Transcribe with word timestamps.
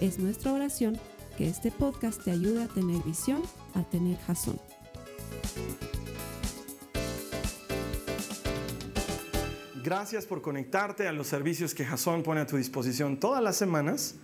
Es 0.00 0.18
nuestra 0.18 0.52
oración 0.52 0.98
que 1.38 1.48
este 1.48 1.70
podcast 1.70 2.22
te 2.22 2.30
ayude 2.30 2.64
a 2.64 2.68
tener 2.68 3.02
visión, 3.02 3.40
a 3.74 3.82
tener 3.82 4.18
jazón. 4.18 4.60
Gracias 9.82 10.26
por 10.26 10.42
conectarte 10.42 11.08
a 11.08 11.12
los 11.12 11.28
servicios 11.28 11.74
que 11.74 11.86
Jason 11.86 12.22
pone 12.22 12.42
a 12.42 12.46
tu 12.46 12.58
disposición 12.58 13.18
todas 13.18 13.42
las 13.42 13.56
semanas 13.56 14.16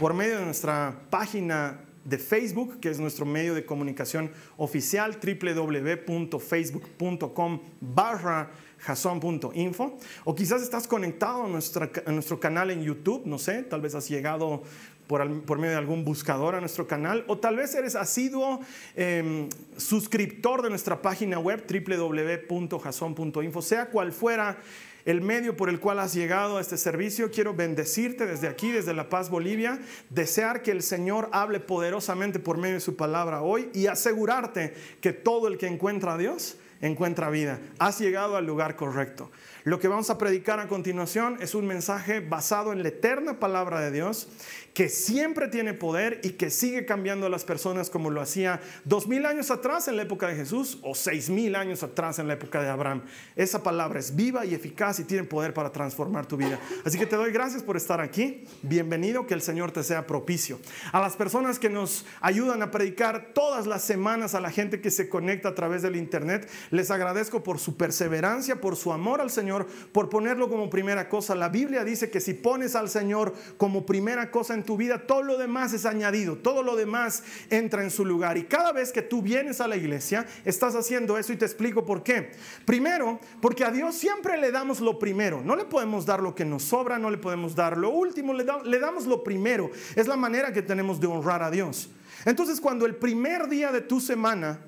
por 0.00 0.14
medio 0.14 0.38
de 0.38 0.46
nuestra 0.46 1.00
página 1.10 1.84
de 2.04 2.18
Facebook, 2.18 2.80
que 2.80 2.90
es 2.90 2.98
nuestro 2.98 3.24
medio 3.24 3.54
de 3.54 3.64
comunicación 3.64 4.32
oficial, 4.56 5.16
www.facebook.com 5.22 7.60
barra 7.80 8.50
jason.info. 8.78 9.96
O 10.24 10.34
quizás 10.34 10.60
estás 10.62 10.88
conectado 10.88 11.44
a, 11.44 11.48
nuestro 11.48 12.40
canal 12.40 12.70
en 12.70 12.82
YouTube, 12.82 13.26
no 13.26 13.38
sé, 13.38 13.62
tal 13.62 13.80
vez 13.80 13.94
has 13.94 14.08
llegado 14.08 14.64
por, 15.10 15.58
medio 15.58 15.72
de 15.72 15.76
algún 15.76 16.04
buscador 16.04 16.54
a 16.54 16.60
nuestro 16.60 16.86
canal, 16.86 17.24
o 17.26 17.36
tal 17.36 17.56
vez 17.56 17.74
eres 17.74 17.96
asiduo 17.96 18.60
em, 18.94 19.48
suscriptor 19.76 20.62
de 20.62 20.70
nuestra 20.70 21.02
página 21.02 21.40
web 21.40 21.64
www.jason.info, 21.68 23.60
sea 23.60 23.86
cual 23.86 24.12
fuera 24.12 24.58
el 25.04 25.20
medio 25.20 25.56
por 25.56 25.68
el 25.68 25.80
cual 25.80 25.98
has 25.98 26.14
llegado 26.14 26.58
a 26.58 26.60
este 26.60 26.76
servicio. 26.76 27.32
Quiero 27.32 27.54
bendecirte 27.54 28.24
desde 28.24 28.46
aquí, 28.46 28.70
desde 28.70 28.94
La 28.94 29.08
Paz, 29.08 29.30
Bolivia, 29.30 29.80
desear 30.10 30.62
que 30.62 30.70
el 30.70 30.84
Señor 30.84 31.28
hable 31.32 31.58
poderosamente 31.58 32.38
por 32.38 32.56
medio 32.56 32.74
de 32.74 32.80
su 32.80 32.94
palabra 32.94 33.42
hoy 33.42 33.68
y 33.74 33.88
asegurarte 33.88 34.74
que 35.00 35.12
todo 35.12 35.48
el 35.48 35.58
que 35.58 35.66
encuentra 35.66 36.14
a 36.14 36.18
Dios 36.18 36.56
encuentra 36.80 37.30
vida. 37.30 37.58
Has 37.80 37.98
llegado 37.98 38.36
al 38.36 38.46
lugar 38.46 38.76
correcto. 38.76 39.28
Lo 39.64 39.78
que 39.78 39.88
vamos 39.88 40.08
a 40.08 40.16
predicar 40.16 40.58
a 40.58 40.68
continuación 40.68 41.36
es 41.40 41.54
un 41.54 41.66
mensaje 41.66 42.20
basado 42.20 42.72
en 42.72 42.82
la 42.82 42.88
eterna 42.88 43.38
palabra 43.38 43.80
de 43.80 43.90
Dios 43.90 44.28
que 44.72 44.88
siempre 44.88 45.48
tiene 45.48 45.74
poder 45.74 46.20
y 46.22 46.30
que 46.30 46.48
sigue 46.48 46.86
cambiando 46.86 47.26
a 47.26 47.28
las 47.28 47.44
personas 47.44 47.90
como 47.90 48.08
lo 48.08 48.20
hacía 48.20 48.60
dos 48.84 49.06
mil 49.06 49.26
años 49.26 49.50
atrás 49.50 49.88
en 49.88 49.96
la 49.96 50.02
época 50.02 50.28
de 50.28 50.36
Jesús 50.36 50.78
o 50.82 50.94
seis 50.94 51.28
mil 51.28 51.56
años 51.56 51.82
atrás 51.82 52.18
en 52.18 52.28
la 52.28 52.34
época 52.34 52.62
de 52.62 52.68
Abraham. 52.68 53.02
Esa 53.36 53.62
palabra 53.62 53.98
es 53.98 54.16
viva 54.16 54.46
y 54.46 54.54
eficaz 54.54 54.98
y 55.00 55.04
tiene 55.04 55.24
poder 55.24 55.52
para 55.52 55.72
transformar 55.72 56.24
tu 56.24 56.36
vida. 56.36 56.58
Así 56.84 56.98
que 56.98 57.06
te 57.06 57.16
doy 57.16 57.32
gracias 57.32 57.62
por 57.62 57.76
estar 57.76 58.00
aquí. 58.00 58.46
Bienvenido, 58.62 59.26
que 59.26 59.34
el 59.34 59.42
Señor 59.42 59.72
te 59.72 59.82
sea 59.82 60.06
propicio. 60.06 60.58
A 60.92 61.00
las 61.00 61.16
personas 61.16 61.58
que 61.58 61.68
nos 61.68 62.06
ayudan 62.20 62.62
a 62.62 62.70
predicar 62.70 63.32
todas 63.34 63.66
las 63.66 63.82
semanas, 63.82 64.34
a 64.34 64.40
la 64.40 64.50
gente 64.50 64.80
que 64.80 64.90
se 64.90 65.08
conecta 65.08 65.50
a 65.50 65.54
través 65.54 65.82
del 65.82 65.96
Internet, 65.96 66.48
les 66.70 66.90
agradezco 66.90 67.42
por 67.42 67.58
su 67.58 67.76
perseverancia, 67.76 68.60
por 68.60 68.76
su 68.76 68.92
amor 68.92 69.20
al 69.20 69.30
Señor, 69.30 69.49
por 69.92 70.08
ponerlo 70.08 70.48
como 70.48 70.70
primera 70.70 71.08
cosa. 71.08 71.34
La 71.34 71.48
Biblia 71.48 71.84
dice 71.84 72.10
que 72.10 72.20
si 72.20 72.34
pones 72.34 72.74
al 72.74 72.88
Señor 72.88 73.34
como 73.56 73.86
primera 73.86 74.30
cosa 74.30 74.54
en 74.54 74.64
tu 74.64 74.76
vida, 74.76 75.06
todo 75.06 75.22
lo 75.22 75.38
demás 75.38 75.72
es 75.72 75.86
añadido, 75.86 76.36
todo 76.36 76.62
lo 76.62 76.76
demás 76.76 77.22
entra 77.50 77.82
en 77.82 77.90
su 77.90 78.04
lugar. 78.04 78.38
Y 78.38 78.44
cada 78.44 78.72
vez 78.72 78.92
que 78.92 79.02
tú 79.02 79.22
vienes 79.22 79.60
a 79.60 79.68
la 79.68 79.76
iglesia, 79.76 80.26
estás 80.44 80.74
haciendo 80.74 81.18
eso 81.18 81.32
y 81.32 81.36
te 81.36 81.44
explico 81.44 81.84
por 81.84 82.02
qué. 82.02 82.32
Primero, 82.64 83.20
porque 83.40 83.64
a 83.64 83.70
Dios 83.70 83.94
siempre 83.94 84.36
le 84.38 84.50
damos 84.50 84.80
lo 84.80 84.98
primero. 84.98 85.42
No 85.42 85.56
le 85.56 85.64
podemos 85.64 86.06
dar 86.06 86.22
lo 86.22 86.34
que 86.34 86.44
nos 86.44 86.64
sobra, 86.64 86.98
no 86.98 87.10
le 87.10 87.18
podemos 87.18 87.54
dar 87.54 87.76
lo 87.76 87.90
último, 87.90 88.32
le, 88.32 88.44
damos 88.44 89.06
lo 89.06 89.22
primero. 89.22 89.70
Es 89.96 90.06
la 90.06 90.16
manera 90.16 90.52
que 90.52 90.62
tenemos 90.62 91.00
de 91.00 91.06
honrar 91.06 91.42
a 91.42 91.50
Dios. 91.50 91.90
Entonces, 92.24 92.60
cuando 92.60 92.86
el 92.86 92.96
primer 92.96 93.48
día 93.48 93.72
de 93.72 93.80
tu 93.80 94.00
semana 94.00 94.60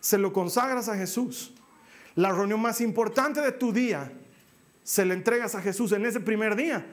se 0.00 0.18
lo 0.18 0.32
consagras 0.32 0.88
a 0.88 0.96
Jesús, 0.96 1.54
la 2.14 2.32
reunión 2.32 2.60
más 2.60 2.80
importante 2.80 3.40
de 3.40 3.52
tu 3.52 3.72
día 3.72 4.12
se 4.82 5.04
le 5.04 5.14
entregas 5.14 5.54
a 5.54 5.62
Jesús 5.62 5.92
en 5.92 6.04
ese 6.04 6.20
primer 6.20 6.56
día, 6.56 6.84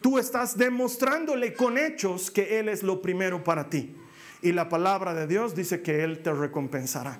tú 0.00 0.18
estás 0.18 0.58
demostrándole 0.58 1.54
con 1.54 1.78
hechos 1.78 2.30
que 2.30 2.58
Él 2.58 2.68
es 2.68 2.82
lo 2.82 3.00
primero 3.00 3.44
para 3.44 3.70
ti. 3.70 3.94
Y 4.42 4.52
la 4.52 4.68
palabra 4.68 5.14
de 5.14 5.26
Dios 5.26 5.54
dice 5.54 5.80
que 5.80 6.04
Él 6.04 6.22
te 6.22 6.32
recompensará. 6.32 7.18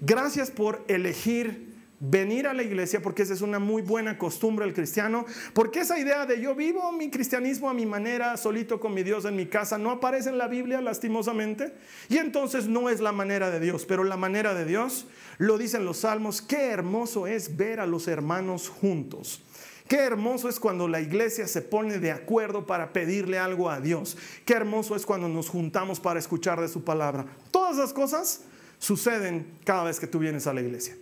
Gracias 0.00 0.50
por 0.50 0.84
elegir 0.88 1.75
venir 1.98 2.46
a 2.46 2.54
la 2.54 2.62
iglesia 2.62 3.00
porque 3.00 3.22
esa 3.22 3.34
es 3.34 3.40
una 3.40 3.58
muy 3.58 3.82
buena 3.82 4.18
costumbre 4.18 4.64
del 4.64 4.74
cristiano, 4.74 5.24
porque 5.54 5.80
esa 5.80 5.98
idea 5.98 6.26
de 6.26 6.40
yo 6.40 6.54
vivo 6.54 6.92
mi 6.92 7.10
cristianismo 7.10 7.70
a 7.70 7.74
mi 7.74 7.86
manera, 7.86 8.36
solito 8.36 8.80
con 8.80 8.94
mi 8.94 9.02
Dios 9.02 9.24
en 9.24 9.36
mi 9.36 9.46
casa, 9.46 9.78
no 9.78 9.90
aparece 9.90 10.28
en 10.28 10.38
la 10.38 10.48
Biblia 10.48 10.80
lastimosamente, 10.80 11.74
y 12.08 12.18
entonces 12.18 12.66
no 12.66 12.90
es 12.90 13.00
la 13.00 13.12
manera 13.12 13.50
de 13.50 13.60
Dios, 13.60 13.86
pero 13.86 14.04
la 14.04 14.16
manera 14.16 14.54
de 14.54 14.64
Dios 14.64 15.06
lo 15.38 15.58
dicen 15.58 15.84
los 15.84 15.98
salmos, 15.98 16.42
qué 16.42 16.66
hermoso 16.66 17.26
es 17.26 17.56
ver 17.56 17.80
a 17.80 17.86
los 17.86 18.08
hermanos 18.08 18.68
juntos. 18.68 19.42
Qué 19.88 19.98
hermoso 19.98 20.48
es 20.48 20.58
cuando 20.58 20.88
la 20.88 21.00
iglesia 21.00 21.46
se 21.46 21.62
pone 21.62 22.00
de 22.00 22.10
acuerdo 22.10 22.66
para 22.66 22.92
pedirle 22.92 23.38
algo 23.38 23.70
a 23.70 23.80
Dios. 23.80 24.16
Qué 24.44 24.54
hermoso 24.54 24.96
es 24.96 25.06
cuando 25.06 25.28
nos 25.28 25.48
juntamos 25.48 26.00
para 26.00 26.18
escuchar 26.18 26.60
de 26.60 26.66
su 26.66 26.82
palabra. 26.82 27.24
Todas 27.52 27.76
las 27.76 27.92
cosas 27.92 28.40
suceden 28.80 29.46
cada 29.64 29.84
vez 29.84 30.00
que 30.00 30.08
tú 30.08 30.18
vienes 30.18 30.48
a 30.48 30.52
la 30.52 30.60
iglesia. 30.60 30.96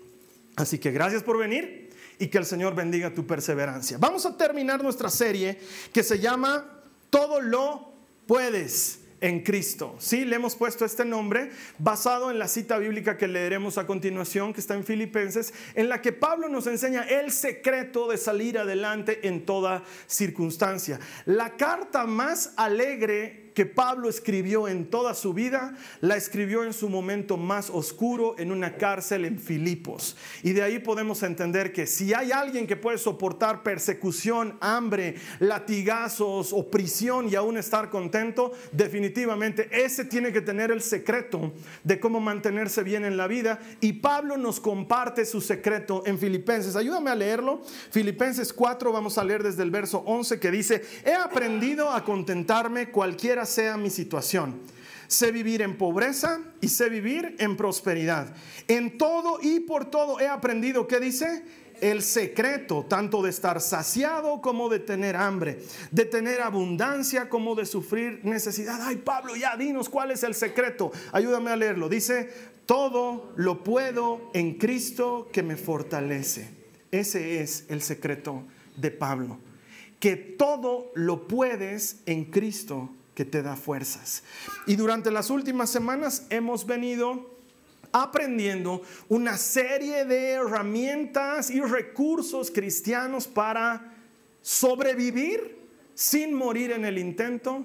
Así 0.56 0.78
que 0.78 0.90
gracias 0.90 1.22
por 1.22 1.38
venir 1.38 1.90
y 2.18 2.28
que 2.28 2.38
el 2.38 2.44
Señor 2.44 2.74
bendiga 2.74 3.12
tu 3.12 3.26
perseverancia. 3.26 3.98
Vamos 3.98 4.24
a 4.26 4.36
terminar 4.36 4.82
nuestra 4.82 5.10
serie 5.10 5.58
que 5.92 6.02
se 6.02 6.18
llama 6.18 6.82
Todo 7.10 7.40
lo 7.40 7.92
puedes 8.26 9.00
en 9.20 9.40
Cristo. 9.40 9.96
Sí, 9.98 10.24
le 10.24 10.36
hemos 10.36 10.54
puesto 10.54 10.84
este 10.84 11.04
nombre 11.04 11.50
basado 11.78 12.30
en 12.30 12.38
la 12.38 12.46
cita 12.46 12.78
bíblica 12.78 13.16
que 13.16 13.26
leeremos 13.26 13.78
a 13.78 13.86
continuación, 13.86 14.52
que 14.52 14.60
está 14.60 14.74
en 14.74 14.84
Filipenses, 14.84 15.54
en 15.74 15.88
la 15.88 16.02
que 16.02 16.12
Pablo 16.12 16.48
nos 16.48 16.66
enseña 16.66 17.02
el 17.04 17.32
secreto 17.32 18.06
de 18.06 18.18
salir 18.18 18.58
adelante 18.58 19.26
en 19.26 19.46
toda 19.46 19.82
circunstancia. 20.06 21.00
La 21.24 21.56
carta 21.56 22.04
más 22.04 22.52
alegre 22.56 23.43
que 23.54 23.66
Pablo 23.66 24.08
escribió 24.08 24.68
en 24.68 24.90
toda 24.90 25.14
su 25.14 25.32
vida, 25.32 25.74
la 26.00 26.16
escribió 26.16 26.64
en 26.64 26.72
su 26.72 26.88
momento 26.88 27.36
más 27.36 27.70
oscuro 27.70 28.34
en 28.38 28.50
una 28.50 28.76
cárcel 28.76 29.24
en 29.24 29.38
Filipos. 29.38 30.16
Y 30.42 30.52
de 30.52 30.62
ahí 30.62 30.80
podemos 30.80 31.22
entender 31.22 31.72
que 31.72 31.86
si 31.86 32.12
hay 32.12 32.32
alguien 32.32 32.66
que 32.66 32.76
puede 32.76 32.98
soportar 32.98 33.62
persecución, 33.62 34.58
hambre, 34.60 35.14
latigazos 35.38 36.52
o 36.52 36.68
prisión 36.70 37.28
y 37.28 37.36
aún 37.36 37.56
estar 37.56 37.90
contento, 37.90 38.52
definitivamente 38.72 39.68
ese 39.70 40.04
tiene 40.04 40.32
que 40.32 40.40
tener 40.40 40.72
el 40.72 40.82
secreto 40.82 41.52
de 41.84 42.00
cómo 42.00 42.20
mantenerse 42.20 42.82
bien 42.82 43.04
en 43.04 43.16
la 43.16 43.28
vida. 43.28 43.60
Y 43.80 43.94
Pablo 43.94 44.36
nos 44.36 44.58
comparte 44.58 45.24
su 45.24 45.40
secreto 45.40 46.02
en 46.06 46.18
Filipenses. 46.18 46.74
Ayúdame 46.74 47.10
a 47.10 47.14
leerlo. 47.14 47.62
Filipenses 47.90 48.52
4, 48.52 48.92
vamos 48.92 49.16
a 49.16 49.24
leer 49.24 49.44
desde 49.44 49.62
el 49.62 49.70
verso 49.70 50.02
11 50.06 50.40
que 50.40 50.50
dice, 50.50 50.82
he 51.04 51.14
aprendido 51.14 51.90
a 51.90 52.04
contentarme 52.04 52.90
cualquiera 52.90 53.43
sea 53.46 53.76
mi 53.76 53.90
situación. 53.90 54.60
Sé 55.06 55.32
vivir 55.32 55.62
en 55.62 55.76
pobreza 55.76 56.40
y 56.60 56.68
sé 56.68 56.88
vivir 56.88 57.36
en 57.38 57.56
prosperidad. 57.56 58.34
En 58.68 58.96
todo 58.98 59.38
y 59.42 59.60
por 59.60 59.90
todo 59.90 60.18
he 60.20 60.26
aprendido, 60.28 60.86
¿qué 60.86 60.98
dice? 60.98 61.44
El 61.80 62.02
secreto 62.02 62.86
tanto 62.88 63.22
de 63.22 63.30
estar 63.30 63.60
saciado 63.60 64.40
como 64.40 64.68
de 64.68 64.78
tener 64.78 65.16
hambre, 65.16 65.58
de 65.90 66.04
tener 66.04 66.40
abundancia 66.40 67.28
como 67.28 67.54
de 67.54 67.66
sufrir 67.66 68.20
necesidad. 68.24 68.80
Ay, 68.82 68.96
Pablo, 68.96 69.36
ya 69.36 69.56
dinos 69.56 69.88
cuál 69.88 70.10
es 70.10 70.22
el 70.22 70.34
secreto. 70.34 70.92
Ayúdame 71.12 71.50
a 71.50 71.56
leerlo. 71.56 71.88
Dice, 71.88 72.30
todo 72.66 73.32
lo 73.36 73.62
puedo 73.62 74.30
en 74.32 74.54
Cristo 74.54 75.28
que 75.32 75.42
me 75.42 75.56
fortalece. 75.56 76.48
Ese 76.90 77.40
es 77.40 77.66
el 77.68 77.82
secreto 77.82 78.44
de 78.76 78.90
Pablo. 78.90 79.38
Que 80.00 80.16
todo 80.16 80.92
lo 80.94 81.26
puedes 81.26 82.02
en 82.06 82.26
Cristo 82.26 82.90
que 83.14 83.24
te 83.24 83.42
da 83.42 83.56
fuerzas. 83.56 84.22
Y 84.66 84.76
durante 84.76 85.10
las 85.10 85.30
últimas 85.30 85.70
semanas 85.70 86.26
hemos 86.30 86.66
venido 86.66 87.34
aprendiendo 87.92 88.82
una 89.08 89.38
serie 89.38 90.04
de 90.04 90.32
herramientas 90.32 91.50
y 91.50 91.60
recursos 91.60 92.50
cristianos 92.50 93.28
para 93.28 93.94
sobrevivir 94.42 95.58
sin 95.94 96.34
morir 96.34 96.72
en 96.72 96.84
el 96.84 96.98
intento. 96.98 97.64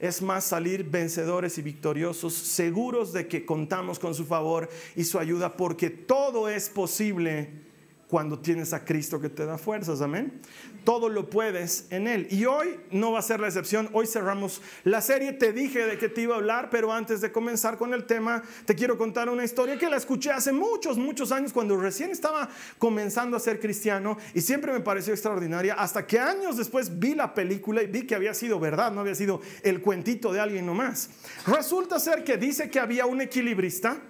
Es 0.00 0.20
más, 0.20 0.44
salir 0.44 0.84
vencedores 0.84 1.58
y 1.58 1.62
victoriosos, 1.62 2.34
seguros 2.34 3.12
de 3.12 3.28
que 3.28 3.46
contamos 3.46 3.98
con 3.98 4.14
su 4.14 4.24
favor 4.24 4.68
y 4.96 5.04
su 5.04 5.18
ayuda, 5.18 5.56
porque 5.56 5.90
todo 5.90 6.48
es 6.48 6.68
posible 6.68 7.67
cuando 8.08 8.38
tienes 8.38 8.72
a 8.72 8.84
Cristo 8.84 9.20
que 9.20 9.28
te 9.28 9.44
da 9.44 9.58
fuerzas, 9.58 10.00
amén. 10.00 10.40
Todo 10.84 11.10
lo 11.10 11.28
puedes 11.28 11.86
en 11.90 12.08
Él. 12.08 12.26
Y 12.30 12.46
hoy 12.46 12.80
no 12.90 13.12
va 13.12 13.18
a 13.18 13.22
ser 13.22 13.38
la 13.38 13.48
excepción. 13.48 13.90
Hoy 13.92 14.06
cerramos 14.06 14.62
la 14.84 15.02
serie. 15.02 15.34
Te 15.34 15.52
dije 15.52 15.84
de 15.84 15.98
qué 15.98 16.08
te 16.08 16.22
iba 16.22 16.34
a 16.34 16.38
hablar, 16.38 16.70
pero 16.70 16.90
antes 16.90 17.20
de 17.20 17.30
comenzar 17.30 17.76
con 17.76 17.92
el 17.92 18.06
tema, 18.06 18.42
te 18.64 18.74
quiero 18.74 18.96
contar 18.96 19.28
una 19.28 19.44
historia 19.44 19.78
que 19.78 19.90
la 19.90 19.98
escuché 19.98 20.30
hace 20.30 20.52
muchos, 20.52 20.96
muchos 20.96 21.32
años 21.32 21.52
cuando 21.52 21.76
recién 21.76 22.10
estaba 22.10 22.48
comenzando 22.78 23.36
a 23.36 23.40
ser 23.40 23.60
cristiano 23.60 24.16
y 24.32 24.40
siempre 24.40 24.72
me 24.72 24.80
pareció 24.80 25.12
extraordinaria. 25.12 25.74
Hasta 25.74 26.06
que 26.06 26.18
años 26.18 26.56
después 26.56 26.98
vi 26.98 27.14
la 27.14 27.34
película 27.34 27.82
y 27.82 27.88
vi 27.88 28.06
que 28.06 28.14
había 28.14 28.32
sido 28.32 28.58
verdad, 28.58 28.90
no 28.90 29.02
había 29.02 29.14
sido 29.14 29.42
el 29.62 29.82
cuentito 29.82 30.32
de 30.32 30.40
alguien 30.40 30.64
nomás. 30.64 31.10
Resulta 31.46 32.00
ser 32.00 32.24
que 32.24 32.38
dice 32.38 32.70
que 32.70 32.80
había 32.80 33.04
un 33.04 33.20
equilibrista 33.20 34.00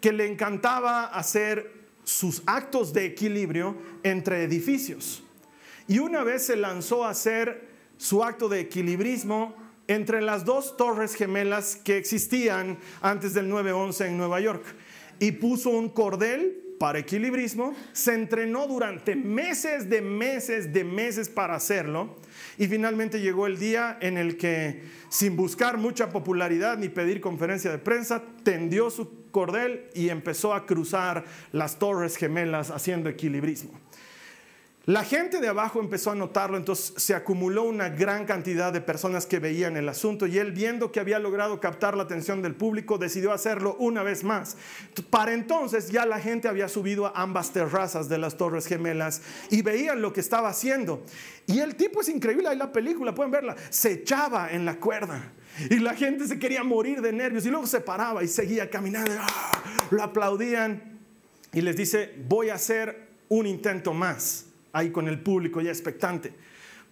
que 0.00 0.12
le 0.12 0.26
encantaba 0.26 1.06
hacer 1.06 1.81
sus 2.04 2.42
actos 2.46 2.92
de 2.92 3.06
equilibrio 3.06 3.76
entre 4.02 4.44
edificios. 4.44 5.22
Y 5.88 5.98
una 5.98 6.24
vez 6.24 6.46
se 6.46 6.56
lanzó 6.56 7.04
a 7.04 7.10
hacer 7.10 7.68
su 7.96 8.24
acto 8.24 8.48
de 8.48 8.60
equilibrismo 8.60 9.54
entre 9.88 10.22
las 10.22 10.44
dos 10.44 10.76
torres 10.76 11.14
gemelas 11.14 11.76
que 11.76 11.96
existían 11.96 12.78
antes 13.00 13.34
del 13.34 13.50
9-11 13.50 14.06
en 14.06 14.16
Nueva 14.16 14.40
York. 14.40 14.64
Y 15.18 15.32
puso 15.32 15.70
un 15.70 15.88
cordel 15.88 16.76
para 16.78 16.98
equilibrismo, 16.98 17.74
se 17.92 18.14
entrenó 18.14 18.66
durante 18.66 19.14
meses 19.14 19.88
de 19.88 20.02
meses 20.02 20.72
de 20.72 20.82
meses 20.82 21.28
para 21.28 21.54
hacerlo 21.54 22.16
y 22.58 22.66
finalmente 22.66 23.20
llegó 23.20 23.46
el 23.46 23.58
día 23.58 23.98
en 24.00 24.18
el 24.18 24.36
que, 24.36 24.82
sin 25.08 25.36
buscar 25.36 25.78
mucha 25.78 26.10
popularidad 26.10 26.78
ni 26.78 26.88
pedir 26.88 27.20
conferencia 27.20 27.70
de 27.70 27.78
prensa, 27.78 28.22
tendió 28.42 28.90
su 28.90 29.30
cordel 29.30 29.88
y 29.94 30.10
empezó 30.10 30.54
a 30.54 30.66
cruzar 30.66 31.24
las 31.52 31.78
torres 31.78 32.16
gemelas 32.16 32.70
haciendo 32.70 33.08
equilibrismo. 33.08 33.72
La 34.86 35.04
gente 35.04 35.40
de 35.40 35.46
abajo 35.46 35.78
empezó 35.78 36.10
a 36.10 36.16
notarlo, 36.16 36.56
entonces 36.56 36.92
se 36.96 37.14
acumuló 37.14 37.62
una 37.62 37.88
gran 37.88 38.24
cantidad 38.24 38.72
de 38.72 38.80
personas 38.80 39.26
que 39.26 39.38
veían 39.38 39.76
el 39.76 39.88
asunto 39.88 40.26
y 40.26 40.38
él 40.38 40.50
viendo 40.50 40.90
que 40.90 40.98
había 40.98 41.20
logrado 41.20 41.60
captar 41.60 41.96
la 41.96 42.02
atención 42.02 42.42
del 42.42 42.56
público 42.56 42.98
decidió 42.98 43.30
hacerlo 43.30 43.76
una 43.78 44.02
vez 44.02 44.24
más. 44.24 44.56
Para 45.08 45.34
entonces 45.34 45.90
ya 45.90 46.04
la 46.04 46.18
gente 46.18 46.48
había 46.48 46.66
subido 46.66 47.06
a 47.06 47.22
ambas 47.22 47.52
terrazas 47.52 48.08
de 48.08 48.18
las 48.18 48.36
Torres 48.36 48.66
Gemelas 48.66 49.22
y 49.50 49.62
veían 49.62 50.02
lo 50.02 50.12
que 50.12 50.18
estaba 50.18 50.48
haciendo. 50.48 51.04
Y 51.46 51.60
el 51.60 51.76
tipo 51.76 52.00
es 52.00 52.08
increíble, 52.08 52.48
ahí 52.48 52.56
la 52.56 52.72
película, 52.72 53.14
pueden 53.14 53.30
verla, 53.30 53.54
se 53.70 53.92
echaba 53.92 54.50
en 54.50 54.64
la 54.64 54.80
cuerda. 54.80 55.32
Y 55.70 55.78
la 55.78 55.94
gente 55.94 56.26
se 56.26 56.40
quería 56.40 56.64
morir 56.64 57.00
de 57.02 57.12
nervios 57.12 57.46
y 57.46 57.50
luego 57.50 57.68
se 57.68 57.80
paraba 57.82 58.24
y 58.24 58.26
seguía 58.26 58.68
caminando. 58.68 59.12
¡ah! 59.16 59.62
Lo 59.92 60.02
aplaudían 60.02 60.98
y 61.52 61.60
les 61.60 61.76
dice, 61.76 62.12
voy 62.26 62.48
a 62.48 62.54
hacer 62.54 63.10
un 63.28 63.46
intento 63.46 63.94
más 63.94 64.46
ahí 64.72 64.90
con 64.90 65.08
el 65.08 65.20
público 65.20 65.60
ya 65.60 65.70
expectante. 65.70 66.34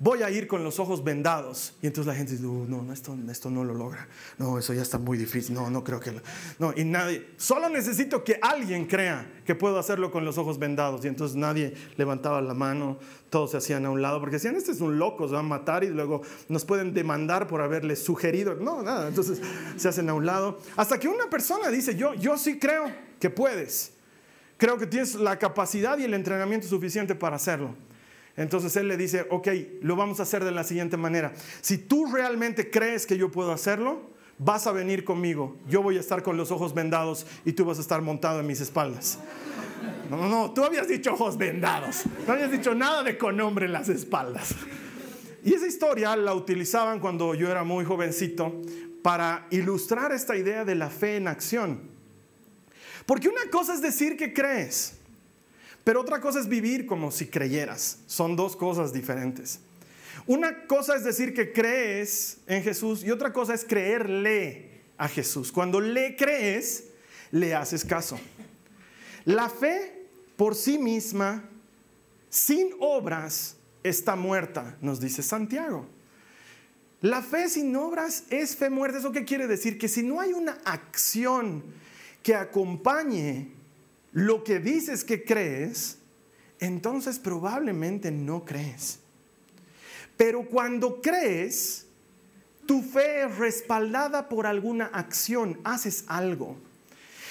Voy 0.03 0.23
a 0.23 0.31
ir 0.31 0.47
con 0.47 0.65
los 0.65 0.81
ojos 0.81 1.05
vendados. 1.05 1.75
Y 1.83 1.87
entonces 1.87 2.07
la 2.11 2.15
gente 2.15 2.33
dice, 2.33 2.47
uh, 2.47 2.65
no, 2.67 2.91
esto, 2.91 3.15
esto 3.31 3.51
no 3.51 3.65
lo 3.65 3.75
logra. 3.75 4.09
No, 4.39 4.59
eso 4.59 4.73
ya 4.73 4.81
está 4.81 4.97
muy 4.97 5.19
difícil. 5.19 5.55
No, 5.55 5.69
no 5.69 5.85
creo 5.85 6.01
que... 6.01 6.19
No, 6.59 6.73
y 6.75 6.85
nadie... 6.85 7.29
Solo 7.37 7.69
necesito 7.69 8.25
que 8.25 8.39
alguien 8.41 8.87
crea 8.87 9.31
que 9.45 9.55
puedo 9.55 9.79
hacerlo 9.79 10.11
con 10.11 10.25
los 10.25 10.39
ojos 10.39 10.59
vendados. 10.59 11.05
Y 11.05 11.09
entonces 11.09 11.37
nadie 11.37 11.75
levantaba 11.99 12.41
la 12.41 12.55
mano, 12.55 12.99
todos 13.29 13.51
se 13.51 13.59
hacían 13.59 13.85
a 13.85 13.91
un 13.91 14.01
lado, 14.01 14.21
porque 14.21 14.37
decían, 14.37 14.57
este 14.57 14.73
es 14.73 14.81
un 14.81 14.99
loco, 14.99 15.29
se 15.29 15.35
va 15.35 15.41
a 15.41 15.43
matar 15.43 15.85
y 15.85 15.89
luego 15.89 16.23
nos 16.49 16.65
pueden 16.65 16.95
demandar 16.95 17.47
por 17.47 17.61
haberle 17.61 17.95
sugerido. 17.95 18.55
No, 18.55 18.83
nada. 18.83 19.07
Entonces 19.07 19.43
se 19.77 19.87
hacen 19.87 20.09
a 20.09 20.15
un 20.15 20.25
lado. 20.25 20.61
Hasta 20.77 20.99
que 20.99 21.09
una 21.09 21.29
persona 21.29 21.69
dice, 21.69 21.95
yo, 21.95 22.15
yo 22.15 22.39
sí 22.39 22.59
creo 22.59 22.91
que 23.19 23.29
puedes 23.29 23.93
creo 24.61 24.77
que 24.77 24.87
tienes 24.87 25.15
la 25.15 25.39
capacidad 25.39 25.99
y 25.99 26.05
el 26.05 26.13
entrenamiento 26.13 26.69
suficiente 26.69 27.15
para 27.15 27.37
hacerlo. 27.37 27.75
Entonces 28.37 28.77
él 28.77 28.89
le 28.89 28.99
dice, 28.99 29.27
ok, 29.31 29.49
lo 29.81 29.97
vamos 29.97 30.21
a 30.21 30.25
hacer 30.25 30.45
de 30.45 30.53
la 30.53 30.65
siguiente 30.65 30.99
manera. 30.99 31.33
Si 31.63 31.79
tú 31.79 32.07
realmente 32.13 32.71
crees 32.71 33.07
que 33.07 33.17
yo 33.17 33.33
puedo 33.33 33.53
hacerlo, 33.53 34.03
vas 34.39 34.67
a 34.67 34.73
venir 34.73 35.03
conmigo. 35.03 35.57
Yo 35.67 35.83
voy 35.83 35.97
a 35.97 36.01
estar 36.01 36.23
con 36.23 36.37
los 36.37 36.51
ojos 36.51 36.75
vendados 36.75 37.27
y 37.47 37.55
tú 37.55 37.65
vas 37.65 37.79
a 37.79 37.81
estar 37.81 38.03
montado 38.03 38.41
en 38.41 38.47
mis 38.47 38.61
espaldas. 38.61 39.19
No, 40.11 40.19
no, 40.19 40.29
no, 40.29 40.53
tú 40.53 40.63
habías 40.63 40.89
dicho 40.89 41.15
ojos 41.15 41.39
vendados. 41.39 42.05
No 42.27 42.35
habías 42.35 42.51
dicho 42.51 42.75
nada 42.75 43.03
de 43.03 43.17
con 43.17 43.41
hombre 43.41 43.65
en 43.65 43.73
las 43.73 43.89
espaldas. 43.89 44.55
Y 45.43 45.55
esa 45.55 45.67
historia 45.67 46.15
la 46.17 46.35
utilizaban 46.35 47.01
cuando 47.01 47.35
yo 47.35 47.51
era 47.51 47.65
muy 47.65 47.87
jovencito 47.87 48.61
para 49.03 49.47
ilustrar 49.51 50.13
esta 50.13 50.37
idea 50.37 50.67
de 50.67 50.75
la 50.75 50.91
fe 50.91 51.17
en 51.17 51.29
acción. 51.29 52.00
Porque 53.07 53.29
una 53.29 53.51
cosa 53.51 53.75
es 53.75 53.83
decir 53.83 54.17
que 54.17 54.33
crees, 54.33 54.95
pero 55.85 56.01
otra 56.01 56.21
cosa 56.21 56.41
es 56.41 56.49
vivir 56.49 56.87
como 56.87 57.11
si 57.11 57.27
creyeras. 57.27 57.99
Son 58.07 58.37
dos 58.37 58.57
cosas 58.57 58.93
diferentes. 58.93 59.61
Una 60.27 60.67
cosa 60.67 60.95
es 60.97 61.05
decir 61.05 61.35
que 61.35 61.53
crees 61.53 62.39
en 62.47 62.63
Jesús 62.63 63.03
y 63.03 63.11
otra 63.11 63.33
cosa 63.33 63.55
es 63.55 63.65
creerle 63.65 64.83
a 64.99 65.09
Jesús. 65.09 65.51
Cuando 65.51 65.81
le 65.81 66.15
crees, 66.17 66.85
le 67.31 67.55
haces 67.55 67.85
caso. 67.85 68.21
La 69.25 69.49
fe 69.49 70.07
por 70.37 70.55
sí 70.55 70.79
misma, 70.79 71.45
sin 72.29 72.71
obras, 72.81 73.57
está 73.83 74.17
muerta, 74.17 74.77
nos 74.81 75.01
dice 75.01 75.23
Santiago. 75.23 75.87
La 77.01 77.23
fe 77.23 77.49
sin 77.49 77.75
obras 77.77 78.25
es 78.29 78.57
fe 78.57 78.69
muerta. 78.69 78.99
¿Eso 78.99 79.13
qué 79.13 79.25
quiere 79.25 79.47
decir? 79.47 79.79
Que 79.79 79.89
si 79.89 80.03
no 80.03 80.21
hay 80.21 80.33
una 80.33 80.59
acción 80.65 81.65
que 82.23 82.35
acompañe 82.35 83.53
lo 84.13 84.45
que 84.45 84.59
dices 84.59 85.05
que 85.05 85.25
crees, 85.25 85.99
entonces 86.59 87.19
probablemente 87.19 88.11
no 88.11 88.45
crees. 88.45 89.01
Pero 90.17 90.47
cuando 90.47 91.01
crees, 91.01 91.87
tu 92.67 92.83
fe 92.83 93.23
es 93.25 93.39
respaldada 93.39 94.29
por 94.29 94.47
alguna 94.47 94.87
acción, 94.87 95.59
haces 95.65 96.05
algo. 96.09 96.57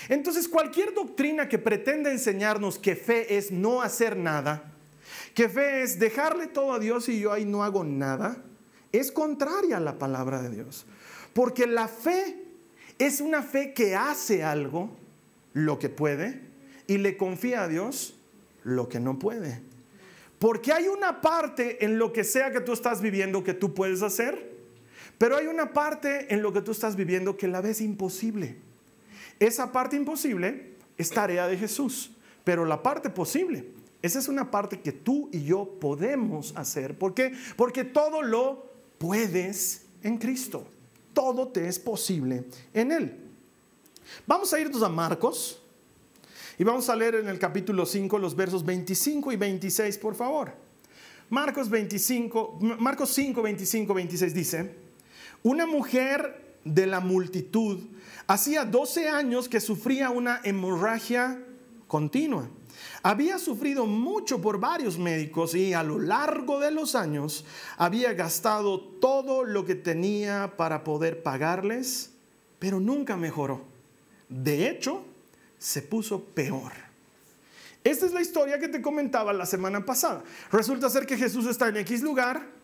Entonces 0.07 0.47
cualquier 0.47 0.93
doctrina 0.93 1.47
que 1.47 1.59
pretenda 1.59 2.11
enseñarnos 2.11 2.79
que 2.79 2.95
fe 2.95 3.37
es 3.37 3.51
no 3.51 3.81
hacer 3.81 4.17
nada, 4.17 4.73
que 5.35 5.47
fe 5.47 5.83
es 5.83 5.99
dejarle 5.99 6.47
todo 6.47 6.73
a 6.73 6.79
Dios 6.79 7.09
y 7.09 7.19
yo 7.19 7.31
ahí 7.31 7.45
no 7.45 7.63
hago 7.63 7.83
nada, 7.83 8.43
es 8.91 9.11
contraria 9.11 9.77
a 9.77 9.81
la 9.81 9.99
palabra 9.99 10.41
de 10.41 10.49
Dios. 10.49 10.87
Porque 11.33 11.67
la 11.67 11.87
fe 11.87 12.38
es 12.99 13.21
una 13.21 13.41
fe 13.41 13.73
que 13.73 13.95
hace 13.95 14.43
algo, 14.43 14.89
lo 15.53 15.79
que 15.79 15.89
puede, 15.89 16.41
y 16.85 16.97
le 16.97 17.15
confía 17.15 17.63
a 17.63 17.67
Dios 17.67 18.19
lo 18.63 18.89
que 18.89 18.99
no 18.99 19.17
puede. 19.17 19.61
Porque 20.37 20.73
hay 20.73 20.89
una 20.89 21.21
parte 21.21 21.83
en 21.83 21.97
lo 21.97 22.11
que 22.11 22.23
sea 22.23 22.51
que 22.51 22.59
tú 22.59 22.73
estás 22.73 23.01
viviendo 23.01 23.43
que 23.43 23.53
tú 23.53 23.73
puedes 23.73 24.01
hacer, 24.01 24.57
pero 25.17 25.37
hay 25.37 25.47
una 25.47 25.73
parte 25.73 26.33
en 26.33 26.41
lo 26.41 26.51
que 26.53 26.61
tú 26.61 26.71
estás 26.71 26.95
viviendo 26.95 27.37
que 27.37 27.47
la 27.47 27.61
ves 27.61 27.81
imposible. 27.81 28.57
Esa 29.39 29.71
parte 29.71 29.95
imposible 29.95 30.75
es 30.97 31.09
tarea 31.09 31.47
de 31.47 31.57
Jesús, 31.57 32.11
pero 32.43 32.65
la 32.65 32.83
parte 32.83 33.09
posible, 33.09 33.65
esa 34.01 34.19
es 34.19 34.27
una 34.27 34.51
parte 34.51 34.81
que 34.81 34.91
tú 34.91 35.29
y 35.31 35.43
yo 35.45 35.77
podemos 35.79 36.53
hacer. 36.57 36.97
¿Por 36.97 37.13
qué? 37.13 37.33
Porque 37.55 37.85
todo 37.85 38.21
lo 38.21 38.73
puedes 38.97 39.85
en 40.03 40.17
Cristo 40.17 40.67
todo 41.19 41.49
te 41.49 41.67
es 41.67 41.77
posible 41.77 42.45
en 42.73 42.93
Él. 42.93 43.13
Vamos 44.25 44.53
a 44.53 44.59
irnos 44.61 44.81
a 44.83 44.87
Marcos 44.87 45.61
y 46.57 46.63
vamos 46.63 46.87
a 46.87 46.95
leer 46.95 47.15
en 47.15 47.27
el 47.27 47.37
capítulo 47.37 47.85
5 47.85 48.17
los 48.17 48.33
versos 48.33 48.65
25 48.65 49.33
y 49.33 49.35
26, 49.35 49.97
por 49.97 50.15
favor. 50.15 50.53
Marcos, 51.29 51.69
25, 51.69 52.59
Marcos 52.79 53.09
5, 53.09 53.41
25, 53.41 53.93
26 53.93 54.33
dice, 54.33 54.75
una 55.43 55.65
mujer 55.65 56.55
de 56.63 56.87
la 56.87 57.01
multitud 57.01 57.79
hacía 58.25 58.63
12 58.63 59.09
años 59.09 59.49
que 59.49 59.59
sufría 59.59 60.11
una 60.11 60.39
hemorragia 60.45 61.43
continua 61.89 62.49
había 63.03 63.39
sufrido 63.39 63.85
mucho 63.85 64.41
por 64.41 64.59
varios 64.59 64.97
médicos 64.97 65.55
y 65.55 65.73
a 65.73 65.83
lo 65.83 65.99
largo 65.99 66.59
de 66.59 66.71
los 66.71 66.95
años 66.95 67.45
había 67.77 68.13
gastado 68.13 68.79
todo 68.79 69.43
lo 69.43 69.65
que 69.65 69.75
tenía 69.75 70.53
para 70.57 70.83
poder 70.83 71.23
pagarles, 71.23 72.11
pero 72.57 72.79
nunca 72.79 73.15
mejoró. 73.15 73.61
De 74.27 74.69
hecho, 74.69 75.03
se 75.57 75.81
puso 75.81 76.23
peor. 76.23 76.71
Esta 77.83 78.05
es 78.05 78.13
la 78.13 78.21
historia 78.21 78.59
que 78.59 78.67
te 78.67 78.81
comentaba 78.81 79.31
la 79.31 79.45
semana 79.45 79.85
pasada. 79.85 80.23
Resulta 80.51 80.89
ser 80.89 81.05
que 81.05 81.17
Jesús 81.17 81.45
está 81.45 81.69
en 81.69 81.77
X 81.77 82.01
lugar, 82.01 82.58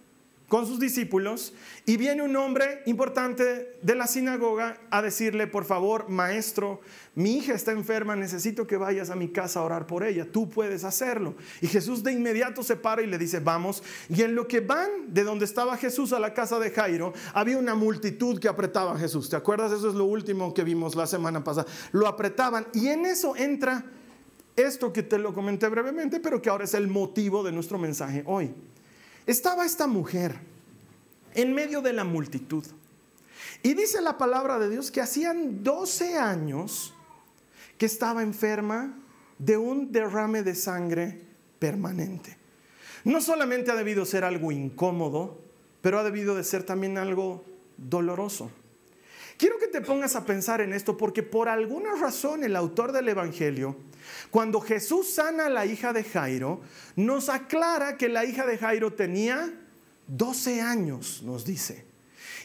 con 0.47 0.67
sus 0.67 0.79
discípulos 0.79 1.53
y 1.85 1.97
viene 1.97 2.21
un 2.21 2.35
hombre 2.35 2.81
importante 2.85 3.77
de 3.81 3.95
la 3.95 4.07
sinagoga 4.07 4.79
a 4.91 5.01
decirle, 5.01 5.47
por 5.47 5.65
favor, 5.65 6.09
maestro, 6.09 6.81
mi 7.15 7.37
hija 7.37 7.53
está 7.53 7.71
enferma, 7.71 8.15
necesito 8.15 8.67
que 8.67 8.77
vayas 8.77 9.09
a 9.09 9.15
mi 9.15 9.29
casa 9.29 9.59
a 9.59 9.63
orar 9.63 9.87
por 9.87 10.03
ella, 10.03 10.27
tú 10.31 10.49
puedes 10.49 10.83
hacerlo. 10.83 11.35
Y 11.61 11.67
Jesús 11.67 12.03
de 12.03 12.11
inmediato 12.11 12.61
se 12.61 12.75
para 12.75 13.01
y 13.01 13.07
le 13.07 13.17
dice, 13.17 13.39
vamos. 13.39 13.81
Y 14.09 14.21
en 14.21 14.35
lo 14.35 14.47
que 14.47 14.59
van 14.59 14.89
de 15.07 15.23
donde 15.23 15.45
estaba 15.45 15.77
Jesús 15.77 16.13
a 16.13 16.19
la 16.19 16.33
casa 16.33 16.59
de 16.59 16.71
Jairo, 16.71 17.13
había 17.33 17.57
una 17.57 17.73
multitud 17.73 18.39
que 18.39 18.47
apretaba 18.47 18.93
a 18.93 18.99
Jesús. 18.99 19.29
¿Te 19.29 19.35
acuerdas? 19.35 19.71
Eso 19.71 19.89
es 19.89 19.95
lo 19.95 20.05
último 20.05 20.53
que 20.53 20.63
vimos 20.63 20.95
la 20.95 21.07
semana 21.07 21.43
pasada. 21.43 21.67
Lo 21.91 22.07
apretaban 22.07 22.67
y 22.73 22.87
en 22.87 23.05
eso 23.05 23.35
entra 23.35 23.85
esto 24.55 24.93
que 24.93 25.03
te 25.03 25.17
lo 25.17 25.33
comenté 25.33 25.67
brevemente, 25.67 26.19
pero 26.19 26.41
que 26.41 26.49
ahora 26.49 26.63
es 26.63 26.73
el 26.73 26.87
motivo 26.87 27.43
de 27.43 27.51
nuestro 27.51 27.77
mensaje 27.77 28.23
hoy. 28.25 28.53
Estaba 29.27 29.65
esta 29.65 29.87
mujer 29.87 30.35
en 31.33 31.53
medio 31.53 31.81
de 31.81 31.93
la 31.93 32.03
multitud. 32.03 32.63
Y 33.63 33.73
dice 33.73 34.01
la 34.01 34.17
palabra 34.17 34.59
de 34.59 34.69
Dios 34.69 34.91
que 34.91 35.01
hacían 35.01 35.63
12 35.63 36.17
años 36.17 36.93
que 37.77 37.85
estaba 37.85 38.21
enferma 38.21 38.97
de 39.39 39.57
un 39.57 39.91
derrame 39.91 40.43
de 40.43 40.55
sangre 40.55 41.21
permanente. 41.59 42.37
No 43.03 43.21
solamente 43.21 43.71
ha 43.71 43.75
debido 43.75 44.05
ser 44.05 44.23
algo 44.23 44.51
incómodo, 44.51 45.39
pero 45.81 45.99
ha 45.99 46.03
debido 46.03 46.35
de 46.35 46.43
ser 46.43 46.63
también 46.63 46.97
algo 46.97 47.43
doloroso. 47.77 48.49
Quiero 49.37 49.59
que 49.59 49.67
te 49.67 49.81
pongas 49.81 50.15
a 50.15 50.25
pensar 50.25 50.61
en 50.61 50.71
esto 50.71 50.95
porque 50.95 51.21
por 51.21 51.49
alguna 51.49 51.95
razón 51.95 52.43
el 52.43 52.55
autor 52.55 52.91
del 52.93 53.09
Evangelio, 53.09 53.75
cuando 54.31 54.61
Jesús 54.61 55.13
sana 55.13 55.47
a 55.47 55.49
la 55.49 55.65
hija 55.65 55.93
de 55.93 56.03
Jairo, 56.03 56.61
nos 56.95 57.29
aclara 57.29 57.97
que 57.97 58.09
la 58.09 58.25
hija 58.25 58.45
de 58.45 58.57
Jairo 58.57 58.93
tenía 58.93 59.53
12 60.07 60.61
años, 60.61 61.21
nos 61.23 61.45
dice. 61.45 61.85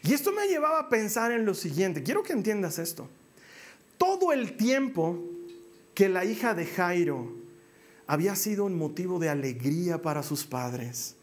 Y 0.03 0.15
esto 0.15 0.33
me 0.33 0.47
llevaba 0.47 0.81
a 0.81 0.89
pensar 0.89 1.33
en 1.33 1.45
lo 1.45 1.55
siguiente, 1.55 2.03
quiero 2.03 2.23
que 2.23 2.33
entiendas 2.33 2.79
esto. 2.79 3.09
Todo 3.99 4.33
el 4.33 4.57
tiempo 4.57 5.23
que 5.95 6.09
la 6.09 6.25
hija 6.25 6.55
de 6.55 6.67
Jairo 6.67 7.37
había 8.07 8.35
sido 8.35 8.65
un 8.65 8.77
motivo 8.77 9.19
de 9.19 9.29
alegría 9.29 10.01
para 10.01 10.23
sus 10.23 10.45
padres, 10.45 11.17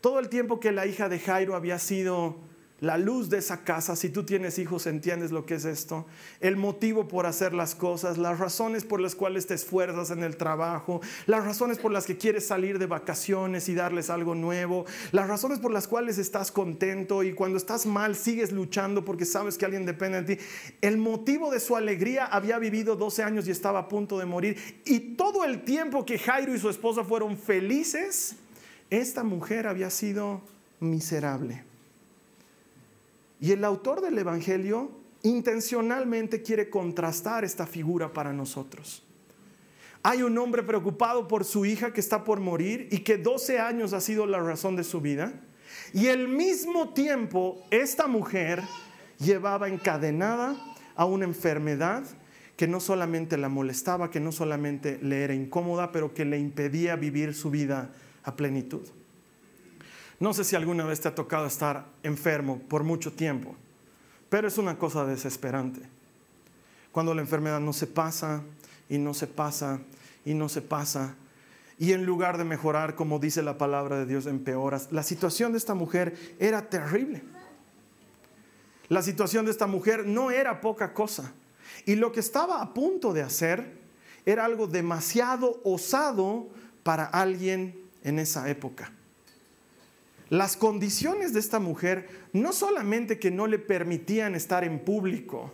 todo 0.00 0.18
el 0.18 0.28
tiempo 0.28 0.60
que 0.60 0.72
la 0.72 0.86
hija 0.86 1.08
de 1.08 1.18
Jairo 1.18 1.54
había 1.54 1.78
sido 1.78 2.36
la 2.80 2.96
luz 2.96 3.28
de 3.28 3.38
esa 3.38 3.62
casa, 3.62 3.94
si 3.94 4.08
tú 4.08 4.24
tienes 4.24 4.58
hijos 4.58 4.86
entiendes 4.86 5.30
lo 5.32 5.44
que 5.44 5.54
es 5.54 5.64
esto, 5.64 6.06
el 6.40 6.56
motivo 6.56 7.08
por 7.08 7.26
hacer 7.26 7.52
las 7.52 7.74
cosas, 7.74 8.16
las 8.16 8.38
razones 8.38 8.84
por 8.84 9.00
las 9.00 9.14
cuales 9.14 9.46
te 9.46 9.54
esfuerzas 9.54 10.10
en 10.10 10.22
el 10.22 10.36
trabajo, 10.36 11.00
las 11.26 11.44
razones 11.44 11.78
por 11.78 11.92
las 11.92 12.06
que 12.06 12.16
quieres 12.16 12.46
salir 12.46 12.78
de 12.78 12.86
vacaciones 12.86 13.68
y 13.68 13.74
darles 13.74 14.08
algo 14.08 14.34
nuevo, 14.34 14.86
las 15.12 15.28
razones 15.28 15.58
por 15.58 15.72
las 15.72 15.86
cuales 15.86 16.18
estás 16.18 16.50
contento 16.50 17.22
y 17.22 17.34
cuando 17.34 17.58
estás 17.58 17.84
mal 17.84 18.16
sigues 18.16 18.50
luchando 18.50 19.04
porque 19.04 19.26
sabes 19.26 19.58
que 19.58 19.66
alguien 19.66 19.84
depende 19.84 20.22
de 20.22 20.36
ti. 20.36 20.42
El 20.80 20.96
motivo 20.96 21.50
de 21.50 21.60
su 21.60 21.76
alegría 21.76 22.26
había 22.26 22.58
vivido 22.58 22.96
12 22.96 23.22
años 23.22 23.46
y 23.46 23.50
estaba 23.50 23.80
a 23.80 23.88
punto 23.88 24.18
de 24.18 24.24
morir 24.24 24.56
y 24.84 25.16
todo 25.16 25.44
el 25.44 25.64
tiempo 25.64 26.06
que 26.06 26.18
Jairo 26.18 26.54
y 26.54 26.58
su 26.58 26.70
esposa 26.70 27.04
fueron 27.04 27.36
felices, 27.36 28.36
esta 28.88 29.22
mujer 29.22 29.66
había 29.66 29.90
sido 29.90 30.40
miserable. 30.80 31.69
Y 33.40 33.52
el 33.52 33.64
autor 33.64 34.00
del 34.02 34.18
Evangelio 34.18 34.90
intencionalmente 35.22 36.42
quiere 36.42 36.70
contrastar 36.70 37.44
esta 37.44 37.66
figura 37.66 38.12
para 38.12 38.32
nosotros. 38.32 39.02
Hay 40.02 40.22
un 40.22 40.36
hombre 40.38 40.62
preocupado 40.62 41.28
por 41.28 41.44
su 41.44 41.66
hija 41.66 41.92
que 41.92 42.00
está 42.00 42.24
por 42.24 42.40
morir 42.40 42.88
y 42.90 43.00
que 43.00 43.18
12 43.18 43.58
años 43.58 43.92
ha 43.92 44.00
sido 44.00 44.26
la 44.26 44.40
razón 44.40 44.76
de 44.76 44.84
su 44.84 45.00
vida. 45.00 45.32
Y 45.92 46.08
al 46.08 46.28
mismo 46.28 46.94
tiempo, 46.94 47.66
esta 47.70 48.06
mujer 48.06 48.62
llevaba 49.18 49.68
encadenada 49.68 50.56
a 50.94 51.04
una 51.04 51.24
enfermedad 51.24 52.04
que 52.56 52.66
no 52.66 52.80
solamente 52.80 53.36
la 53.36 53.48
molestaba, 53.48 54.10
que 54.10 54.20
no 54.20 54.32
solamente 54.32 54.98
le 55.02 55.22
era 55.22 55.34
incómoda, 55.34 55.92
pero 55.92 56.14
que 56.14 56.24
le 56.24 56.38
impedía 56.38 56.96
vivir 56.96 57.34
su 57.34 57.50
vida 57.50 57.90
a 58.22 58.36
plenitud. 58.36 58.82
No 60.20 60.34
sé 60.34 60.44
si 60.44 60.54
alguna 60.54 60.84
vez 60.84 61.00
te 61.00 61.08
ha 61.08 61.14
tocado 61.14 61.46
estar 61.46 61.86
enfermo 62.02 62.60
por 62.68 62.84
mucho 62.84 63.10
tiempo, 63.10 63.56
pero 64.28 64.46
es 64.46 64.58
una 64.58 64.78
cosa 64.78 65.06
desesperante. 65.06 65.80
Cuando 66.92 67.14
la 67.14 67.22
enfermedad 67.22 67.58
no 67.58 67.72
se 67.72 67.86
pasa 67.86 68.42
y 68.88 68.98
no 68.98 69.14
se 69.14 69.26
pasa 69.26 69.80
y 70.26 70.34
no 70.34 70.50
se 70.50 70.60
pasa, 70.60 71.16
y 71.78 71.94
en 71.94 72.04
lugar 72.04 72.36
de 72.36 72.44
mejorar, 72.44 72.94
como 72.94 73.18
dice 73.18 73.42
la 73.42 73.56
palabra 73.56 73.98
de 73.98 74.04
Dios, 74.04 74.26
empeoras. 74.26 74.88
La 74.90 75.02
situación 75.02 75.52
de 75.52 75.58
esta 75.58 75.72
mujer 75.72 76.36
era 76.38 76.68
terrible. 76.68 77.22
La 78.88 79.00
situación 79.00 79.46
de 79.46 79.52
esta 79.52 79.66
mujer 79.66 80.06
no 80.06 80.30
era 80.30 80.60
poca 80.60 80.92
cosa. 80.92 81.32
Y 81.86 81.94
lo 81.94 82.12
que 82.12 82.20
estaba 82.20 82.60
a 82.60 82.74
punto 82.74 83.14
de 83.14 83.22
hacer 83.22 83.78
era 84.26 84.44
algo 84.44 84.66
demasiado 84.66 85.62
osado 85.64 86.50
para 86.82 87.06
alguien 87.06 87.80
en 88.04 88.18
esa 88.18 88.50
época. 88.50 88.92
Las 90.30 90.56
condiciones 90.56 91.32
de 91.32 91.40
esta 91.40 91.58
mujer 91.58 92.08
no 92.32 92.52
solamente 92.52 93.18
que 93.18 93.32
no 93.32 93.48
le 93.48 93.58
permitían 93.58 94.36
estar 94.36 94.62
en 94.62 94.78
público, 94.78 95.52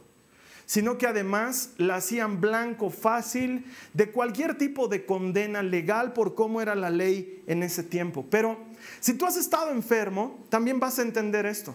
sino 0.66 0.98
que 0.98 1.06
además 1.06 1.70
la 1.78 1.96
hacían 1.96 2.42
blanco 2.42 2.90
fácil 2.90 3.64
de 3.94 4.10
cualquier 4.10 4.58
tipo 4.58 4.86
de 4.86 5.06
condena 5.06 5.62
legal 5.62 6.12
por 6.12 6.34
cómo 6.34 6.60
era 6.60 6.74
la 6.74 6.90
ley 6.90 7.42
en 7.46 7.62
ese 7.62 7.82
tiempo. 7.84 8.26
Pero 8.28 8.58
si 9.00 9.14
tú 9.14 9.24
has 9.24 9.38
estado 9.38 9.70
enfermo, 9.70 10.44
también 10.50 10.78
vas 10.78 10.98
a 10.98 11.02
entender 11.02 11.46
esto. 11.46 11.74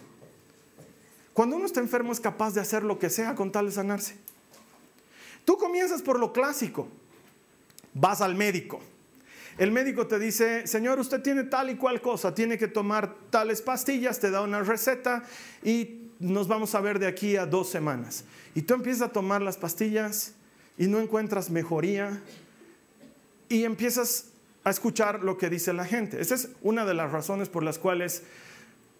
Cuando 1.32 1.56
uno 1.56 1.66
está 1.66 1.80
enfermo 1.80 2.12
es 2.12 2.20
capaz 2.20 2.54
de 2.54 2.60
hacer 2.60 2.84
lo 2.84 3.00
que 3.00 3.10
sea 3.10 3.34
con 3.34 3.50
tal 3.50 3.66
de 3.66 3.72
sanarse. 3.72 4.14
Tú 5.44 5.56
comienzas 5.56 6.02
por 6.02 6.20
lo 6.20 6.32
clásico, 6.32 6.86
vas 7.94 8.20
al 8.20 8.36
médico 8.36 8.80
el 9.58 9.70
médico 9.70 10.06
te 10.06 10.18
dice, 10.18 10.66
señor, 10.66 10.98
usted 10.98 11.22
tiene 11.22 11.44
tal 11.44 11.70
y 11.70 11.76
cual 11.76 12.00
cosa, 12.00 12.34
tiene 12.34 12.58
que 12.58 12.68
tomar 12.68 13.14
tales 13.30 13.62
pastillas, 13.62 14.18
te 14.18 14.30
da 14.30 14.40
una 14.40 14.62
receta 14.62 15.24
y 15.62 16.10
nos 16.18 16.48
vamos 16.48 16.74
a 16.74 16.80
ver 16.80 16.98
de 16.98 17.06
aquí 17.06 17.36
a 17.36 17.46
dos 17.46 17.68
semanas. 17.68 18.24
Y 18.54 18.62
tú 18.62 18.74
empiezas 18.74 19.08
a 19.08 19.12
tomar 19.12 19.42
las 19.42 19.56
pastillas 19.56 20.34
y 20.78 20.86
no 20.86 21.00
encuentras 21.00 21.50
mejoría 21.50 22.22
y 23.48 23.64
empiezas 23.64 24.28
a 24.64 24.70
escuchar 24.70 25.22
lo 25.22 25.36
que 25.36 25.50
dice 25.50 25.72
la 25.72 25.84
gente. 25.84 26.20
Esa 26.20 26.34
es 26.34 26.50
una 26.62 26.84
de 26.84 26.94
las 26.94 27.12
razones 27.12 27.48
por 27.48 27.62
las 27.62 27.78
cuales 27.78 28.22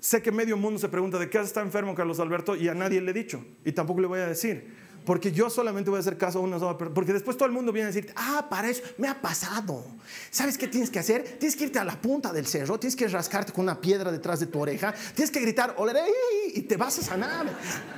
sé 0.00 0.20
que 0.20 0.32
medio 0.32 0.56
mundo 0.56 0.78
se 0.78 0.88
pregunta 0.88 1.18
de 1.18 1.30
qué 1.30 1.38
está 1.38 1.62
enfermo 1.62 1.94
Carlos 1.94 2.18
Alberto 2.18 2.56
y 2.56 2.68
a 2.68 2.74
nadie 2.74 3.00
le 3.00 3.12
he 3.12 3.14
dicho 3.14 3.44
y 3.64 3.72
tampoco 3.72 4.00
le 4.00 4.08
voy 4.08 4.20
a 4.20 4.26
decir. 4.26 4.74
Porque 5.04 5.32
yo 5.32 5.50
solamente 5.50 5.90
voy 5.90 5.98
a 5.98 6.00
hacer 6.00 6.16
caso 6.16 6.38
a 6.38 6.42
una 6.42 6.58
sola 6.58 6.78
persona. 6.78 6.94
Porque 6.94 7.12
después 7.12 7.36
todo 7.36 7.46
el 7.46 7.52
mundo 7.52 7.72
viene 7.72 7.88
a 7.88 7.92
decir, 7.92 8.12
ah, 8.16 8.46
para 8.48 8.68
eso 8.68 8.82
me 8.98 9.08
ha 9.08 9.20
pasado. 9.20 9.84
¿Sabes 10.30 10.56
qué 10.56 10.68
tienes 10.68 10.90
que 10.90 10.98
hacer? 10.98 11.36
Tienes 11.38 11.56
que 11.56 11.64
irte 11.64 11.78
a 11.78 11.84
la 11.84 12.00
punta 12.00 12.32
del 12.32 12.46
cerro, 12.46 12.78
tienes 12.78 12.96
que 12.96 13.08
rascarte 13.08 13.52
con 13.52 13.64
una 13.64 13.80
piedra 13.80 14.12
detrás 14.12 14.40
de 14.40 14.46
tu 14.46 14.60
oreja, 14.60 14.94
tienes 15.14 15.30
que 15.30 15.40
gritar, 15.40 15.76
y 16.54 16.62
te 16.62 16.76
vas 16.76 16.98
a 16.98 17.02
sanar. 17.02 17.46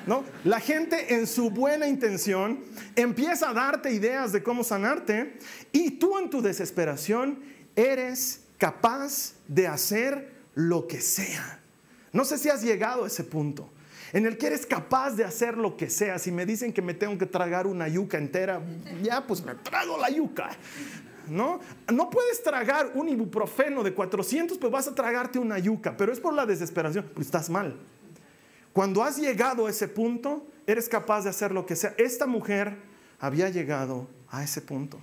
¿No? 0.06 0.24
La 0.44 0.60
gente 0.60 1.14
en 1.14 1.26
su 1.26 1.50
buena 1.50 1.86
intención 1.86 2.60
empieza 2.96 3.50
a 3.50 3.54
darte 3.54 3.92
ideas 3.92 4.32
de 4.32 4.42
cómo 4.42 4.64
sanarte 4.64 5.38
y 5.72 5.92
tú 5.92 6.18
en 6.18 6.30
tu 6.30 6.42
desesperación 6.42 7.40
eres 7.76 8.40
capaz 8.58 9.34
de 9.48 9.66
hacer 9.66 10.32
lo 10.54 10.86
que 10.86 11.00
sea. 11.00 11.60
No 12.12 12.24
sé 12.24 12.38
si 12.38 12.48
has 12.48 12.62
llegado 12.62 13.04
a 13.04 13.06
ese 13.08 13.24
punto 13.24 13.68
en 14.14 14.26
el 14.26 14.38
que 14.38 14.46
eres 14.46 14.64
capaz 14.64 15.16
de 15.16 15.24
hacer 15.24 15.58
lo 15.58 15.76
que 15.76 15.90
sea. 15.90 16.20
Si 16.20 16.30
me 16.30 16.46
dicen 16.46 16.72
que 16.72 16.80
me 16.80 16.94
tengo 16.94 17.18
que 17.18 17.26
tragar 17.26 17.66
una 17.66 17.88
yuca 17.88 18.16
entera, 18.16 18.62
ya 19.02 19.26
pues 19.26 19.44
me 19.44 19.56
trago 19.56 19.98
la 19.98 20.08
yuca. 20.08 20.50
¿No? 21.26 21.58
No 21.92 22.10
puedes 22.10 22.40
tragar 22.42 22.92
un 22.94 23.08
ibuprofeno 23.08 23.82
de 23.82 23.92
400, 23.92 24.56
pues 24.58 24.70
vas 24.70 24.86
a 24.86 24.94
tragarte 24.94 25.40
una 25.40 25.58
yuca, 25.58 25.96
pero 25.96 26.12
es 26.12 26.20
por 26.20 26.32
la 26.32 26.46
desesperación, 26.46 27.10
pues 27.12 27.26
estás 27.26 27.50
mal. 27.50 27.74
Cuando 28.72 29.02
has 29.02 29.16
llegado 29.16 29.66
a 29.66 29.70
ese 29.70 29.88
punto, 29.88 30.46
eres 30.64 30.88
capaz 30.88 31.22
de 31.22 31.30
hacer 31.30 31.50
lo 31.50 31.66
que 31.66 31.74
sea. 31.74 31.94
Esta 31.98 32.26
mujer 32.26 32.76
había 33.18 33.48
llegado 33.48 34.06
a 34.30 34.44
ese 34.44 34.60
punto. 34.60 35.00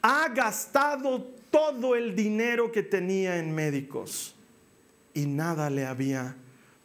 Ha 0.00 0.28
gastado 0.30 1.22
todo 1.50 1.96
el 1.96 2.16
dinero 2.16 2.72
que 2.72 2.82
tenía 2.82 3.36
en 3.36 3.54
médicos 3.54 4.34
y 5.12 5.26
nada 5.26 5.68
le 5.68 5.84
había 5.84 6.36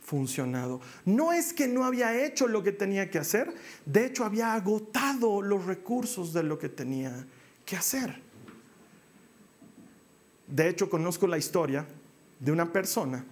funcionado. 0.09 0.81
No 1.05 1.31
es 1.31 1.53
que 1.53 1.67
no 1.67 1.85
había 1.85 2.25
hecho 2.25 2.47
lo 2.47 2.63
que 2.63 2.71
tenía 2.71 3.11
que 3.11 3.19
hacer, 3.19 3.53
de 3.85 4.07
hecho 4.07 4.25
había 4.25 4.55
agotado 4.55 5.39
los 5.43 5.65
recursos 5.65 6.33
de 6.33 6.41
lo 6.41 6.57
que 6.57 6.67
tenía 6.67 7.27
que 7.63 7.75
hacer. 7.75 8.19
De 10.47 10.67
hecho, 10.67 10.89
conozco 10.89 11.27
la 11.27 11.37
historia 11.37 11.85
de 12.39 12.51
una 12.51 12.73
persona 12.73 13.23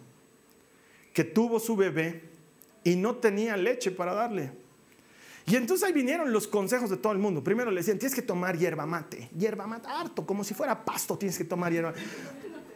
que 1.13 1.23
tuvo 1.23 1.59
su 1.59 1.75
bebé 1.75 2.29
y 2.83 2.95
no 2.95 3.15
tenía 3.15 3.57
leche 3.57 3.89
para 3.89 4.13
darle. 4.13 4.51
Y 5.47 5.55
entonces 5.55 5.87
ahí 5.87 5.93
vinieron 5.93 6.31
los 6.31 6.45
consejos 6.45 6.91
de 6.91 6.97
todo 6.97 7.13
el 7.13 7.17
mundo. 7.17 7.43
Primero 7.43 7.71
le 7.71 7.77
decían, 7.77 7.97
tienes 7.97 8.13
que 8.13 8.21
tomar 8.21 8.55
hierba 8.55 8.85
mate, 8.85 9.29
hierba 9.35 9.65
mate 9.65 9.87
harto, 9.87 10.27
como 10.27 10.43
si 10.43 10.53
fuera 10.53 10.85
pasto, 10.85 11.17
tienes 11.17 11.37
que 11.39 11.45
tomar 11.45 11.71
hierba 11.71 11.93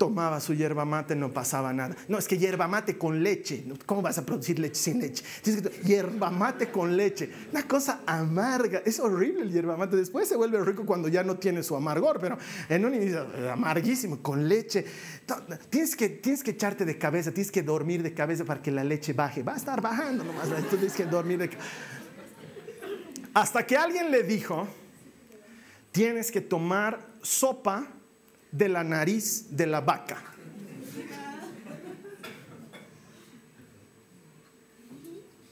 tomaba 0.01 0.39
su 0.39 0.55
hierba 0.55 0.83
mate, 0.83 1.15
no 1.15 1.31
pasaba 1.31 1.71
nada. 1.71 1.95
No, 2.07 2.17
es 2.17 2.27
que 2.27 2.35
hierba 2.35 2.67
mate 2.67 2.97
con 2.97 3.21
leche. 3.21 3.63
¿Cómo 3.85 4.01
vas 4.01 4.17
a 4.17 4.25
producir 4.25 4.57
leche 4.57 4.81
sin 4.81 4.99
leche? 4.99 5.23
Hierba 5.83 6.31
mate 6.31 6.71
con 6.71 6.97
leche. 6.97 7.29
Una 7.51 7.67
cosa 7.67 8.01
amarga. 8.07 8.81
Es 8.83 8.99
horrible 8.99 9.43
el 9.43 9.51
hierba 9.51 9.77
mate. 9.77 9.95
Después 9.95 10.27
se 10.27 10.35
vuelve 10.35 10.59
rico 10.65 10.87
cuando 10.87 11.07
ya 11.07 11.23
no 11.23 11.35
tiene 11.35 11.61
su 11.61 11.75
amargor, 11.75 12.19
pero 12.19 12.35
en 12.67 12.83
un 12.83 12.95
inicio 12.95 13.27
amarguísimo, 13.53 14.23
con 14.23 14.49
leche. 14.49 14.83
Tienes 15.69 15.95
que, 15.95 16.09
tienes 16.09 16.41
que 16.41 16.49
echarte 16.49 16.83
de 16.83 16.97
cabeza, 16.97 17.31
tienes 17.31 17.51
que 17.51 17.61
dormir 17.61 18.01
de 18.01 18.11
cabeza 18.11 18.43
para 18.43 18.59
que 18.59 18.71
la 18.71 18.83
leche 18.83 19.13
baje. 19.13 19.43
Va 19.43 19.53
a 19.53 19.57
estar 19.57 19.81
bajando 19.81 20.23
nomás. 20.23 20.49
tienes 20.67 20.93
que 20.93 21.05
dormir 21.05 21.37
de 21.37 21.51
Hasta 23.35 23.67
que 23.67 23.77
alguien 23.77 24.09
le 24.09 24.23
dijo, 24.23 24.67
tienes 25.91 26.31
que 26.31 26.41
tomar 26.41 27.07
sopa 27.21 27.87
de 28.51 28.69
la 28.69 28.83
nariz 28.83 29.47
de 29.55 29.67
la 29.67 29.81
vaca. 29.81 30.17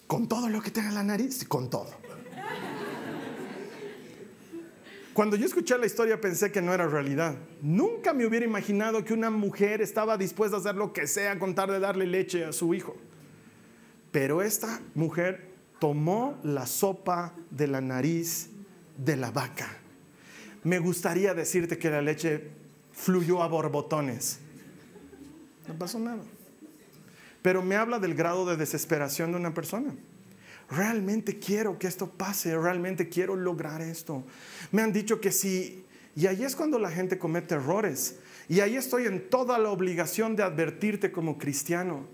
Con 0.07 0.27
todo 0.27 0.49
lo 0.49 0.61
que 0.61 0.71
tenga 0.71 0.91
la 0.91 1.03
nariz, 1.03 1.45
con 1.47 1.69
todo. 1.69 1.99
Cuando 5.13 5.35
yo 5.35 5.45
escuché 5.45 5.77
la 5.77 5.85
historia 5.85 6.21
pensé 6.21 6.51
que 6.51 6.61
no 6.61 6.73
era 6.73 6.87
realidad. 6.87 7.35
Nunca 7.61 8.13
me 8.13 8.25
hubiera 8.25 8.45
imaginado 8.45 9.03
que 9.03 9.13
una 9.13 9.29
mujer 9.29 9.81
estaba 9.81 10.17
dispuesta 10.17 10.57
a 10.57 10.59
hacer 10.61 10.75
lo 10.75 10.93
que 10.93 11.07
sea 11.07 11.37
con 11.37 11.53
tal 11.53 11.71
de 11.71 11.79
darle 11.79 12.07
leche 12.07 12.45
a 12.45 12.53
su 12.53 12.73
hijo. 12.73 12.95
Pero 14.11 14.41
esta 14.41 14.79
mujer 14.95 15.49
tomó 15.79 16.39
la 16.43 16.65
sopa 16.65 17.35
de 17.51 17.67
la 17.67 17.81
nariz 17.81 18.49
de 18.97 19.17
la 19.17 19.29
vaca. 19.31 19.67
Me 20.63 20.79
gustaría 20.79 21.33
decirte 21.33 21.77
que 21.77 21.89
la 21.89 22.01
leche 22.01 22.49
fluyó 22.91 23.41
a 23.43 23.47
borbotones. 23.47 24.39
No 25.67 25.75
pasó 25.75 25.99
nada. 25.99 26.23
Pero 27.41 27.61
me 27.61 27.75
habla 27.75 27.99
del 27.99 28.15
grado 28.15 28.45
de 28.45 28.57
desesperación 28.57 29.31
de 29.31 29.37
una 29.37 29.53
persona. 29.53 29.95
Realmente 30.69 31.39
quiero 31.39 31.79
que 31.79 31.87
esto 31.87 32.09
pase, 32.09 32.55
realmente 32.57 33.09
quiero 33.09 33.35
lograr 33.35 33.81
esto. 33.81 34.23
Me 34.71 34.81
han 34.81 34.93
dicho 34.93 35.19
que 35.19 35.31
sí, 35.31 35.85
y 36.15 36.27
ahí 36.27 36.43
es 36.43 36.55
cuando 36.55 36.77
la 36.79 36.91
gente 36.91 37.17
comete 37.17 37.55
errores. 37.55 38.19
Y 38.47 38.59
ahí 38.59 38.75
estoy 38.75 39.05
en 39.05 39.29
toda 39.29 39.57
la 39.57 39.69
obligación 39.69 40.35
de 40.35 40.43
advertirte 40.43 41.11
como 41.11 41.37
cristiano. 41.37 42.07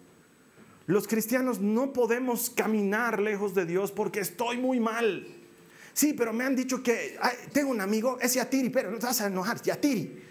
Los 0.85 1.07
cristianos 1.07 1.59
no 1.59 1.91
podemos 1.91 2.49
caminar 2.49 3.19
lejos 3.19 3.55
de 3.55 3.65
Dios 3.65 3.91
porque 3.91 4.19
estoy 4.19 4.57
muy 4.57 4.79
mal. 4.79 5.25
Sí, 5.93 6.13
pero 6.13 6.33
me 6.33 6.43
han 6.43 6.55
dicho 6.55 6.83
que 6.83 7.17
tengo 7.51 7.71
un 7.71 7.81
amigo, 7.81 8.19
es 8.21 8.33
Yatiri, 8.35 8.69
pero 8.69 8.91
no 8.91 8.99
te 8.99 9.05
vas 9.05 9.21
a 9.21 9.27
enojar, 9.27 9.61
Yatiri. 9.61 10.21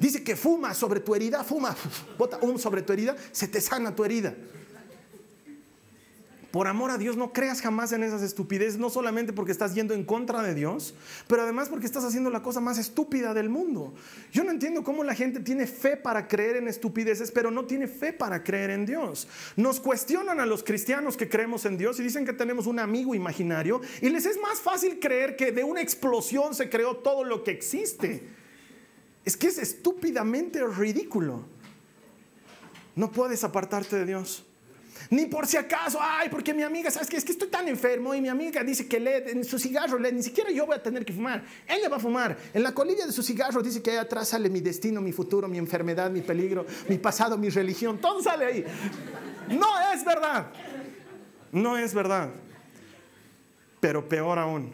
Dice 0.00 0.24
que 0.24 0.34
fuma 0.34 0.72
sobre 0.72 1.00
tu 1.00 1.14
herida, 1.14 1.44
fuma, 1.44 1.76
bota 2.16 2.38
un 2.40 2.58
sobre 2.58 2.80
tu 2.80 2.94
herida, 2.94 3.14
se 3.32 3.46
te 3.46 3.60
sana 3.60 3.94
tu 3.94 4.02
herida. 4.02 4.34
Por 6.50 6.66
amor 6.66 6.90
a 6.90 6.98
Dios, 6.98 7.16
no 7.16 7.32
creas 7.32 7.60
jamás 7.60 7.92
en 7.92 8.02
esas 8.02 8.22
estupideces, 8.22 8.78
no 8.78 8.90
solamente 8.90 9.32
porque 9.32 9.52
estás 9.52 9.74
yendo 9.74 9.92
en 9.94 10.04
contra 10.04 10.42
de 10.42 10.54
Dios, 10.54 10.94
pero 11.28 11.42
además 11.42 11.68
porque 11.68 11.86
estás 11.86 12.02
haciendo 12.02 12.28
la 12.30 12.42
cosa 12.42 12.60
más 12.60 12.76
estúpida 12.78 13.34
del 13.34 13.50
mundo. 13.50 13.94
Yo 14.32 14.42
no 14.42 14.50
entiendo 14.50 14.82
cómo 14.82 15.04
la 15.04 15.14
gente 15.14 15.38
tiene 15.40 15.66
fe 15.68 15.96
para 15.96 16.26
creer 16.26 16.56
en 16.56 16.66
estupideces, 16.66 17.30
pero 17.30 17.52
no 17.52 17.66
tiene 17.66 17.86
fe 17.86 18.12
para 18.12 18.42
creer 18.42 18.70
en 18.70 18.86
Dios. 18.86 19.28
Nos 19.54 19.78
cuestionan 19.78 20.40
a 20.40 20.46
los 20.46 20.64
cristianos 20.64 21.16
que 21.16 21.28
creemos 21.28 21.66
en 21.66 21.76
Dios 21.76 22.00
y 22.00 22.02
dicen 22.02 22.24
que 22.24 22.32
tenemos 22.32 22.66
un 22.66 22.80
amigo 22.80 23.14
imaginario 23.14 23.80
y 24.00 24.08
les 24.08 24.26
es 24.26 24.40
más 24.40 24.60
fácil 24.60 24.98
creer 24.98 25.36
que 25.36 25.52
de 25.52 25.62
una 25.62 25.82
explosión 25.82 26.54
se 26.54 26.70
creó 26.70 26.96
todo 26.96 27.22
lo 27.22 27.44
que 27.44 27.52
existe. 27.52 28.39
Es 29.24 29.36
que 29.36 29.48
es 29.48 29.58
estúpidamente 29.58 30.64
ridículo. 30.66 31.44
No 32.96 33.10
puedes 33.10 33.44
apartarte 33.44 33.96
de 33.96 34.06
Dios. 34.06 34.44
Ni 35.10 35.26
por 35.26 35.46
si 35.46 35.56
acaso, 35.56 35.98
ay, 36.00 36.28
porque 36.28 36.54
mi 36.54 36.62
amiga, 36.62 36.90
¿sabes 36.90 37.08
qué? 37.08 37.16
Es 37.16 37.24
que 37.24 37.32
estoy 37.32 37.48
tan 37.48 37.66
enfermo 37.66 38.14
y 38.14 38.20
mi 38.20 38.28
amiga 38.28 38.62
dice 38.62 38.86
que 38.86 39.00
lee 39.00 39.30
en 39.30 39.44
su 39.44 39.58
cigarro, 39.58 39.98
lee, 39.98 40.12
ni 40.12 40.22
siquiera 40.22 40.50
yo 40.50 40.66
voy 40.66 40.76
a 40.76 40.82
tener 40.82 41.04
que 41.04 41.12
fumar. 41.12 41.42
Ella 41.66 41.88
va 41.88 41.96
a 41.96 42.00
fumar. 42.00 42.36
En 42.54 42.62
la 42.62 42.72
colilla 42.72 43.06
de 43.06 43.12
su 43.12 43.22
cigarro 43.22 43.60
dice 43.60 43.82
que 43.82 43.90
ahí 43.90 43.96
atrás 43.96 44.28
sale 44.28 44.48
mi 44.48 44.60
destino, 44.60 45.00
mi 45.00 45.10
futuro, 45.10 45.48
mi 45.48 45.58
enfermedad, 45.58 46.10
mi 46.10 46.20
peligro, 46.20 46.64
mi 46.88 46.98
pasado, 46.98 47.36
mi 47.36 47.48
religión. 47.48 47.98
Todo 47.98 48.22
sale 48.22 48.44
ahí. 48.44 48.64
No 49.48 49.66
es 49.92 50.04
verdad. 50.04 50.52
No 51.50 51.76
es 51.76 51.92
verdad. 51.92 52.30
Pero 53.80 54.08
peor 54.08 54.38
aún, 54.38 54.72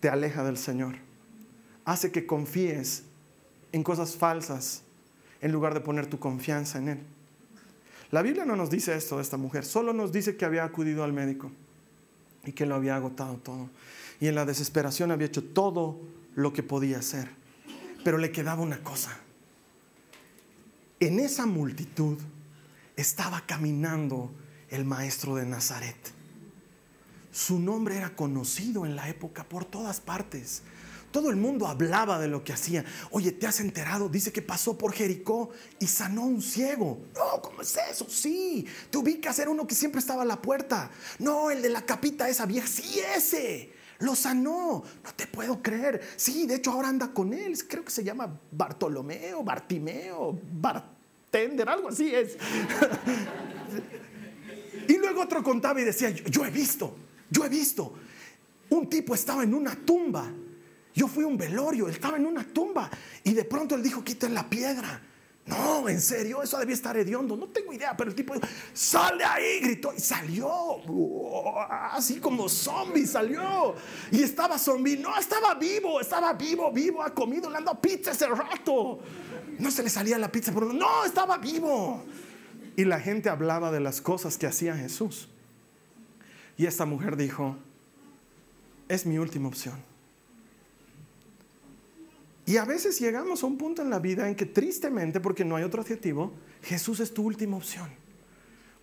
te 0.00 0.08
aleja 0.08 0.42
del 0.42 0.56
Señor. 0.56 1.05
Hace 1.86 2.12
que 2.12 2.26
confíes 2.26 3.04
en 3.72 3.82
cosas 3.82 4.16
falsas 4.16 4.82
en 5.40 5.52
lugar 5.52 5.72
de 5.72 5.80
poner 5.80 6.06
tu 6.06 6.18
confianza 6.18 6.78
en 6.78 6.88
Él. 6.88 6.98
La 8.10 8.22
Biblia 8.22 8.44
no 8.44 8.56
nos 8.56 8.68
dice 8.68 8.94
esto 8.94 9.16
de 9.16 9.22
esta 9.22 9.38
mujer, 9.38 9.64
solo 9.64 9.92
nos 9.94 10.12
dice 10.12 10.36
que 10.36 10.44
había 10.44 10.64
acudido 10.64 11.02
al 11.02 11.14
médico 11.14 11.50
y 12.44 12.52
que 12.52 12.66
lo 12.66 12.74
había 12.74 12.96
agotado 12.96 13.36
todo. 13.36 13.70
Y 14.20 14.28
en 14.28 14.34
la 14.34 14.44
desesperación 14.44 15.10
había 15.10 15.26
hecho 15.26 15.42
todo 15.42 16.00
lo 16.34 16.52
que 16.52 16.62
podía 16.62 16.98
hacer. 16.98 17.30
Pero 18.04 18.18
le 18.18 18.30
quedaba 18.30 18.62
una 18.62 18.82
cosa. 18.82 19.18
En 21.00 21.18
esa 21.20 21.46
multitud 21.46 22.18
estaba 22.96 23.42
caminando 23.46 24.30
el 24.70 24.84
maestro 24.84 25.34
de 25.36 25.44
Nazaret. 25.44 25.96
Su 27.32 27.58
nombre 27.58 27.98
era 27.98 28.16
conocido 28.16 28.86
en 28.86 28.96
la 28.96 29.08
época 29.08 29.44
por 29.44 29.64
todas 29.64 30.00
partes. 30.00 30.62
Todo 31.16 31.30
el 31.30 31.36
mundo 31.36 31.66
hablaba 31.66 32.18
de 32.18 32.28
lo 32.28 32.44
que 32.44 32.52
hacía. 32.52 32.84
Oye, 33.10 33.32
¿te 33.32 33.46
has 33.46 33.60
enterado? 33.60 34.10
Dice 34.10 34.34
que 34.34 34.42
pasó 34.42 34.76
por 34.76 34.92
Jericó 34.92 35.48
y 35.78 35.86
sanó 35.86 36.24
a 36.24 36.26
un 36.26 36.42
ciego. 36.42 36.98
No, 37.14 37.40
¿cómo 37.40 37.62
es 37.62 37.74
eso? 37.90 38.06
Sí, 38.06 38.66
te 38.90 38.98
ubicas, 38.98 39.38
era 39.38 39.48
uno 39.48 39.66
que 39.66 39.74
siempre 39.74 39.98
estaba 39.98 40.24
a 40.24 40.26
la 40.26 40.42
puerta. 40.42 40.90
No, 41.18 41.50
el 41.50 41.62
de 41.62 41.70
la 41.70 41.80
capita 41.80 42.28
esa 42.28 42.44
vieja. 42.44 42.66
Sí, 42.66 43.00
ese. 43.16 43.72
Lo 44.00 44.14
sanó. 44.14 44.84
No 45.02 45.14
te 45.16 45.26
puedo 45.26 45.62
creer. 45.62 46.06
Sí, 46.16 46.46
de 46.46 46.56
hecho 46.56 46.72
ahora 46.72 46.88
anda 46.88 47.08
con 47.14 47.32
él. 47.32 47.56
Creo 47.66 47.82
que 47.82 47.92
se 47.92 48.04
llama 48.04 48.38
Bartolomeo, 48.52 49.42
Bartimeo, 49.42 50.38
Bartender, 50.52 51.66
algo 51.66 51.88
así 51.88 52.14
es. 52.14 52.36
y 54.86 54.98
luego 54.98 55.22
otro 55.22 55.42
contaba 55.42 55.80
y 55.80 55.84
decía, 55.84 56.10
yo 56.10 56.44
he 56.44 56.50
visto, 56.50 56.94
yo 57.30 57.46
he 57.46 57.48
visto. 57.48 57.94
Un 58.68 58.90
tipo 58.90 59.14
estaba 59.14 59.44
en 59.44 59.54
una 59.54 59.74
tumba 59.74 60.30
yo 60.96 61.06
fui 61.06 61.24
a 61.24 61.26
un 61.26 61.36
velorio, 61.36 61.88
él 61.88 61.94
estaba 61.94 62.16
en 62.16 62.24
una 62.24 62.42
tumba 62.42 62.90
y 63.22 63.34
de 63.34 63.44
pronto 63.44 63.74
él 63.74 63.82
dijo, 63.82 64.02
quiten 64.02 64.32
la 64.32 64.48
piedra. 64.48 65.02
No, 65.44 65.88
en 65.88 66.00
serio, 66.00 66.42
eso 66.42 66.58
debía 66.58 66.74
estar 66.74 66.96
hediondo. 66.96 67.36
No 67.36 67.46
tengo 67.48 67.72
idea, 67.72 67.94
pero 67.96 68.10
el 68.10 68.16
tipo 68.16 68.34
sale 68.72 69.22
ahí, 69.22 69.60
gritó 69.60 69.92
y 69.94 70.00
salió. 70.00 70.48
Así 71.92 72.18
como 72.18 72.48
zombie 72.48 73.06
salió. 73.06 73.76
Y 74.10 74.22
estaba 74.22 74.58
zombie. 74.58 74.96
No, 74.96 75.16
estaba 75.16 75.54
vivo, 75.54 76.00
estaba 76.00 76.32
vivo, 76.32 76.72
vivo. 76.72 77.00
Ha 77.00 77.14
comido, 77.14 77.48
le 77.48 77.58
han 77.58 77.64
dado 77.64 77.80
pizza 77.80 78.10
ese 78.10 78.26
rato. 78.26 78.98
No 79.58 79.70
se 79.70 79.84
le 79.84 79.90
salía 79.90 80.18
la 80.18 80.32
pizza, 80.32 80.50
pero 80.52 80.72
no, 80.72 81.04
estaba 81.04 81.38
vivo. 81.38 82.02
Y 82.74 82.84
la 82.84 82.98
gente 82.98 83.28
hablaba 83.28 83.70
de 83.70 83.80
las 83.80 84.00
cosas 84.00 84.38
que 84.38 84.48
hacía 84.48 84.74
Jesús. 84.76 85.28
Y 86.56 86.66
esta 86.66 86.86
mujer 86.86 87.16
dijo, 87.16 87.56
es 88.88 89.06
mi 89.06 89.18
última 89.18 89.46
opción. 89.46 89.95
Y 92.46 92.58
a 92.58 92.64
veces 92.64 93.00
llegamos 93.00 93.42
a 93.42 93.46
un 93.46 93.58
punto 93.58 93.82
en 93.82 93.90
la 93.90 93.98
vida 93.98 94.28
en 94.28 94.36
que 94.36 94.46
tristemente, 94.46 95.18
porque 95.18 95.44
no 95.44 95.56
hay 95.56 95.64
otro 95.64 95.82
adjetivo, 95.82 96.32
Jesús 96.62 97.00
es 97.00 97.12
tu 97.12 97.24
última 97.24 97.56
opción, 97.56 97.90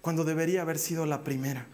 cuando 0.01 0.25
debería 0.25 0.63
haber 0.63 0.77
sido 0.77 1.05
la 1.05 1.23
primera. 1.23 1.65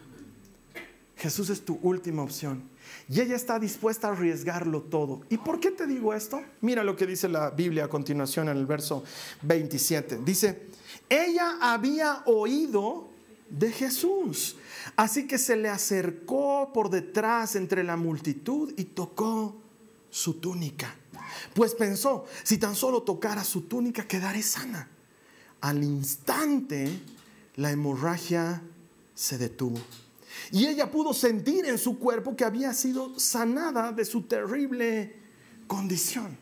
Jesús 1.16 1.50
es 1.50 1.64
tu 1.64 1.80
última 1.82 2.22
opción. 2.22 2.62
Y 3.08 3.20
ella 3.20 3.34
está 3.34 3.58
dispuesta 3.58 4.08
a 4.08 4.12
arriesgarlo 4.12 4.82
todo. 4.82 5.22
¿Y 5.28 5.36
por 5.36 5.58
qué 5.58 5.72
te 5.72 5.86
digo 5.86 6.14
esto? 6.14 6.40
Mira 6.60 6.84
lo 6.84 6.96
que 6.96 7.06
dice 7.06 7.28
la 7.28 7.50
Biblia 7.50 7.86
a 7.86 7.88
continuación 7.88 8.48
en 8.48 8.56
el 8.56 8.66
verso 8.66 9.02
27. 9.42 10.20
Dice, 10.24 10.68
ella 11.08 11.58
había 11.60 12.22
oído 12.24 13.08
de 13.50 13.72
Jesús. 13.72 14.56
Así 14.94 15.26
que 15.26 15.38
se 15.38 15.56
le 15.56 15.68
acercó 15.68 16.70
por 16.72 16.88
detrás 16.88 17.56
entre 17.56 17.82
la 17.82 17.96
multitud 17.96 18.72
y 18.76 18.84
tocó 18.84 19.56
su 20.08 20.34
túnica 20.34 20.99
pues 21.54 21.74
pensó, 21.74 22.26
si 22.42 22.58
tan 22.58 22.74
solo 22.74 23.02
tocara 23.02 23.44
su 23.44 23.62
túnica, 23.62 24.06
quedaré 24.06 24.42
sana. 24.42 24.88
Al 25.60 25.82
instante, 25.82 26.88
la 27.56 27.70
hemorragia 27.70 28.62
se 29.14 29.38
detuvo. 29.38 29.78
Y 30.52 30.66
ella 30.66 30.90
pudo 30.90 31.12
sentir 31.12 31.66
en 31.66 31.78
su 31.78 31.98
cuerpo 31.98 32.36
que 32.36 32.44
había 32.44 32.72
sido 32.72 33.18
sanada 33.18 33.92
de 33.92 34.04
su 34.04 34.22
terrible 34.22 35.16
condición. 35.66 36.36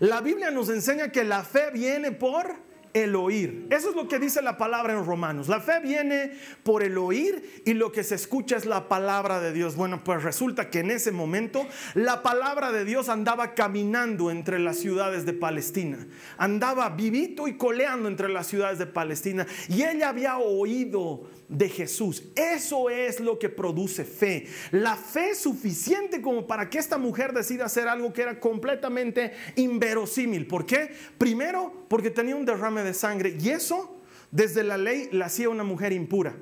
La 0.00 0.20
Biblia 0.20 0.50
nos 0.50 0.68
enseña 0.68 1.10
que 1.10 1.24
la 1.24 1.42
fe 1.42 1.70
viene 1.72 2.12
por 2.12 2.67
el 2.92 3.16
oír. 3.16 3.66
Eso 3.70 3.90
es 3.90 3.96
lo 3.96 4.08
que 4.08 4.18
dice 4.18 4.42
la 4.42 4.56
palabra 4.56 4.92
en 4.92 5.04
Romanos. 5.04 5.48
La 5.48 5.60
fe 5.60 5.80
viene 5.80 6.32
por 6.62 6.82
el 6.82 6.98
oír 6.98 7.62
y 7.64 7.74
lo 7.74 7.92
que 7.92 8.04
se 8.04 8.14
escucha 8.14 8.56
es 8.56 8.66
la 8.66 8.88
palabra 8.88 9.40
de 9.40 9.52
Dios. 9.52 9.76
Bueno, 9.76 10.02
pues 10.04 10.22
resulta 10.22 10.70
que 10.70 10.80
en 10.80 10.90
ese 10.90 11.12
momento 11.12 11.66
la 11.94 12.22
palabra 12.22 12.72
de 12.72 12.84
Dios 12.84 13.08
andaba 13.08 13.54
caminando 13.54 14.30
entre 14.30 14.58
las 14.58 14.78
ciudades 14.78 15.24
de 15.26 15.32
Palestina. 15.32 16.06
Andaba 16.36 16.88
vivito 16.90 17.48
y 17.48 17.56
coleando 17.56 18.08
entre 18.08 18.28
las 18.28 18.46
ciudades 18.46 18.78
de 18.78 18.86
Palestina. 18.86 19.46
Y 19.68 19.82
ella 19.82 20.08
había 20.08 20.38
oído 20.38 21.28
de 21.48 21.68
Jesús. 21.68 22.22
Eso 22.36 22.90
es 22.90 23.20
lo 23.20 23.38
que 23.38 23.48
produce 23.48 24.04
fe. 24.04 24.46
La 24.70 24.96
fe 24.96 25.34
suficiente 25.34 26.20
como 26.20 26.46
para 26.46 26.68
que 26.68 26.78
esta 26.78 26.98
mujer 26.98 27.32
decida 27.32 27.64
hacer 27.64 27.88
algo 27.88 28.12
que 28.12 28.22
era 28.22 28.38
completamente 28.38 29.32
inverosímil. 29.56 30.46
¿Por 30.46 30.66
qué? 30.66 30.90
Primero, 31.16 31.86
porque 31.88 32.10
tenía 32.10 32.36
un 32.36 32.44
derrame 32.44 32.82
de 32.82 32.94
sangre 32.94 33.36
y 33.40 33.48
eso 33.50 34.00
desde 34.30 34.62
la 34.62 34.76
ley 34.76 35.08
la 35.12 35.26
hacía 35.26 35.48
una 35.48 35.64
mujer 35.64 35.92
impura. 35.92 36.36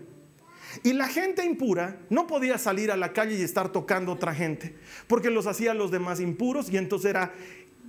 Y 0.83 0.93
la 0.93 1.09
gente 1.09 1.45
impura 1.45 2.01
no 2.11 2.27
podía 2.27 2.59
salir 2.59 2.91
a 2.91 2.97
la 2.97 3.13
calle 3.13 3.37
y 3.37 3.43
estar 3.43 3.73
tocando 3.73 4.13
a 4.13 4.15
otra 4.17 4.35
gente, 4.35 4.75
porque 5.07 5.31
los 5.31 5.47
hacían 5.47 5.79
los 5.79 5.91
demás 5.91 6.21
impuros 6.21 6.69
y 6.71 6.77
entonces 6.77 7.11
era 7.11 7.33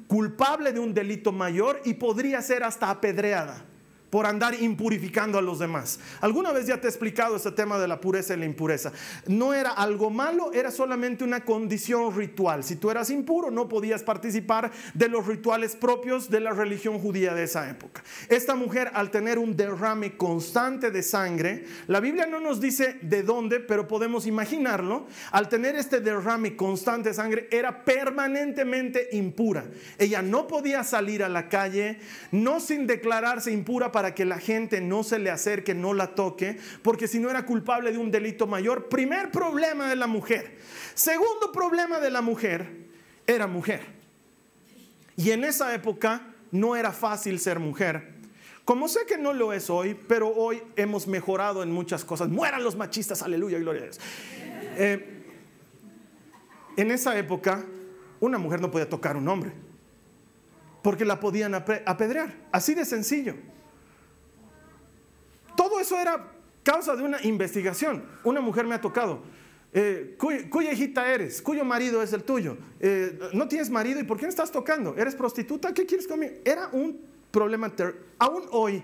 culpable 0.08 0.72
de 0.72 0.80
un 0.80 0.94
delito 0.94 1.34
mayor 1.34 1.82
y 1.84 1.96
podría 1.96 2.42
ser 2.42 2.64
hasta 2.64 2.90
apedreada 2.90 3.66
por 4.10 4.26
andar 4.26 4.56
impurificando 4.62 5.38
a 5.38 5.42
los 5.42 5.60
demás. 5.60 6.00
Alguna 6.22 6.52
vez 6.52 6.68
ya 6.68 6.80
te 6.80 6.88
he 6.88 6.90
explicado 6.90 7.36
este 7.36 7.52
tema 7.52 7.78
de 7.78 7.88
la 7.88 8.00
pureza 8.00 8.34
y 8.34 8.38
la 8.38 8.46
impureza. 8.46 8.92
No 9.28 9.54
era 9.54 9.72
algo 9.72 10.10
malo, 10.10 10.52
era 10.54 10.72
solamente 10.72 11.24
una 11.24 11.44
condición 11.44 12.16
ritual. 12.16 12.64
Si 12.64 12.76
tú 12.76 12.90
eras 12.90 13.10
impuro, 13.10 13.52
no 13.52 13.68
podías 13.68 14.04
participar 14.04 14.72
de 14.94 15.10
los 15.10 15.26
rituales 15.28 15.76
propios 15.76 16.30
de 16.30 16.40
la 16.40 16.52
religión 16.52 17.00
judía 17.00 17.34
de 17.34 17.44
esa 17.44 17.70
época. 17.70 18.04
Esta 18.30 18.56
mujer, 18.56 18.92
al 18.94 19.12
tener 19.12 19.40
un 19.40 19.56
derrame 19.56 20.16
constante 20.16 20.92
de 20.92 21.04
sangre, 21.04 21.66
la 21.88 22.00
Biblia 22.00 22.26
no 22.26 22.40
nos 22.40 22.62
dice 22.62 22.98
de 23.02 23.24
dónde, 23.24 23.60
pero 23.60 23.88
podemos 23.88 24.26
imaginarlo, 24.26 25.08
al 25.32 25.50
tener 25.50 25.76
este 25.76 26.00
derrame 26.00 26.56
constante 26.56 27.10
de 27.10 27.16
sangre, 27.16 27.48
era 27.52 27.84
permanentemente 27.84 29.10
impura. 29.12 29.66
Ella 29.98 30.22
no 30.22 30.48
podía 30.48 30.84
salir 30.84 31.24
a 31.24 31.30
la 31.30 31.50
calle, 31.50 32.00
no 32.32 32.60
sin 32.60 32.88
declararse 32.88 33.52
impura 33.52 33.92
para 33.92 34.07
que 34.14 34.26
la 34.26 34.40
gente 34.40 34.82
no 34.82 35.04
se 35.04 35.20
le 35.20 35.30
acerque, 35.30 35.74
no 35.74 35.94
la 35.94 36.16
toque, 36.16 36.58
porque 36.82 37.08
si 37.08 37.20
no 37.20 37.30
era 37.30 37.46
culpable 37.46 37.92
de 37.92 37.98
un 37.98 38.12
delito 38.12 38.48
mayor. 38.48 38.90
Primer 38.90 39.32
problema 39.32 39.90
de 39.90 39.96
la 39.96 40.08
mujer. 40.08 40.58
Segundo 40.94 41.52
problema 41.52 42.00
de 42.00 42.10
la 42.10 42.22
mujer, 42.22 42.88
era 43.26 43.48
mujer. 43.48 43.82
Y 45.16 45.32
en 45.32 45.44
esa 45.44 45.74
época 45.74 46.22
no 46.52 46.76
era 46.76 46.92
fácil 46.92 47.40
ser 47.40 47.60
mujer. 47.60 48.16
Como 48.64 48.88
sé 48.88 49.06
que 49.08 49.18
no 49.18 49.34
lo 49.34 49.54
es 49.54 49.70
hoy, 49.70 49.98
pero 50.08 50.28
hoy 50.28 50.62
hemos 50.76 51.08
mejorado 51.08 51.64
en 51.64 51.72
muchas 51.72 52.04
cosas. 52.04 52.28
Mueran 52.30 52.64
los 52.64 52.76
machistas, 52.76 53.22
aleluya, 53.22 53.58
gloria 53.60 53.82
a 53.82 53.86
Dios. 53.86 54.00
Eh, 54.78 55.24
en 56.76 56.92
esa 56.92 57.18
época, 57.18 57.64
una 58.20 58.38
mujer 58.38 58.62
no 58.62 58.70
podía 58.70 58.90
tocar 58.90 59.16
a 59.16 59.20
un 59.20 59.28
hombre, 59.28 59.52
porque 60.84 61.06
la 61.06 61.20
podían 61.20 61.56
apedrear, 61.56 62.34
así 62.52 62.74
de 62.74 62.86
sencillo. 62.86 63.36
Todo 65.58 65.82
eso 65.82 66.00
era 66.00 66.32
causa 66.64 66.96
de 66.96 67.04
una 67.04 67.22
investigación. 67.24 68.04
Una 68.24 68.40
mujer 68.40 68.66
me 68.66 68.76
ha 68.76 68.80
tocado. 68.80 69.24
Eh, 69.74 70.16
¿cuya, 70.18 70.72
hijita 70.72 71.12
eres? 71.12 71.42
¿Cuyo 71.42 71.66
marido 71.66 72.02
es 72.02 72.14
el 72.14 72.24
tuyo? 72.24 72.58
Eh, 72.80 73.20
¿No 73.34 73.48
tienes 73.48 73.70
marido? 73.70 74.00
¿Y 74.00 74.04
por 74.04 74.18
qué 74.18 74.24
no 74.24 74.30
estás 74.30 74.52
tocando? 74.52 74.96
¿Eres 74.96 75.16
prostituta? 75.16 75.74
¿Qué 75.74 75.86
quieres 75.86 76.08
conmigo? 76.08 76.34
Era 76.46 76.70
un 76.72 77.02
problema 77.32 77.72
Aún 78.20 78.44
hoy, 78.52 78.84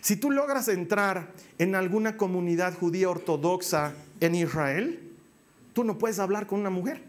si 0.00 0.16
tú 0.16 0.30
logras 0.30 0.68
entrar 0.68 1.32
en 1.58 1.74
alguna 1.74 2.16
comunidad 2.16 2.74
judía 2.78 3.08
ortodoxa 3.08 3.94
en 4.20 4.34
Israel, 4.34 5.00
tú 5.72 5.84
no 5.84 5.98
puedes 5.98 6.18
hablar 6.18 6.46
con 6.46 6.60
una 6.60 6.70
mujer. 6.70 7.07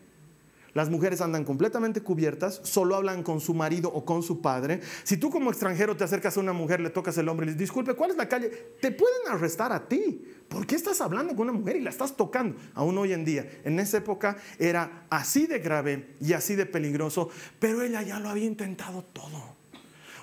Las 0.79 0.89
mujeres 0.89 1.19
andan 1.19 1.43
completamente 1.43 1.99
cubiertas, 1.99 2.61
solo 2.63 2.95
hablan 2.95 3.21
con 3.21 3.41
su 3.41 3.53
marido 3.53 3.91
o 3.93 4.05
con 4.05 4.23
su 4.23 4.39
padre. 4.39 4.79
Si 5.03 5.17
tú 5.17 5.29
como 5.29 5.49
extranjero 5.49 5.97
te 5.97 6.05
acercas 6.05 6.37
a 6.37 6.39
una 6.39 6.53
mujer, 6.53 6.79
le 6.79 6.89
tocas 6.89 7.17
el 7.17 7.27
hombre 7.27 7.43
y 7.43 7.47
le 7.47 7.51
dices, 7.51 7.67
disculpe, 7.67 7.95
¿cuál 7.95 8.11
es 8.11 8.15
la 8.15 8.29
calle? 8.29 8.49
Te 8.79 8.93
pueden 8.93 9.27
arrestar 9.29 9.73
a 9.73 9.89
ti. 9.89 10.23
¿Por 10.47 10.65
qué 10.65 10.75
estás 10.75 11.01
hablando 11.01 11.35
con 11.35 11.49
una 11.49 11.59
mujer 11.59 11.75
y 11.75 11.81
la 11.81 11.89
estás 11.89 12.15
tocando? 12.15 12.55
Aún 12.75 12.97
hoy 12.97 13.11
en 13.11 13.25
día. 13.25 13.45
En 13.65 13.77
esa 13.77 13.97
época 13.97 14.37
era 14.57 15.03
así 15.09 15.47
de 15.47 15.59
grave 15.59 16.15
y 16.21 16.31
así 16.31 16.55
de 16.55 16.65
peligroso, 16.65 17.29
pero 17.59 17.81
ella 17.81 18.01
ya 18.01 18.17
lo 18.21 18.29
había 18.29 18.45
intentado 18.45 19.03
todo. 19.03 19.57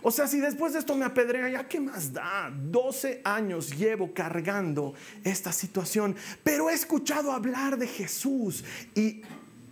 O 0.02 0.10
sea, 0.10 0.26
si 0.26 0.40
después 0.40 0.72
de 0.72 0.78
esto 0.78 0.94
me 0.94 1.04
apedrea, 1.04 1.50
¿ya 1.50 1.68
qué 1.68 1.80
más 1.80 2.14
da? 2.14 2.50
12 2.50 3.20
años 3.24 3.76
llevo 3.76 4.14
cargando 4.14 4.94
esta 5.22 5.52
situación, 5.52 6.16
pero 6.42 6.70
he 6.70 6.72
escuchado 6.72 7.30
hablar 7.30 7.76
de 7.76 7.88
Jesús 7.88 8.64
y 8.94 9.20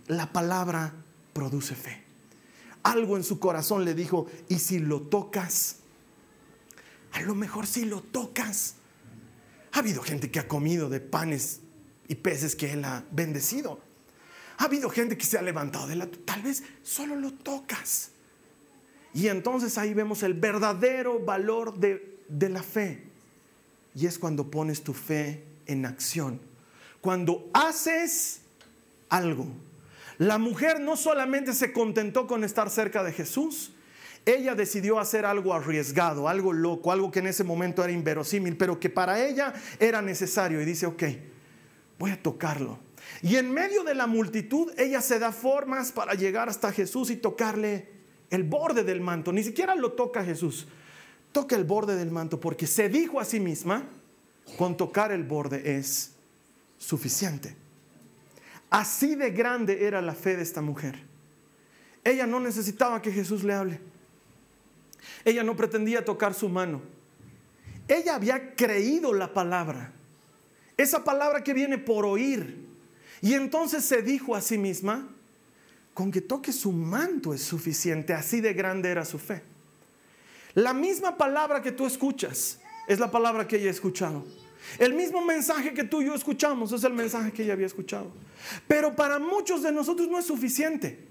la 0.07 0.31
palabra 0.31 0.93
produce 1.33 1.75
fe. 1.75 2.03
Algo 2.83 3.17
en 3.17 3.23
su 3.23 3.39
corazón 3.39 3.83
le 3.83 3.93
dijo, 3.93 4.27
y 4.47 4.59
si 4.59 4.79
lo 4.79 5.01
tocas, 5.01 5.77
a 7.13 7.21
lo 7.21 7.33
mejor 7.33 7.65
si 7.65 7.85
lo 7.85 8.01
tocas. 8.01 8.75
Ha 9.71 9.79
habido 9.79 10.01
gente 10.01 10.29
que 10.29 10.39
ha 10.39 10.47
comido 10.47 10.89
de 10.89 10.99
panes 10.99 11.61
y 12.07 12.15
peces 12.15 12.55
que 12.55 12.73
él 12.73 12.85
ha 12.85 13.03
bendecido. 13.11 13.79
Ha 14.57 14.65
habido 14.65 14.89
gente 14.89 15.17
que 15.17 15.25
se 15.25 15.37
ha 15.37 15.41
levantado 15.41 15.87
de 15.87 15.95
la... 15.95 16.07
Tal 16.07 16.41
vez 16.41 16.63
solo 16.83 17.15
lo 17.15 17.33
tocas. 17.33 18.11
Y 19.13 19.27
entonces 19.27 19.77
ahí 19.77 19.93
vemos 19.93 20.23
el 20.23 20.33
verdadero 20.33 21.19
valor 21.19 21.77
de, 21.77 22.19
de 22.29 22.49
la 22.49 22.63
fe. 22.63 23.03
Y 23.95 24.05
es 24.05 24.19
cuando 24.19 24.51
pones 24.51 24.83
tu 24.83 24.93
fe 24.93 25.43
en 25.67 25.85
acción. 25.85 26.39
Cuando 27.01 27.49
haces 27.53 28.41
algo 29.09 29.47
la 30.17 30.37
mujer 30.37 30.79
no 30.79 30.95
solamente 30.95 31.53
se 31.53 31.73
contentó 31.73 32.27
con 32.27 32.43
estar 32.43 32.69
cerca 32.69 33.03
de 33.03 33.11
Jesús, 33.11 33.73
ella 34.25 34.55
decidió 34.55 34.99
hacer 34.99 35.25
algo 35.25 35.53
arriesgado, 35.53 36.27
algo 36.27 36.51
loco, 36.51 36.91
algo 36.91 37.11
que 37.11 37.19
en 37.19 37.27
ese 37.27 37.43
momento 37.43 37.83
era 37.83 37.93
inverosímil, 37.93 38.57
pero 38.57 38.79
que 38.79 38.89
para 38.89 39.23
ella 39.23 39.53
era 39.79 40.01
necesario. 40.01 40.61
Y 40.61 40.65
dice, 40.65 40.87
ok, 40.87 41.03
voy 41.99 42.11
a 42.11 42.21
tocarlo. 42.21 42.79
Y 43.21 43.35
en 43.35 43.51
medio 43.51 43.83
de 43.83 43.93
la 43.93 44.07
multitud, 44.07 44.71
ella 44.77 45.01
se 45.01 45.19
da 45.19 45.31
formas 45.31 45.91
para 45.91 46.15
llegar 46.15 46.49
hasta 46.49 46.71
Jesús 46.71 47.11
y 47.11 47.17
tocarle 47.17 47.89
el 48.31 48.43
borde 48.43 48.83
del 48.83 48.99
manto. 48.99 49.31
Ni 49.31 49.43
siquiera 49.43 49.75
lo 49.75 49.91
toca 49.91 50.23
Jesús, 50.23 50.67
toca 51.31 51.55
el 51.55 51.63
borde 51.63 51.95
del 51.95 52.09
manto, 52.09 52.39
porque 52.39 52.65
se 52.65 52.89
dijo 52.89 53.19
a 53.19 53.25
sí 53.25 53.39
misma, 53.39 53.87
con 54.57 54.75
tocar 54.75 55.11
el 55.11 55.23
borde 55.23 55.77
es 55.77 56.15
suficiente. 56.77 57.55
Así 58.75 59.15
de 59.15 59.31
grande 59.31 59.85
era 59.85 60.01
la 60.01 60.13
fe 60.13 60.35
de 60.35 60.43
esta 60.43 60.61
mujer. 60.61 60.99
Ella 62.03 62.27
no 62.27 62.41
necesitaba 62.41 63.01
que 63.01 63.09
Jesús 63.09 63.41
le 63.41 63.53
hable. 63.53 63.79
Ella 65.23 65.43
no 65.43 65.55
pretendía 65.55 66.03
tocar 66.03 66.33
su 66.33 66.49
mano. 66.49 66.81
Ella 67.87 68.15
había 68.15 68.53
creído 68.53 69.13
la 69.13 69.33
palabra. 69.33 69.93
Esa 70.75 71.05
palabra 71.05 71.41
que 71.41 71.53
viene 71.53 71.77
por 71.77 72.05
oír. 72.05 72.65
Y 73.21 73.33
entonces 73.35 73.85
se 73.85 74.01
dijo 74.01 74.35
a 74.35 74.41
sí 74.41 74.57
misma, 74.57 75.07
con 75.93 76.11
que 76.11 76.19
toque 76.19 76.51
su 76.51 76.73
manto 76.73 77.33
es 77.33 77.43
suficiente. 77.43 78.13
Así 78.13 78.41
de 78.41 78.53
grande 78.53 78.89
era 78.91 79.05
su 79.05 79.19
fe. 79.19 79.41
La 80.53 80.73
misma 80.73 81.15
palabra 81.15 81.61
que 81.61 81.71
tú 81.71 81.85
escuchas 81.85 82.59
es 82.89 82.99
la 82.99 83.09
palabra 83.09 83.47
que 83.47 83.55
ella 83.55 83.69
ha 83.69 83.71
escuchado. 83.71 84.25
El 84.79 84.93
mismo 84.93 85.23
mensaje 85.23 85.73
que 85.73 85.83
tú 85.83 86.01
y 86.01 86.05
yo 86.05 86.15
escuchamos 86.15 86.71
es 86.71 86.83
el 86.83 86.93
mensaje 86.93 87.31
que 87.31 87.43
ella 87.43 87.53
había 87.53 87.67
escuchado. 87.67 88.11
Pero 88.67 88.95
para 88.95 89.19
muchos 89.19 89.63
de 89.63 89.71
nosotros 89.71 90.07
no 90.07 90.19
es 90.19 90.25
suficiente. 90.25 91.05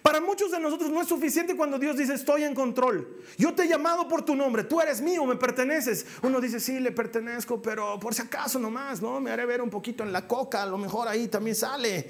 Para 0.00 0.20
muchos 0.20 0.50
de 0.50 0.58
nosotros 0.58 0.90
no 0.90 1.02
es 1.02 1.08
suficiente 1.08 1.54
cuando 1.54 1.78
Dios 1.78 1.96
dice, 1.96 2.14
estoy 2.14 2.44
en 2.44 2.54
control. 2.54 3.20
Yo 3.36 3.52
te 3.54 3.64
he 3.64 3.68
llamado 3.68 4.08
por 4.08 4.24
tu 4.24 4.34
nombre, 4.34 4.64
tú 4.64 4.80
eres 4.80 5.02
mío, 5.02 5.24
me 5.26 5.36
perteneces. 5.36 6.06
Uno 6.22 6.40
dice, 6.40 6.60
sí, 6.60 6.80
le 6.80 6.92
pertenezco, 6.92 7.60
pero 7.60 7.98
por 8.00 8.14
si 8.14 8.22
acaso 8.22 8.58
nomás, 8.58 9.02
¿no? 9.02 9.20
Me 9.20 9.30
haré 9.30 9.44
ver 9.44 9.60
un 9.60 9.68
poquito 9.68 10.02
en 10.02 10.12
la 10.12 10.26
coca, 10.26 10.62
a 10.62 10.66
lo 10.66 10.78
mejor 10.78 11.08
ahí 11.08 11.28
también 11.28 11.56
sale. 11.56 12.08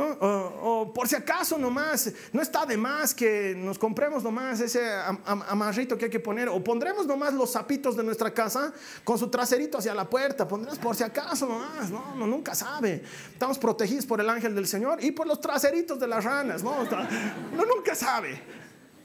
O, 0.00 0.92
por 0.94 1.08
si 1.08 1.16
acaso 1.16 1.58
nomás, 1.58 2.12
no 2.32 2.40
está 2.40 2.64
de 2.64 2.76
más 2.76 3.12
que 3.12 3.54
nos 3.56 3.78
compremos 3.78 4.22
nomás 4.22 4.60
ese 4.60 4.80
amarrito 5.24 5.98
que 5.98 6.04
hay 6.04 6.10
que 6.10 6.20
poner, 6.20 6.48
o 6.48 6.62
pondremos 6.62 7.06
nomás 7.06 7.34
los 7.34 7.52
zapitos 7.52 7.96
de 7.96 8.04
nuestra 8.04 8.32
casa 8.32 8.72
con 9.02 9.18
su 9.18 9.28
traserito 9.28 9.78
hacia 9.78 9.94
la 9.94 10.08
puerta, 10.08 10.46
pondremos 10.46 10.78
por 10.78 10.94
si 10.94 11.02
acaso 11.02 11.48
nomás, 11.48 11.90
no, 11.90 12.14
no 12.14 12.26
nunca 12.28 12.54
sabe. 12.54 13.02
Estamos 13.32 13.58
protegidos 13.58 14.06
por 14.06 14.20
el 14.20 14.30
ángel 14.30 14.54
del 14.54 14.68
Señor 14.68 15.02
y 15.02 15.10
por 15.10 15.26
los 15.26 15.40
traseritos 15.40 15.98
de 15.98 16.06
las 16.06 16.22
ranas, 16.22 16.62
no, 16.62 16.84
no 16.84 17.64
nunca 17.64 17.94
sabe. 17.94 18.40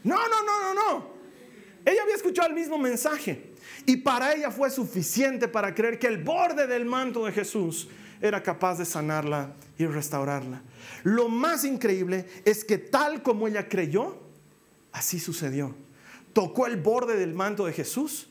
No, 0.03 0.15
no, 0.15 0.43
no, 0.43 0.61
no, 0.61 0.73
no. 0.73 1.13
Ella 1.85 2.03
había 2.03 2.15
escuchado 2.15 2.47
el 2.49 2.53
mismo 2.53 2.77
mensaje 2.77 3.53
y 3.85 3.97
para 3.97 4.33
ella 4.33 4.51
fue 4.51 4.69
suficiente 4.69 5.47
para 5.47 5.73
creer 5.73 5.97
que 5.97 6.07
el 6.07 6.23
borde 6.23 6.67
del 6.67 6.85
manto 6.85 7.25
de 7.25 7.31
Jesús 7.31 7.89
era 8.21 8.41
capaz 8.41 8.77
de 8.77 8.85
sanarla 8.85 9.53
y 9.77 9.85
restaurarla. 9.85 10.61
Lo 11.03 11.29
más 11.29 11.65
increíble 11.65 12.25
es 12.45 12.63
que 12.63 12.77
tal 12.77 13.21
como 13.23 13.47
ella 13.47 13.67
creyó, 13.67 14.17
así 14.91 15.19
sucedió. 15.19 15.75
Tocó 16.33 16.65
el 16.65 16.77
borde 16.77 17.17
del 17.17 17.33
manto 17.33 17.65
de 17.65 17.73
Jesús 17.73 18.29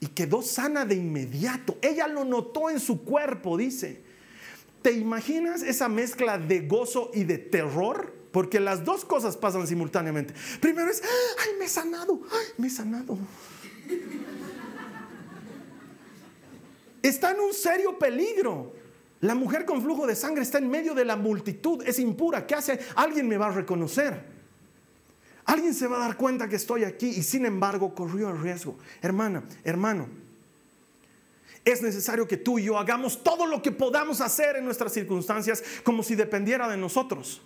y 0.00 0.06
quedó 0.06 0.42
sana 0.42 0.84
de 0.84 0.94
inmediato. 0.94 1.76
Ella 1.82 2.08
lo 2.08 2.24
notó 2.24 2.70
en 2.70 2.80
su 2.80 3.02
cuerpo, 3.04 3.56
dice. 3.56 4.02
¿Te 4.82 4.92
imaginas 4.92 5.62
esa 5.62 5.88
mezcla 5.88 6.38
de 6.38 6.60
gozo 6.60 7.10
y 7.12 7.24
de 7.24 7.38
terror? 7.38 8.14
Porque 8.30 8.60
las 8.60 8.84
dos 8.84 9.04
cosas 9.04 9.36
pasan 9.36 9.66
simultáneamente. 9.66 10.34
Primero 10.60 10.90
es, 10.90 11.02
ay, 11.40 11.50
me 11.58 11.64
he 11.64 11.68
sanado, 11.68 12.20
ay, 12.30 12.46
me 12.56 12.68
he 12.68 12.70
sanado. 12.70 13.18
Está 17.02 17.32
en 17.32 17.40
un 17.40 17.52
serio 17.52 17.98
peligro. 17.98 18.72
La 19.20 19.34
mujer 19.34 19.64
con 19.64 19.82
flujo 19.82 20.06
de 20.06 20.14
sangre 20.14 20.42
está 20.42 20.58
en 20.58 20.70
medio 20.70 20.94
de 20.94 21.04
la 21.04 21.16
multitud, 21.16 21.82
es 21.86 21.98
impura. 21.98 22.46
¿Qué 22.46 22.54
hace? 22.54 22.78
Alguien 22.94 23.28
me 23.28 23.36
va 23.36 23.46
a 23.46 23.52
reconocer. 23.52 24.38
Alguien 25.44 25.74
se 25.74 25.86
va 25.86 25.96
a 25.96 26.00
dar 26.00 26.16
cuenta 26.16 26.48
que 26.48 26.56
estoy 26.56 26.84
aquí 26.84 27.08
y 27.08 27.22
sin 27.22 27.46
embargo 27.46 27.94
corrió 27.94 28.28
el 28.28 28.40
riesgo. 28.40 28.76
Hermana, 29.00 29.42
hermano, 29.64 30.06
es 31.64 31.82
necesario 31.82 32.28
que 32.28 32.36
tú 32.36 32.58
y 32.58 32.64
yo 32.64 32.78
hagamos 32.78 33.24
todo 33.24 33.46
lo 33.46 33.62
que 33.62 33.72
podamos 33.72 34.20
hacer 34.20 34.56
en 34.56 34.64
nuestras 34.64 34.92
circunstancias 34.92 35.64
como 35.82 36.02
si 36.02 36.14
dependiera 36.14 36.68
de 36.68 36.76
nosotros. 36.76 37.42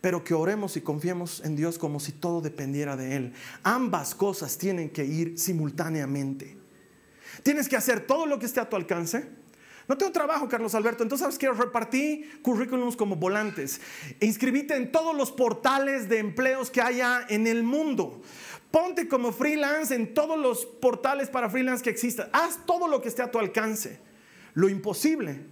Pero 0.00 0.22
que 0.22 0.32
oremos 0.32 0.76
y 0.76 0.80
confiemos 0.80 1.42
en 1.44 1.56
Dios 1.56 1.76
como 1.76 1.98
si 1.98 2.12
todo 2.12 2.40
dependiera 2.40 2.96
de 2.96 3.16
Él. 3.16 3.32
Ambas 3.64 4.14
cosas 4.14 4.56
tienen 4.56 4.88
que 4.88 5.04
ir 5.04 5.38
simultáneamente. 5.38 6.56
Tienes 7.42 7.68
que 7.68 7.76
hacer 7.76 8.06
todo 8.06 8.26
lo 8.26 8.38
que 8.38 8.46
esté 8.46 8.60
a 8.60 8.68
tu 8.68 8.76
alcance. 8.76 9.28
No 9.88 9.96
tengo 9.96 10.12
trabajo, 10.12 10.48
Carlos 10.48 10.74
Alberto. 10.74 11.02
Entonces, 11.02 11.22
¿sabes 11.24 11.38
que 11.38 11.50
Repartí 11.50 12.24
currículums 12.42 12.94
como 12.94 13.16
volantes. 13.16 13.80
E 14.20 14.26
inscribite 14.26 14.76
en 14.76 14.92
todos 14.92 15.16
los 15.16 15.32
portales 15.32 16.10
de 16.10 16.18
empleos 16.18 16.70
que 16.70 16.82
haya 16.82 17.24
en 17.28 17.46
el 17.46 17.62
mundo. 17.62 18.20
Ponte 18.70 19.08
como 19.08 19.32
freelance 19.32 19.94
en 19.94 20.12
todos 20.12 20.38
los 20.38 20.66
portales 20.66 21.30
para 21.30 21.48
freelance 21.48 21.82
que 21.82 21.88
existan. 21.88 22.28
Haz 22.32 22.66
todo 22.66 22.86
lo 22.86 23.00
que 23.00 23.08
esté 23.08 23.22
a 23.22 23.30
tu 23.30 23.38
alcance. 23.38 23.98
Lo 24.52 24.68
imposible, 24.68 25.46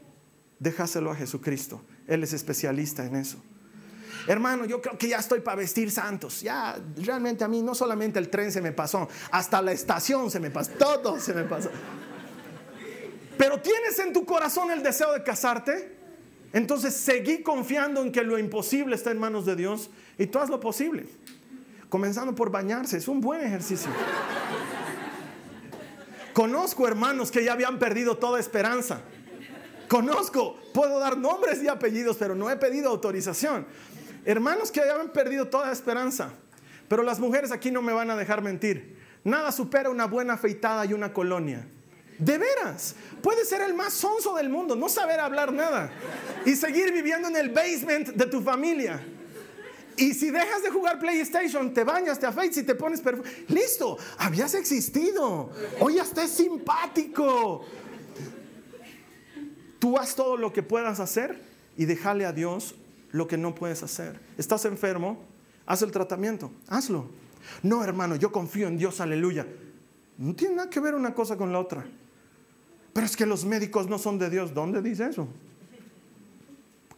déjaselo 0.58 1.10
a 1.10 1.16
Jesucristo. 1.16 1.82
Él 2.06 2.22
es 2.22 2.34
especialista 2.34 3.06
en 3.06 3.16
eso. 3.16 3.42
Hermano, 4.26 4.66
yo 4.66 4.82
creo 4.82 4.98
que 4.98 5.08
ya 5.08 5.18
estoy 5.18 5.40
para 5.40 5.56
vestir 5.56 5.90
santos. 5.90 6.42
Ya, 6.42 6.78
realmente 6.96 7.42
a 7.42 7.48
mí 7.48 7.62
no 7.62 7.74
solamente 7.74 8.18
el 8.18 8.28
tren 8.28 8.52
se 8.52 8.60
me 8.60 8.72
pasó, 8.72 9.08
hasta 9.30 9.62
la 9.62 9.72
estación 9.72 10.30
se 10.30 10.40
me 10.40 10.50
pasó, 10.50 10.72
todo 10.72 11.18
se 11.20 11.32
me 11.32 11.44
pasó. 11.44 11.70
Pero 13.36 13.60
tienes 13.60 13.98
en 13.98 14.12
tu 14.12 14.24
corazón 14.24 14.70
el 14.70 14.82
deseo 14.82 15.12
de 15.12 15.22
casarte, 15.22 15.96
entonces 16.52 16.94
seguí 16.94 17.42
confiando 17.42 18.02
en 18.02 18.12
que 18.12 18.22
lo 18.22 18.38
imposible 18.38 18.94
está 18.94 19.10
en 19.10 19.18
manos 19.18 19.44
de 19.44 19.56
Dios 19.56 19.90
y 20.18 20.26
tú 20.26 20.38
haz 20.38 20.48
lo 20.48 20.60
posible. 20.60 21.06
Comenzando 21.88 22.34
por 22.34 22.50
bañarse, 22.50 22.96
es 22.96 23.08
un 23.08 23.20
buen 23.20 23.42
ejercicio. 23.42 23.90
Conozco 26.32 26.86
hermanos 26.86 27.30
que 27.30 27.44
ya 27.44 27.52
habían 27.52 27.78
perdido 27.78 28.18
toda 28.18 28.40
esperanza. 28.40 29.00
Conozco, 29.88 30.58
puedo 30.74 30.98
dar 30.98 31.16
nombres 31.16 31.62
y 31.62 31.68
apellidos, 31.68 32.16
pero 32.16 32.34
no 32.34 32.50
he 32.50 32.56
pedido 32.56 32.90
autorización. 32.90 33.66
Hermanos 34.24 34.72
que 34.72 34.80
ya 34.80 34.94
habían 34.94 35.12
perdido 35.12 35.48
toda 35.48 35.70
esperanza. 35.70 36.32
Pero 36.88 37.02
las 37.02 37.20
mujeres 37.20 37.52
aquí 37.52 37.70
no 37.70 37.82
me 37.82 37.92
van 37.92 38.10
a 38.10 38.16
dejar 38.16 38.42
mentir. 38.42 38.98
Nada 39.24 39.50
supera 39.52 39.90
una 39.90 40.06
buena 40.06 40.34
afeitada 40.34 40.84
y 40.84 40.92
una 40.92 41.12
colonia. 41.12 41.66
De 42.18 42.38
veras, 42.38 42.94
puede 43.22 43.44
ser 43.44 43.60
el 43.62 43.74
más 43.74 43.92
sonso 43.92 44.34
del 44.34 44.48
mundo, 44.48 44.74
no 44.74 44.88
saber 44.88 45.20
hablar 45.20 45.52
nada 45.52 45.90
y 46.44 46.54
seguir 46.54 46.92
viviendo 46.92 47.28
en 47.28 47.36
el 47.36 47.50
basement 47.50 48.08
de 48.08 48.26
tu 48.26 48.40
familia. 48.40 49.04
Y 49.96 50.12
si 50.14 50.30
dejas 50.30 50.62
de 50.62 50.70
jugar 50.70 50.98
PlayStation, 50.98 51.72
te 51.72 51.84
bañas, 51.84 52.18
te 52.18 52.26
afeitas 52.26 52.58
y 52.58 52.62
te 52.62 52.74
pones 52.74 53.00
perfume. 53.00 53.28
Listo, 53.48 53.96
habías 54.18 54.54
existido. 54.54 55.50
Hoy 55.80 55.98
hasta 55.98 56.24
es 56.24 56.30
simpático. 56.30 57.64
Tú 59.78 59.98
haz 59.98 60.14
todo 60.14 60.36
lo 60.36 60.52
que 60.52 60.62
puedas 60.62 61.00
hacer 61.00 61.40
y 61.76 61.86
déjale 61.86 62.26
a 62.26 62.32
Dios 62.32 62.74
lo 63.12 63.26
que 63.26 63.38
no 63.38 63.54
puedes 63.54 63.82
hacer. 63.82 64.20
¿Estás 64.36 64.64
enfermo? 64.64 65.24
Haz 65.66 65.82
el 65.82 65.90
tratamiento, 65.90 66.50
hazlo. 66.68 67.08
No, 67.62 67.82
hermano, 67.82 68.16
yo 68.16 68.32
confío 68.32 68.68
en 68.68 68.76
Dios, 68.76 69.00
aleluya. 69.00 69.46
No 70.18 70.34
tiene 70.34 70.56
nada 70.56 70.70
que 70.70 70.80
ver 70.80 70.94
una 70.94 71.14
cosa 71.14 71.36
con 71.36 71.52
la 71.52 71.60
otra. 71.60 71.86
Pero 72.96 73.04
es 73.04 73.14
que 73.14 73.26
los 73.26 73.44
médicos 73.44 73.88
no 73.90 73.98
son 73.98 74.18
de 74.18 74.30
Dios. 74.30 74.54
¿Dónde 74.54 74.80
dice 74.80 75.06
eso? 75.06 75.28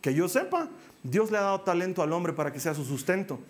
Que 0.00 0.14
yo 0.14 0.28
sepa, 0.28 0.68
Dios 1.02 1.32
le 1.32 1.38
ha 1.38 1.40
dado 1.40 1.62
talento 1.62 2.04
al 2.04 2.12
hombre 2.12 2.32
para 2.32 2.52
que 2.52 2.60
sea 2.60 2.72
su 2.72 2.84
sustento. 2.84 3.40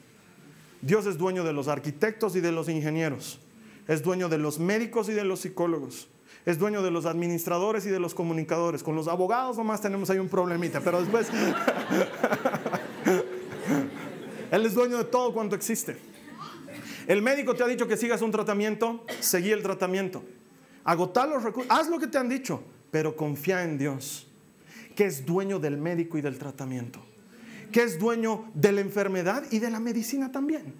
Dios 0.80 1.04
es 1.04 1.18
dueño 1.18 1.44
de 1.44 1.52
los 1.52 1.68
arquitectos 1.68 2.36
y 2.36 2.40
de 2.40 2.50
los 2.50 2.70
ingenieros. 2.70 3.38
Es 3.86 4.02
dueño 4.02 4.30
de 4.30 4.38
los 4.38 4.58
médicos 4.58 5.10
y 5.10 5.12
de 5.12 5.24
los 5.24 5.40
psicólogos. 5.40 6.08
Es 6.46 6.58
dueño 6.58 6.82
de 6.82 6.90
los 6.90 7.04
administradores 7.04 7.84
y 7.84 7.90
de 7.90 8.00
los 8.00 8.14
comunicadores. 8.14 8.82
Con 8.82 8.96
los 8.96 9.08
abogados 9.08 9.58
nomás 9.58 9.82
tenemos 9.82 10.08
ahí 10.08 10.18
un 10.18 10.30
problemita, 10.30 10.80
pero 10.80 11.02
después... 11.02 11.28
Él 14.50 14.64
es 14.64 14.72
dueño 14.72 14.96
de 14.96 15.04
todo 15.04 15.34
cuanto 15.34 15.54
existe. 15.54 15.98
El 17.08 17.20
médico 17.20 17.54
te 17.54 17.62
ha 17.62 17.66
dicho 17.66 17.86
que 17.86 17.98
sigas 17.98 18.22
un 18.22 18.30
tratamiento, 18.30 19.04
seguí 19.20 19.50
el 19.50 19.62
tratamiento. 19.62 20.22
Agotar 20.84 21.28
los 21.28 21.42
recursos, 21.42 21.70
haz 21.70 21.88
lo 21.88 21.98
que 21.98 22.06
te 22.06 22.18
han 22.18 22.28
dicho, 22.28 22.62
pero 22.90 23.16
confía 23.16 23.62
en 23.64 23.78
Dios, 23.78 24.26
que 24.94 25.04
es 25.04 25.24
dueño 25.26 25.58
del 25.58 25.76
médico 25.76 26.18
y 26.18 26.22
del 26.22 26.38
tratamiento 26.38 27.02
que 27.72 27.82
es 27.82 27.98
dueño 27.98 28.50
de 28.54 28.72
la 28.72 28.80
enfermedad 28.80 29.44
y 29.50 29.58
de 29.58 29.70
la 29.70 29.80
medicina 29.80 30.32
también. 30.32 30.74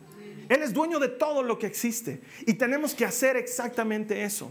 Él 0.49 0.63
es 0.63 0.73
dueño 0.73 0.99
de 0.99 1.09
todo 1.09 1.43
lo 1.43 1.59
que 1.59 1.67
existe. 1.67 2.23
Y 2.47 2.55
tenemos 2.55 2.95
que 2.95 3.05
hacer 3.05 3.37
exactamente 3.37 4.25
eso. 4.25 4.51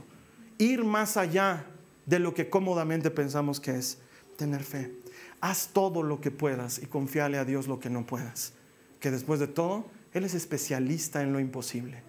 Ir 0.58 0.84
más 0.84 1.18
allá 1.18 1.66
de 2.06 2.20
lo 2.20 2.34
que 2.34 2.50
cómodamente 2.50 3.10
pensamos 3.10 3.60
que 3.60 3.72
es 3.72 3.98
tener 4.38 4.64
fe. 4.64 4.94
Haz 5.42 5.70
todo 5.74 6.04
lo 6.04 6.22
que 6.22 6.32
puedas 6.32 6.80
y 6.80 6.86
confiale 6.86 7.38
a 7.38 7.46
Dios 7.46 7.68
lo 7.68 7.80
que 7.80 7.90
no 7.90 8.06
puedas. 8.06 8.54
Que 9.00 9.10
después 9.10 9.40
de 9.40 9.48
todo, 9.48 9.86
Él 10.14 10.24
es 10.24 10.36
especialista 10.36 11.24
en 11.24 11.34
lo 11.34 11.40
imposible. 11.40 12.04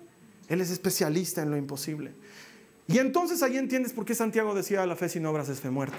Él 0.48 0.60
es 0.60 0.70
especialista 0.70 1.42
en 1.42 1.50
lo 1.50 1.56
imposible. 1.56 2.12
Y 2.88 2.98
entonces 2.98 3.42
ahí 3.42 3.58
entiendes 3.58 3.92
por 3.92 4.06
qué 4.06 4.14
Santiago 4.14 4.54
decía 4.54 4.84
la 4.86 4.96
fe 4.96 5.10
sin 5.10 5.24
obras 5.26 5.48
es 5.50 5.60
fe 5.60 5.70
muerta. 5.70 5.98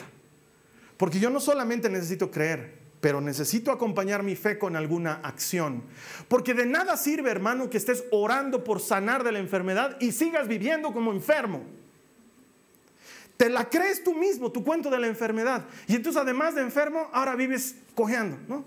Porque 0.98 1.20
yo 1.20 1.30
no 1.30 1.40
solamente 1.40 1.88
necesito 1.88 2.32
creer, 2.32 2.80
pero 3.00 3.22
necesito 3.22 3.72
acompañar 3.72 4.24
mi 4.24 4.36
fe 4.36 4.58
con 4.58 4.76
alguna 4.76 5.22
acción. 5.24 5.84
Porque 6.28 6.56
de 6.56 6.66
nada 6.66 6.98
sirve, 6.98 7.30
hermano, 7.30 7.70
que 7.70 7.78
estés 7.78 8.04
orando 8.12 8.64
por 8.64 8.82
sanar 8.82 9.24
de 9.24 9.32
la 9.32 9.40
enfermedad 9.40 9.98
y 10.02 10.12
sigas 10.12 10.48
viviendo 10.48 10.92
como 10.92 11.14
enfermo. 11.14 11.62
Te 13.38 13.50
la 13.50 13.70
crees 13.70 14.04
tú 14.04 14.16
mismo, 14.16 14.52
tu 14.52 14.64
cuento 14.64 14.90
de 14.90 15.00
la 15.00 15.08
enfermedad. 15.08 15.66
Y 15.88 15.96
entonces, 15.96 16.22
además 16.22 16.56
de 16.56 16.62
enfermo, 16.62 17.08
ahora 17.14 17.36
vives 17.36 17.76
cojeando, 17.96 18.38
¿no? 18.48 18.66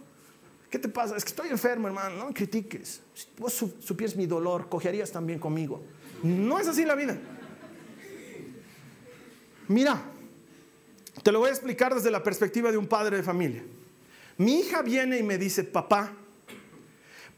¿Qué 0.70 0.78
te 0.78 0.88
pasa? 0.88 1.16
Es 1.16 1.24
que 1.24 1.30
estoy 1.30 1.50
enfermo, 1.50 1.88
hermano, 1.88 2.16
no 2.16 2.32
critiques. 2.32 3.02
Si 3.12 3.26
vos 3.36 3.52
supieras 3.52 4.16
mi 4.16 4.26
dolor, 4.26 4.70
cojearías 4.70 5.10
también 5.10 5.38
conmigo. 5.38 5.82
No 6.22 6.58
es 6.58 6.68
así 6.68 6.86
la 6.86 6.94
vida. 6.94 7.18
Mira, 9.68 10.02
te 11.22 11.32
lo 11.32 11.40
voy 11.40 11.48
a 11.48 11.52
explicar 11.52 11.94
desde 11.94 12.10
la 12.10 12.22
perspectiva 12.22 12.70
de 12.70 12.78
un 12.78 12.86
padre 12.86 13.16
de 13.16 13.22
familia. 13.22 13.62
Mi 14.38 14.60
hija 14.60 14.82
viene 14.82 15.18
y 15.18 15.22
me 15.22 15.38
dice, 15.38 15.64
papá, 15.64 16.12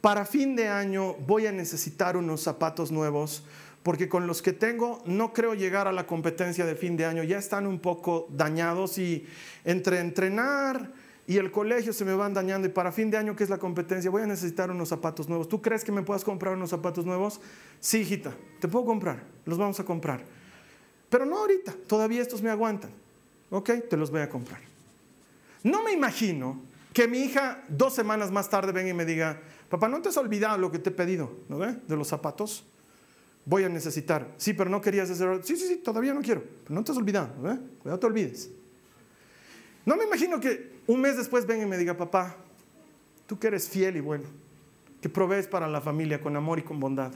para 0.01 0.25
fin 0.25 0.55
de 0.55 0.69
año 0.69 1.15
voy 1.15 1.47
a 1.47 1.53
necesitar 1.53 2.17
unos 2.17 2.43
zapatos 2.43 2.93
nuevos 2.93 3.45
porque 3.83 4.09
con 4.09 4.27
los 4.27 4.41
que 4.41 4.55
tengo 4.55 5.03
no 5.05 5.33
creo 5.35 5.55
llegar 5.55 5.87
a 5.87 5.93
la 5.93 6.07
competencia 6.07 6.65
de 6.65 6.75
fin 6.75 6.97
de 6.97 7.05
año. 7.05 7.23
Ya 7.23 7.39
están 7.39 7.67
un 7.67 7.79
poco 7.79 8.27
dañados 8.31 8.97
y 8.97 9.27
entre 9.65 10.01
entrenar 10.01 10.91
y 11.27 11.37
el 11.37 11.51
colegio 11.51 11.93
se 11.93 12.05
me 12.05 12.15
van 12.15 12.35
dañando 12.35 12.67
y 12.67 12.71
para 12.71 12.93
fin 12.93 13.11
de 13.11 13.19
año, 13.19 13.37
que 13.37 13.45
es 13.45 13.51
la 13.51 13.59
competencia, 13.59 14.11
voy 14.11 14.23
a 14.23 14.27
necesitar 14.27 14.71
unos 14.71 14.89
zapatos 14.89 15.29
nuevos. 15.29 15.49
¿Tú 15.49 15.61
crees 15.61 15.85
que 15.85 15.93
me 15.93 16.03
puedas 16.03 16.25
comprar 16.25 16.55
unos 16.55 16.71
zapatos 16.71 17.05
nuevos? 17.05 17.41
Sí, 17.81 18.01
hijita, 18.01 18.35
te 18.61 18.69
puedo 18.69 18.87
comprar, 18.87 19.25
los 19.45 19.59
vamos 19.59 19.79
a 19.81 19.85
comprar. 19.85 20.25
Pero 21.09 21.25
no 21.25 21.39
ahorita, 21.39 21.75
todavía 21.87 22.23
estos 22.23 22.43
me 22.43 22.51
aguantan. 22.51 22.91
Ok, 23.51 23.71
te 23.89 23.97
los 23.97 24.11
voy 24.11 24.21
a 24.21 24.29
comprar. 24.29 24.61
No 25.63 25.83
me 25.83 25.93
imagino 25.93 26.61
que 26.93 27.09
mi 27.09 27.19
hija 27.19 27.63
dos 27.69 27.95
semanas 27.95 28.31
más 28.31 28.49
tarde 28.49 28.73
venga 28.73 28.91
y 28.91 28.95
me 28.95 29.05
diga, 29.05 29.41
papá, 29.69 29.89
¿no 29.89 30.01
te 30.03 30.09
has 30.09 30.17
olvidado 30.17 30.59
lo 30.59 30.71
que 30.71 30.79
te 30.79 30.91
he 30.91 30.93
pedido? 30.93 31.33
¿No 31.49 31.59
ve? 31.59 31.77
De 31.87 31.97
los 31.97 32.09
zapatos. 32.09 32.65
Voy 33.47 33.65
a 33.65 33.69
necesitar. 33.69 34.33
Sí, 34.37 34.55
pero 34.55 34.71
no 34.71 34.81
querías 34.81 35.11
hacer. 35.11 35.41
Sí, 35.45 35.57
sí, 35.57 35.67
sí, 35.67 35.77
todavía 35.77 36.15
no 36.15 36.23
quiero. 36.23 36.43
Pero 36.43 36.75
no 36.75 36.85
te 36.85 36.93
has 36.93 36.99
olvidado. 36.99 37.31
¿no 37.37 37.43
ve? 37.43 37.59
Cuidado, 37.83 37.99
te 37.99 38.07
olvides. 38.07 38.51
No 39.85 39.97
me 39.97 40.05
imagino 40.05 40.41
que 40.41 40.73
un 40.87 41.01
mes 41.01 41.17
después 41.17 41.47
venga 41.47 41.65
y 41.65 41.69
me 41.69 41.77
diga, 41.77 41.97
papá, 41.97 42.37
tú 43.27 43.39
que 43.39 43.49
eres 43.49 43.69
fiel 43.69 43.97
y 43.97 44.01
bueno, 44.01 44.25
que 45.01 45.09
provees 45.09 45.47
para 45.47 45.69
la 45.69 45.81
familia 45.81 46.21
con 46.21 46.37
amor 46.37 46.59
y 46.59 46.63
con 46.63 46.81
bondad. 46.81 47.13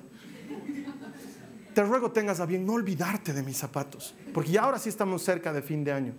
Te 1.78 1.84
ruego 1.84 2.10
tengas 2.10 2.40
a 2.40 2.44
bien 2.44 2.66
no 2.66 2.72
olvidarte 2.72 3.32
de 3.32 3.40
mis 3.40 3.56
zapatos, 3.56 4.12
porque 4.34 4.50
ya 4.50 4.62
ahora 4.62 4.80
sí 4.80 4.88
estamos 4.88 5.22
cerca 5.22 5.52
de 5.52 5.62
fin 5.62 5.84
de 5.84 5.92
año. 5.92 6.12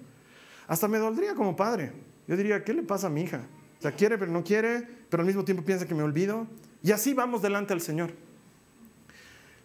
Hasta 0.69 0.87
me 0.87 0.97
doldría 0.99 1.35
como 1.35 1.53
padre. 1.53 1.91
Yo 2.29 2.37
diría, 2.37 2.63
¿qué 2.63 2.73
le 2.73 2.81
pasa 2.81 3.07
a 3.07 3.09
mi 3.09 3.23
hija? 3.23 3.41
Sea, 3.79 3.91
quiere 3.91 4.17
pero 4.17 4.31
no 4.31 4.41
quiere, 4.41 4.87
pero 5.09 5.19
al 5.19 5.27
mismo 5.27 5.43
tiempo 5.43 5.61
piensa 5.65 5.85
que 5.85 5.93
me 5.93 6.01
olvido. 6.01 6.47
Y 6.81 6.93
así 6.93 7.13
vamos 7.13 7.41
delante 7.41 7.73
al 7.73 7.81
Señor. 7.81 8.13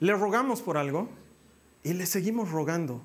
Le 0.00 0.12
rogamos 0.14 0.62
por 0.62 0.78
algo 0.78 1.08
y 1.84 1.92
le 1.92 2.06
seguimos 2.06 2.50
rogando. 2.50 3.00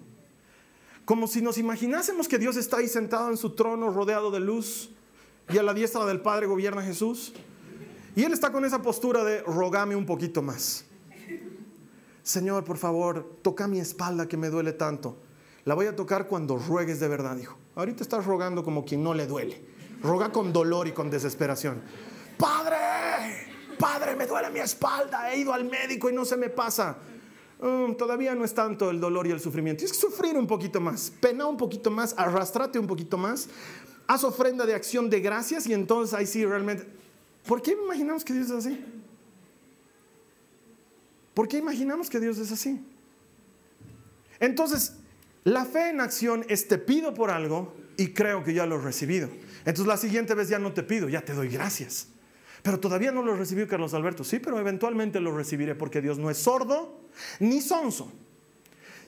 Como 1.05 1.27
si 1.27 1.43
nos 1.43 1.59
imaginásemos 1.59 2.27
que 2.27 2.39
Dios 2.39 2.57
está 2.57 2.77
ahí 2.77 2.87
sentado 2.87 3.29
en 3.29 3.37
su 3.37 3.51
trono 3.51 3.91
rodeado 3.91 4.31
de 4.31 4.39
luz 4.39 4.89
y 5.47 5.59
a 5.59 5.61
la 5.61 5.75
diestra 5.75 6.07
del 6.07 6.21
Padre 6.21 6.47
gobierna 6.47 6.81
Jesús. 6.81 7.33
Y 8.15 8.23
Él 8.23 8.33
está 8.33 8.51
con 8.51 8.65
esa 8.65 8.81
postura 8.81 9.23
de 9.23 9.43
rogame 9.43 9.95
un 9.95 10.07
poquito 10.07 10.41
más. 10.41 10.85
Señor, 12.29 12.63
por 12.63 12.77
favor, 12.77 13.37
toca 13.41 13.67
mi 13.67 13.79
espalda 13.79 14.27
que 14.27 14.37
me 14.37 14.49
duele 14.51 14.73
tanto. 14.73 15.17
La 15.65 15.73
voy 15.73 15.87
a 15.87 15.95
tocar 15.95 16.27
cuando 16.27 16.57
ruegues 16.57 16.99
de 16.99 17.07
verdad, 17.07 17.35
dijo. 17.35 17.57
Ahorita 17.73 18.03
estás 18.03 18.23
rogando 18.23 18.63
como 18.63 18.85
quien 18.85 19.01
no 19.03 19.15
le 19.15 19.25
duele. 19.25 19.59
Roga 20.03 20.31
con 20.31 20.53
dolor 20.53 20.87
y 20.87 20.91
con 20.91 21.09
desesperación. 21.09 21.81
Padre, 22.37 22.77
Padre, 23.79 24.15
me 24.15 24.27
duele 24.27 24.51
mi 24.51 24.59
espalda. 24.59 25.33
He 25.33 25.39
ido 25.39 25.51
al 25.53 25.65
médico 25.65 26.07
y 26.07 26.13
no 26.13 26.23
se 26.23 26.37
me 26.37 26.49
pasa. 26.49 26.97
"Mm, 27.61 27.93
todavía 27.95 28.35
no 28.35 28.45
es 28.45 28.53
tanto 28.53 28.91
el 28.91 28.99
dolor 28.99 29.25
y 29.25 29.31
el 29.31 29.39
sufrimiento. 29.39 29.79
Tienes 29.79 29.97
que 29.97 30.07
sufrir 30.07 30.37
un 30.37 30.45
poquito 30.45 30.79
más, 30.79 31.11
pena 31.19 31.47
un 31.47 31.57
poquito 31.57 31.89
más, 31.89 32.13
arrastrate 32.15 32.77
un 32.77 32.85
poquito 32.85 33.17
más, 33.17 33.49
haz 34.05 34.23
ofrenda 34.23 34.67
de 34.67 34.75
acción 34.75 35.09
de 35.09 35.19
gracias 35.19 35.65
y 35.65 35.73
entonces 35.73 36.13
ahí 36.13 36.27
sí 36.27 36.45
realmente... 36.45 36.85
¿Por 37.47 37.63
qué 37.63 37.71
imaginamos 37.71 38.23
que 38.23 38.33
Dios 38.33 38.51
es 38.51 38.67
así? 38.67 38.85
¿Por 41.33 41.47
qué 41.47 41.57
imaginamos 41.57 42.09
que 42.09 42.19
Dios 42.19 42.37
es 42.37 42.51
así? 42.51 42.79
Entonces, 44.39 44.95
la 45.43 45.65
fe 45.65 45.89
en 45.89 46.01
acción 46.01 46.45
es 46.49 46.67
te 46.67 46.77
pido 46.77 47.13
por 47.13 47.31
algo 47.31 47.75
y 47.97 48.13
creo 48.13 48.43
que 48.43 48.53
ya 48.53 48.65
lo 48.65 48.75
he 48.75 48.81
recibido. 48.81 49.29
Entonces 49.59 49.87
la 49.87 49.97
siguiente 49.97 50.33
vez 50.33 50.49
ya 50.49 50.59
no 50.59 50.73
te 50.73 50.83
pido, 50.83 51.09
ya 51.09 51.21
te 51.21 51.33
doy 51.33 51.49
gracias. 51.49 52.07
Pero 52.61 52.79
todavía 52.79 53.11
no 53.11 53.23
lo 53.23 53.35
recibió 53.35 53.67
Carlos 53.67 53.93
Alberto. 53.93 54.23
Sí, 54.23 54.39
pero 54.39 54.59
eventualmente 54.59 55.19
lo 55.19 55.35
recibiré 55.35 55.75
porque 55.75 56.01
Dios 56.01 56.17
no 56.17 56.29
es 56.29 56.37
sordo 56.37 57.01
ni 57.39 57.61
sonso. 57.61 58.11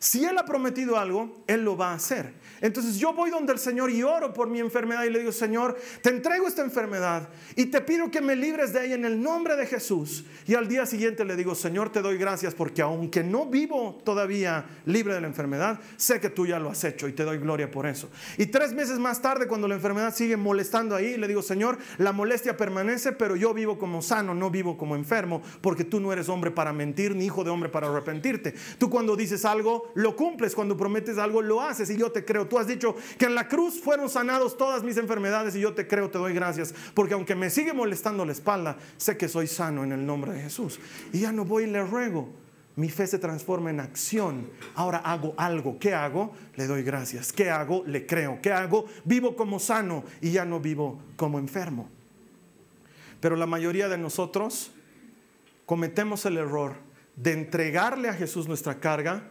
Si 0.02 0.26
Él 0.26 0.36
ha 0.40 0.46
prometido 0.46 0.98
algo, 0.98 1.44
Él 1.46 1.64
lo 1.64 1.78
va 1.78 1.92
a 1.92 1.94
hacer. 1.94 2.34
Entonces 2.60 2.98
yo 2.98 3.14
voy 3.14 3.30
donde 3.30 3.54
el 3.54 3.60
Señor 3.60 3.92
y 3.92 4.02
oro 4.02 4.34
por 4.34 4.50
mi 4.50 4.60
enfermedad 4.60 5.04
y 5.04 5.12
le 5.12 5.20
digo, 5.20 5.32
Señor, 5.32 5.78
te 6.02 6.10
entrego 6.10 6.48
esta 6.48 6.64
enfermedad 6.64 7.30
y 7.56 7.68
te 7.68 7.82
pido 7.82 8.10
que 8.10 8.20
me 8.20 8.36
libres 8.36 8.74
de 8.74 8.84
ella 8.84 8.96
en 8.96 9.06
el 9.06 9.22
nombre 9.22 9.56
de 9.56 9.68
Jesús. 9.68 10.26
Y 10.48 10.56
al 10.56 10.68
día 10.68 10.88
siguiente 10.88 11.24
le 11.24 11.36
digo, 11.36 11.54
Señor, 11.54 11.92
te 11.92 12.02
doy 12.02 12.18
gracias 12.18 12.56
porque 12.56 12.82
aunque 12.82 13.24
no 13.24 13.46
vivo 13.46 14.02
todavía 14.04 14.66
libre 14.86 15.14
de 15.14 15.22
la 15.22 15.28
enfermedad, 15.28 15.80
sé 15.98 16.20
que 16.20 16.32
tú 16.32 16.48
ya 16.48 16.58
lo 16.58 16.72
has 16.72 16.84
hecho 16.84 17.08
y 17.08 17.14
te 17.14 17.24
doy 17.24 17.38
gloria 17.38 17.70
por 17.70 17.86
eso. 17.86 18.10
Y 18.40 18.48
tres 18.48 18.74
meses 18.74 18.98
más 18.98 19.22
tarde, 19.22 19.48
cuando 19.48 19.68
la 19.68 19.76
enfermedad 19.76 20.16
sigue 20.16 20.36
molestando 20.36 20.96
ahí, 20.96 21.16
le 21.16 21.28
digo, 21.28 21.44
Señor, 21.44 21.78
la 22.00 22.12
molestia 22.12 22.58
permanece, 22.58 23.12
pero 23.12 23.36
yo 23.36 23.54
vivo 23.54 23.78
como 23.78 24.02
sano, 24.02 24.34
no 24.34 24.50
vivo 24.50 24.80
como 24.80 24.96
enfermo, 24.96 25.44
porque 25.62 25.84
tú 25.84 26.00
no 26.00 26.12
eres 26.12 26.28
hombre 26.28 26.50
para 26.50 26.74
mentir, 26.74 27.16
ni 27.16 27.26
hijo 27.26 27.44
de 27.44 27.52
hombre 27.52 27.70
para 27.70 27.88
arrepentirte. 27.88 28.56
Tú 28.80 28.90
cuando 28.90 29.16
dices 29.16 29.46
algo, 29.46 29.91
lo 29.96 30.16
cumples, 30.16 30.56
cuando 30.56 30.78
prometes 30.78 31.18
algo, 31.18 31.42
lo 31.42 31.62
haces 31.62 31.90
y 31.90 31.98
yo 31.98 32.12
te 32.12 32.26
creo. 32.26 32.48
Tú 32.48 32.58
has 32.58 32.68
dicho 32.68 32.96
que 33.18 33.26
en 33.26 33.36
la 33.36 33.48
cruz 33.48 33.80
fueron 33.82 34.10
sanados 34.10 34.58
todas 34.58 34.84
mis 34.84 34.98
enfermedades 34.98 35.56
y 35.56 35.60
yo 35.60 35.74
te 35.74 35.88
creo, 35.88 36.10
te 36.10 36.18
doy 36.18 36.34
gracias, 36.34 36.74
porque 36.94 37.14
aunque 37.14 37.36
me 37.36 37.50
sigue 37.50 37.74
molestando 37.74 38.26
la 38.26 38.32
espalda, 38.32 38.78
sé 38.98 39.18
que 39.18 39.28
soy 39.28 39.48
sano 39.48 39.84
en 39.84 39.92
el 39.92 40.06
nombre 40.06 40.34
de 40.34 40.42
Jesús. 40.42 40.80
Y 41.14 41.20
ya 41.20 41.32
no 41.32 41.46
voy 41.46 41.64
y 41.64 41.68
le 41.68 41.84
ruego. 41.84 42.30
Mi 42.76 42.90
fe 42.90 43.06
se 43.06 43.20
transforma 43.20 43.70
en 43.70 43.80
acción. 43.80 44.50
Ahora 44.76 45.00
hago 45.00 45.34
algo. 45.38 45.78
¿Qué 45.78 45.94
hago? 45.94 46.34
Le 46.56 46.68
doy 46.68 46.84
gracias. 46.84 47.34
¿Qué 47.34 47.50
hago? 47.50 47.84
Le 47.86 48.06
creo. 48.06 48.40
¿Qué 48.42 48.52
hago? 48.52 48.86
Vivo 49.04 49.36
como 49.36 49.60
sano 49.60 50.04
y 50.22 50.32
ya 50.32 50.46
no 50.46 50.60
vivo 50.60 51.02
como 51.18 51.38
enfermo. 51.38 51.90
Pero 53.20 53.36
la 53.36 53.46
mayoría 53.46 53.90
de 53.90 53.98
nosotros 53.98 54.72
cometemos 55.66 56.26
el 56.26 56.38
error 56.38 56.76
de 57.16 57.34
entregarle 57.34 58.10
a 58.10 58.14
Jesús 58.14 58.48
nuestra 58.48 58.80
carga, 58.80 59.24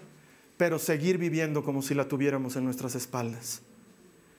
pero 0.61 0.79
seguir 0.79 1.16
viviendo 1.16 1.64
como 1.64 1.81
si 1.81 1.94
la 1.94 2.07
tuviéramos 2.07 2.55
en 2.55 2.66
nuestras 2.66 2.94
espaldas. 2.94 3.62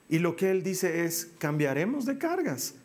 Y 0.08 0.20
lo 0.20 0.36
que 0.36 0.52
Él 0.52 0.62
dice 0.62 1.04
es, 1.04 1.32
cambiaremos 1.38 2.06
de 2.06 2.16
cargas. 2.16 2.76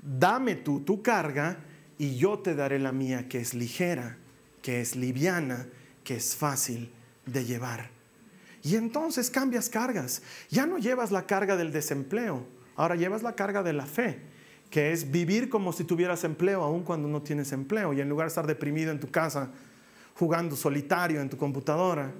Dame 0.00 0.54
tú 0.54 0.80
tu 0.80 1.02
carga 1.02 1.58
y 1.98 2.16
yo 2.16 2.38
te 2.38 2.54
daré 2.54 2.78
la 2.78 2.92
mía 2.92 3.28
que 3.28 3.38
es 3.38 3.52
ligera, 3.52 4.16
que 4.62 4.80
es 4.80 4.96
liviana, 4.96 5.68
que 6.04 6.16
es 6.16 6.36
fácil 6.36 6.90
de 7.26 7.44
llevar. 7.44 7.90
Y 8.62 8.76
entonces 8.76 9.28
cambias 9.28 9.68
cargas. 9.68 10.22
Ya 10.48 10.64
no 10.64 10.78
llevas 10.78 11.10
la 11.10 11.26
carga 11.26 11.58
del 11.58 11.72
desempleo, 11.72 12.46
ahora 12.76 12.96
llevas 12.96 13.22
la 13.22 13.34
carga 13.34 13.62
de 13.62 13.74
la 13.74 13.84
fe, 13.84 14.20
que 14.70 14.92
es 14.92 15.10
vivir 15.10 15.50
como 15.50 15.74
si 15.74 15.84
tuvieras 15.84 16.24
empleo 16.24 16.62
aun 16.62 16.82
cuando 16.82 17.08
no 17.08 17.20
tienes 17.20 17.52
empleo. 17.52 17.92
Y 17.92 18.00
en 18.00 18.08
lugar 18.08 18.24
de 18.24 18.28
estar 18.28 18.46
deprimido 18.46 18.90
en 18.90 19.00
tu 19.00 19.10
casa, 19.10 19.50
jugando 20.14 20.56
solitario 20.56 21.20
en 21.20 21.28
tu 21.28 21.36
computadora, 21.36 22.10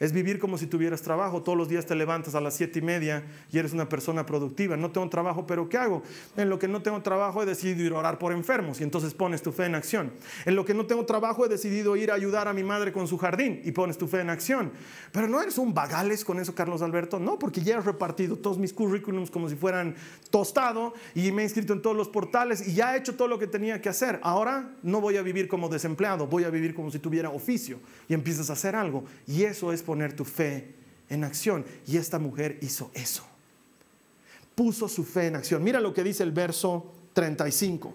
es 0.00 0.12
vivir 0.12 0.38
como 0.38 0.58
si 0.58 0.66
tuvieras 0.66 1.02
trabajo. 1.02 1.42
Todos 1.42 1.56
los 1.56 1.68
días 1.68 1.86
te 1.86 1.94
levantas 1.94 2.34
a 2.34 2.40
las 2.40 2.54
siete 2.54 2.80
y 2.80 2.82
media 2.82 3.24
y 3.52 3.58
eres 3.58 3.72
una 3.72 3.88
persona 3.88 4.26
productiva. 4.26 4.76
No 4.76 4.90
tengo 4.90 5.08
trabajo, 5.08 5.46
pero 5.46 5.68
¿qué 5.68 5.78
hago? 5.78 6.02
En 6.36 6.50
lo 6.50 6.58
que 6.58 6.68
no 6.68 6.82
tengo 6.82 7.00
trabajo 7.02 7.42
he 7.42 7.46
decidido 7.46 7.84
ir 7.84 7.92
a 7.92 7.98
orar 7.98 8.18
por 8.18 8.32
enfermos 8.32 8.80
y 8.80 8.84
entonces 8.84 9.14
pones 9.14 9.42
tu 9.42 9.52
fe 9.52 9.66
en 9.66 9.74
acción. 9.74 10.12
En 10.44 10.56
lo 10.56 10.64
que 10.64 10.74
no 10.74 10.86
tengo 10.86 11.06
trabajo 11.06 11.44
he 11.44 11.48
decidido 11.48 11.96
ir 11.96 12.10
a 12.10 12.14
ayudar 12.14 12.48
a 12.48 12.52
mi 12.52 12.64
madre 12.64 12.92
con 12.92 13.06
su 13.06 13.18
jardín 13.18 13.60
y 13.64 13.72
pones 13.72 13.98
tu 13.98 14.08
fe 14.08 14.20
en 14.20 14.30
acción. 14.30 14.72
Pero 15.12 15.28
no 15.28 15.40
eres 15.40 15.58
un 15.58 15.74
vagales 15.74 16.24
con 16.24 16.40
eso, 16.40 16.54
Carlos 16.54 16.82
Alberto. 16.82 17.20
No, 17.20 17.38
porque 17.38 17.60
ya 17.60 17.76
he 17.76 17.80
repartido 17.80 18.36
todos 18.36 18.58
mis 18.58 18.72
currículums 18.72 19.30
como 19.30 19.48
si 19.48 19.54
fueran 19.54 19.94
tostado 20.30 20.94
y 21.14 21.30
me 21.30 21.42
he 21.42 21.44
inscrito 21.44 21.72
en 21.72 21.82
todos 21.82 21.96
los 21.96 22.08
portales 22.08 22.66
y 22.66 22.74
ya 22.74 22.94
he 22.94 22.98
hecho 22.98 23.14
todo 23.14 23.28
lo 23.28 23.38
que 23.38 23.46
tenía 23.46 23.80
que 23.80 23.88
hacer. 23.88 24.18
Ahora 24.22 24.72
no 24.82 25.00
voy 25.00 25.16
a 25.16 25.22
vivir 25.22 25.48
como 25.48 25.68
desempleado, 25.68 26.26
voy 26.26 26.44
a 26.44 26.50
vivir 26.50 26.74
como 26.74 26.90
si 26.90 26.98
tuviera 26.98 27.30
oficio 27.30 27.78
y 28.08 28.14
empiezas 28.14 28.50
a 28.50 28.54
hacer 28.54 28.74
algo. 28.74 29.04
Y 29.26 29.44
eso 29.44 29.72
es 29.72 29.83
poner 29.84 30.14
tu 30.16 30.24
fe 30.24 30.74
en 31.08 31.24
acción. 31.24 31.64
Y 31.86 31.96
esta 31.96 32.18
mujer 32.18 32.58
hizo 32.62 32.90
eso. 32.94 33.24
Puso 34.54 34.88
su 34.88 35.04
fe 35.04 35.26
en 35.26 35.36
acción. 35.36 35.62
Mira 35.62 35.80
lo 35.80 35.92
que 35.92 36.02
dice 36.02 36.22
el 36.22 36.32
verso 36.32 36.92
35. 37.12 37.94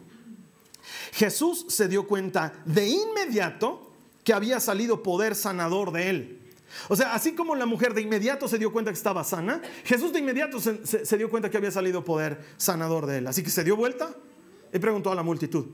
Jesús 1.13 1.65
se 1.69 1.87
dio 1.87 2.07
cuenta 2.07 2.53
de 2.65 2.87
inmediato 2.87 3.91
que 4.23 4.33
había 4.33 4.59
salido 4.59 5.01
poder 5.03 5.35
sanador 5.35 5.91
de 5.91 6.09
él. 6.09 6.39
O 6.87 6.95
sea, 6.95 7.13
así 7.13 7.33
como 7.33 7.55
la 7.55 7.65
mujer 7.65 7.93
de 7.93 8.01
inmediato 8.01 8.47
se 8.47 8.57
dio 8.57 8.71
cuenta 8.71 8.91
que 8.91 8.97
estaba 8.97 9.23
sana, 9.23 9.61
Jesús 9.83 10.13
de 10.13 10.19
inmediato 10.19 10.59
se, 10.59 10.85
se, 10.85 11.17
dio 11.17 11.29
cuenta 11.29 11.49
que 11.49 11.57
había 11.57 11.71
salido 11.71 12.03
poder 12.03 12.39
sanador 12.57 13.05
de 13.05 13.17
él. 13.19 13.27
Así 13.27 13.41
que 13.41 13.49
se 13.49 13.63
dio 13.63 13.75
vuelta 13.75 14.15
y 14.71 14.77
preguntó 14.77 15.11
a 15.11 15.15
la 15.15 15.23
multitud, 15.23 15.65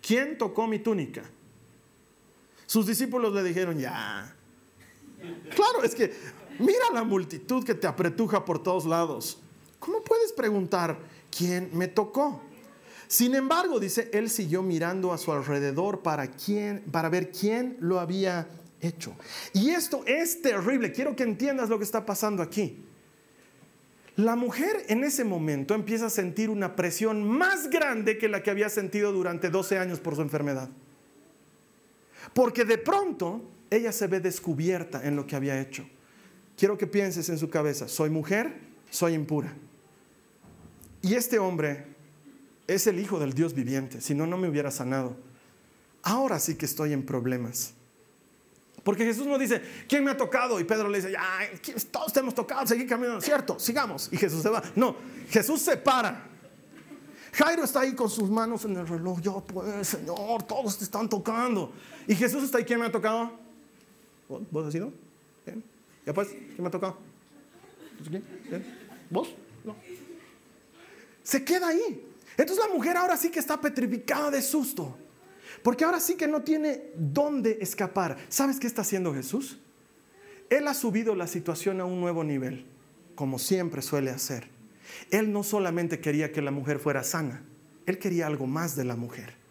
¿quién 0.00 0.38
tocó 0.38 0.66
mi 0.66 0.78
túnica? 0.78 1.22
Sus 2.66 2.86
discípulos 2.86 3.34
le 3.34 3.42
dijeron, 3.42 3.78
ya, 3.78 4.34
Claro, 5.54 5.84
es 5.84 5.94
que 5.94 6.12
mira 6.58 6.84
la 6.92 7.04
multitud 7.04 7.64
que 7.64 7.74
te 7.74 7.86
apretuja 7.86 8.44
por 8.44 8.62
todos 8.62 8.84
lados. 8.84 9.40
¿Cómo 9.78 10.02
puedes 10.02 10.32
preguntar 10.32 10.98
quién 11.36 11.70
me 11.72 11.88
tocó? 11.88 12.40
Sin 13.08 13.34
embargo, 13.34 13.78
dice, 13.78 14.08
él 14.12 14.30
siguió 14.30 14.62
mirando 14.62 15.12
a 15.12 15.18
su 15.18 15.32
alrededor 15.32 16.00
para, 16.00 16.28
quién, 16.28 16.82
para 16.90 17.08
ver 17.08 17.30
quién 17.30 17.76
lo 17.80 18.00
había 18.00 18.48
hecho. 18.80 19.14
Y 19.52 19.70
esto 19.70 20.02
es 20.06 20.40
terrible. 20.40 20.92
Quiero 20.92 21.14
que 21.14 21.22
entiendas 21.22 21.68
lo 21.68 21.78
que 21.78 21.84
está 21.84 22.06
pasando 22.06 22.42
aquí. 22.42 22.84
La 24.16 24.36
mujer 24.36 24.84
en 24.88 25.04
ese 25.04 25.24
momento 25.24 25.74
empieza 25.74 26.06
a 26.06 26.10
sentir 26.10 26.50
una 26.50 26.76
presión 26.76 27.26
más 27.26 27.70
grande 27.70 28.18
que 28.18 28.28
la 28.28 28.42
que 28.42 28.50
había 28.50 28.68
sentido 28.68 29.12
durante 29.12 29.50
12 29.50 29.78
años 29.78 30.00
por 30.00 30.16
su 30.16 30.22
enfermedad. 30.22 30.68
Porque 32.34 32.64
de 32.64 32.78
pronto 32.78 33.42
ella 33.72 33.90
se 33.90 34.06
ve 34.06 34.20
descubierta 34.20 35.02
en 35.02 35.16
lo 35.16 35.26
que 35.26 35.34
había 35.34 35.60
hecho. 35.60 35.88
Quiero 36.56 36.76
que 36.76 36.86
pienses 36.86 37.28
en 37.30 37.38
su 37.38 37.48
cabeza, 37.48 37.88
soy 37.88 38.10
mujer, 38.10 38.60
soy 38.90 39.14
impura. 39.14 39.54
Y 41.00 41.14
este 41.14 41.38
hombre 41.38 41.86
es 42.66 42.86
el 42.86 43.00
hijo 43.00 43.18
del 43.18 43.32
Dios 43.32 43.54
viviente, 43.54 44.00
si 44.00 44.14
no, 44.14 44.26
no 44.26 44.36
me 44.36 44.48
hubiera 44.48 44.70
sanado. 44.70 45.16
Ahora 46.02 46.38
sí 46.38 46.56
que 46.56 46.66
estoy 46.66 46.92
en 46.92 47.04
problemas. 47.04 47.72
Porque 48.84 49.04
Jesús 49.04 49.26
no 49.26 49.38
dice, 49.38 49.62
¿quién 49.88 50.04
me 50.04 50.10
ha 50.10 50.16
tocado? 50.16 50.60
Y 50.60 50.64
Pedro 50.64 50.88
le 50.88 51.00
dice, 51.00 51.14
todos 51.90 52.12
te 52.12 52.20
hemos 52.20 52.34
tocado, 52.34 52.66
seguí 52.66 52.84
caminando, 52.84 53.20
cierto, 53.20 53.58
sigamos. 53.58 54.08
Y 54.12 54.18
Jesús 54.18 54.42
se 54.42 54.50
va. 54.50 54.62
No, 54.74 54.96
Jesús 55.30 55.62
se 55.62 55.76
para. 55.78 56.28
Jairo 57.32 57.64
está 57.64 57.80
ahí 57.80 57.94
con 57.94 58.10
sus 58.10 58.28
manos 58.28 58.66
en 58.66 58.76
el 58.76 58.86
reloj. 58.86 59.20
Yo, 59.20 59.40
pues, 59.40 59.88
Señor, 59.88 60.42
todos 60.42 60.76
te 60.76 60.84
están 60.84 61.08
tocando. 61.08 61.72
Y 62.06 62.14
Jesús 62.14 62.44
está 62.44 62.58
ahí, 62.58 62.64
¿quién 62.64 62.78
me 62.78 62.86
ha 62.86 62.92
tocado? 62.92 63.41
¿Vos 64.50 64.66
has 64.66 64.72
sido? 64.72 64.92
¿Bien? 65.44 65.62
¿Ya 66.06 66.12
pues? 66.12 66.28
¿Quién 66.28 66.62
me 66.62 66.68
ha 66.68 66.70
tocado? 66.70 66.98
¿Bien? 68.10 68.24
¿Vos? 69.10 69.34
No. 69.64 69.76
Se 71.22 71.44
queda 71.44 71.68
ahí. 71.68 72.06
Entonces 72.36 72.64
la 72.66 72.74
mujer 72.74 72.96
ahora 72.96 73.16
sí 73.16 73.30
que 73.30 73.38
está 73.38 73.60
petrificada 73.60 74.30
de 74.30 74.42
susto. 74.42 74.96
Porque 75.62 75.84
ahora 75.84 76.00
sí 76.00 76.16
que 76.16 76.26
no 76.26 76.42
tiene 76.42 76.90
dónde 76.96 77.58
escapar. 77.60 78.16
¿Sabes 78.28 78.58
qué 78.58 78.66
está 78.66 78.82
haciendo 78.82 79.14
Jesús? 79.14 79.58
Él 80.50 80.66
ha 80.68 80.74
subido 80.74 81.14
la 81.14 81.26
situación 81.26 81.80
a 81.80 81.84
un 81.84 82.00
nuevo 82.00 82.24
nivel, 82.24 82.66
como 83.14 83.38
siempre 83.38 83.80
suele 83.80 84.10
hacer. 84.10 84.48
Él 85.10 85.32
no 85.32 85.42
solamente 85.42 86.00
quería 86.00 86.32
que 86.32 86.42
la 86.42 86.50
mujer 86.50 86.78
fuera 86.78 87.02
sana, 87.04 87.42
él 87.86 87.98
quería 87.98 88.26
algo 88.26 88.46
más 88.46 88.76
de 88.76 88.84
la 88.84 88.96
mujer. 88.96 89.41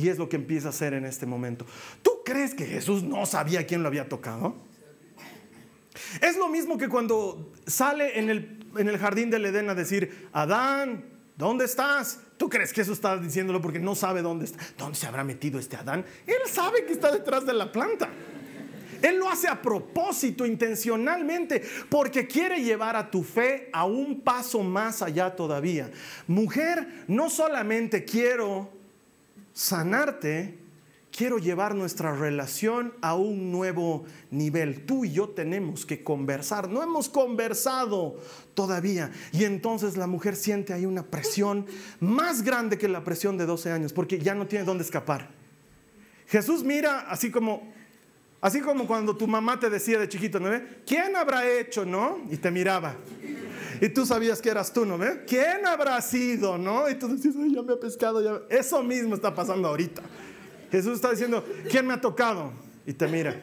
Y 0.00 0.08
es 0.08 0.16
lo 0.16 0.30
que 0.30 0.36
empieza 0.36 0.68
a 0.68 0.70
hacer 0.70 0.94
en 0.94 1.04
este 1.04 1.26
momento. 1.26 1.66
¿Tú 2.00 2.22
crees 2.24 2.54
que 2.54 2.64
Jesús 2.64 3.02
no 3.02 3.26
sabía 3.26 3.66
quién 3.66 3.82
lo 3.82 3.88
había 3.88 4.08
tocado? 4.08 4.54
Es 6.22 6.38
lo 6.38 6.48
mismo 6.48 6.78
que 6.78 6.88
cuando 6.88 7.52
sale 7.66 8.18
en 8.18 8.30
el, 8.30 8.64
en 8.78 8.88
el 8.88 8.96
jardín 8.96 9.28
del 9.28 9.44
Edén 9.44 9.68
a 9.68 9.74
decir, 9.74 10.28
Adán, 10.32 11.04
¿dónde 11.36 11.66
estás? 11.66 12.20
¿Tú 12.38 12.48
crees 12.48 12.72
que 12.72 12.80
eso 12.80 12.94
está 12.94 13.18
diciéndolo 13.18 13.60
porque 13.60 13.78
no 13.78 13.94
sabe 13.94 14.22
dónde 14.22 14.46
está? 14.46 14.58
¿Dónde 14.78 14.96
se 14.96 15.06
habrá 15.06 15.22
metido 15.22 15.58
este 15.58 15.76
Adán? 15.76 16.02
Él 16.26 16.40
sabe 16.46 16.86
que 16.86 16.94
está 16.94 17.12
detrás 17.12 17.44
de 17.44 17.52
la 17.52 17.70
planta. 17.70 18.08
Él 19.02 19.18
lo 19.18 19.28
hace 19.28 19.48
a 19.48 19.60
propósito, 19.60 20.46
intencionalmente, 20.46 21.62
porque 21.90 22.26
quiere 22.26 22.62
llevar 22.62 22.96
a 22.96 23.10
tu 23.10 23.22
fe 23.22 23.68
a 23.72 23.84
un 23.84 24.22
paso 24.22 24.62
más 24.62 25.02
allá 25.02 25.36
todavía. 25.36 25.90
Mujer, 26.26 27.04
no 27.06 27.28
solamente 27.28 28.04
quiero 28.04 28.79
sanarte, 29.52 30.58
quiero 31.10 31.38
llevar 31.38 31.74
nuestra 31.74 32.14
relación 32.14 32.94
a 33.00 33.14
un 33.14 33.52
nuevo 33.52 34.04
nivel. 34.30 34.86
Tú 34.86 35.04
y 35.04 35.12
yo 35.12 35.28
tenemos 35.30 35.84
que 35.84 36.02
conversar. 36.02 36.68
No 36.68 36.82
hemos 36.82 37.08
conversado 37.08 38.16
todavía. 38.54 39.10
Y 39.32 39.44
entonces 39.44 39.96
la 39.96 40.06
mujer 40.06 40.36
siente 40.36 40.72
ahí 40.72 40.86
una 40.86 41.02
presión 41.02 41.66
más 42.00 42.42
grande 42.42 42.78
que 42.78 42.88
la 42.88 43.04
presión 43.04 43.36
de 43.36 43.46
12 43.46 43.72
años, 43.72 43.92
porque 43.92 44.18
ya 44.18 44.34
no 44.34 44.46
tiene 44.46 44.64
dónde 44.64 44.84
escapar. 44.84 45.30
Jesús 46.26 46.62
mira 46.62 47.00
así 47.10 47.30
como, 47.30 47.72
así 48.40 48.60
como 48.60 48.86
cuando 48.86 49.16
tu 49.16 49.26
mamá 49.26 49.58
te 49.58 49.68
decía 49.68 49.98
de 49.98 50.08
chiquito, 50.08 50.38
¿no? 50.38 50.48
¿Quién 50.86 51.16
habrá 51.16 51.48
hecho, 51.50 51.84
no? 51.84 52.20
Y 52.30 52.36
te 52.36 52.50
miraba. 52.50 52.94
Y 53.80 53.88
tú 53.88 54.04
sabías 54.04 54.42
que 54.42 54.50
eras 54.50 54.72
tú, 54.72 54.84
¿no? 54.84 54.98
¿Quién 55.26 55.66
habrá 55.66 56.00
sido, 56.02 56.58
no? 56.58 56.88
Y 56.88 56.96
tú 56.96 57.08
decías, 57.08 57.34
Ay, 57.38 57.54
ya 57.54 57.62
me 57.62 57.72
ha 57.72 57.80
pescado. 57.80 58.46
Eso 58.48 58.82
mismo 58.82 59.14
está 59.14 59.34
pasando 59.34 59.68
ahorita. 59.68 60.02
Jesús 60.70 60.94
está 60.94 61.10
diciendo, 61.10 61.44
¿quién 61.68 61.86
me 61.86 61.94
ha 61.94 62.00
tocado? 62.00 62.52
Y 62.86 62.92
te 62.92 63.08
mira. 63.08 63.42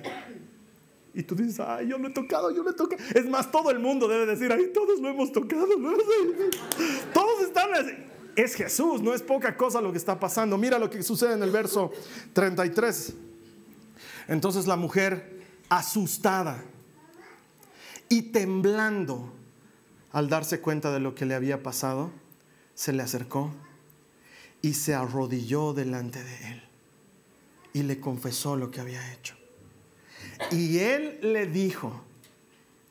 Y 1.14 1.24
tú 1.24 1.36
dices, 1.36 1.60
ay, 1.60 1.88
yo 1.88 1.98
lo 1.98 2.08
he 2.08 2.12
tocado, 2.12 2.52
yo 2.52 2.64
lo 2.64 2.70
he 2.70 2.74
tocado. 2.74 3.02
Es 3.14 3.28
más, 3.28 3.52
todo 3.52 3.72
el 3.72 3.80
mundo 3.80 4.08
debe 4.08 4.26
decir, 4.26 4.52
ay, 4.52 4.72
todos 4.74 5.00
lo 5.00 5.10
hemos 5.10 5.32
tocado. 5.32 5.68
Todos 7.14 7.42
están. 7.42 7.70
Es 8.36 8.54
Jesús, 8.54 9.02
no 9.02 9.16
es 9.16 9.24
poca 9.24 9.58
cosa 9.58 9.82
lo 9.82 9.92
que 9.92 9.98
está 9.98 10.20
pasando. 10.20 10.60
Mira 10.60 10.78
lo 10.78 10.92
que 10.92 11.02
sucede 11.02 11.34
en 11.34 11.42
el 11.42 11.50
verso 11.50 11.92
33. 12.34 13.16
Entonces 14.28 14.68
la 14.68 14.76
mujer, 14.76 15.42
asustada 15.70 16.64
y 18.10 18.22
temblando 18.32 19.34
al 20.12 20.30
darse 20.30 20.62
cuenta 20.62 20.92
de 20.92 21.00
lo 21.00 21.16
que 21.16 21.26
le 21.26 21.36
había 21.36 21.64
pasado, 21.64 22.12
se 22.74 22.94
le 22.94 23.04
acercó 23.04 23.52
y 24.62 24.74
se 24.74 24.94
arrodilló 24.94 25.74
delante 25.74 26.24
de 26.24 26.52
él 26.52 26.64
y 27.74 27.84
le 27.84 28.00
confesó 28.00 28.56
lo 28.56 28.72
que 28.72 28.82
había 28.82 29.14
hecho. 29.14 29.36
Y 30.52 30.80
él 30.80 31.20
le 31.22 31.46
dijo, 31.46 32.04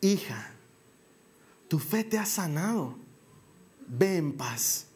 hija, 0.00 0.50
tu 1.68 1.78
fe 1.78 2.04
te 2.04 2.18
ha 2.18 2.26
sanado, 2.26 2.96
ve 3.86 4.16
en 4.16 4.32
paz. 4.32 4.86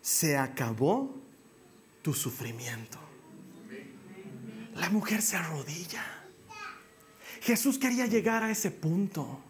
Se 0.00 0.36
acabó 0.36 1.14
tu 2.02 2.12
sufrimiento. 2.12 2.98
La 4.74 4.90
mujer 4.90 5.22
se 5.22 5.36
arrodilla. 5.36 6.04
Jesús 7.40 7.78
quería 7.78 8.06
llegar 8.06 8.42
a 8.42 8.50
ese 8.50 8.70
punto. 8.70 9.40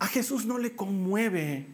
A 0.00 0.06
Jesús 0.06 0.46
no 0.46 0.58
le 0.58 0.74
conmueve 0.74 1.66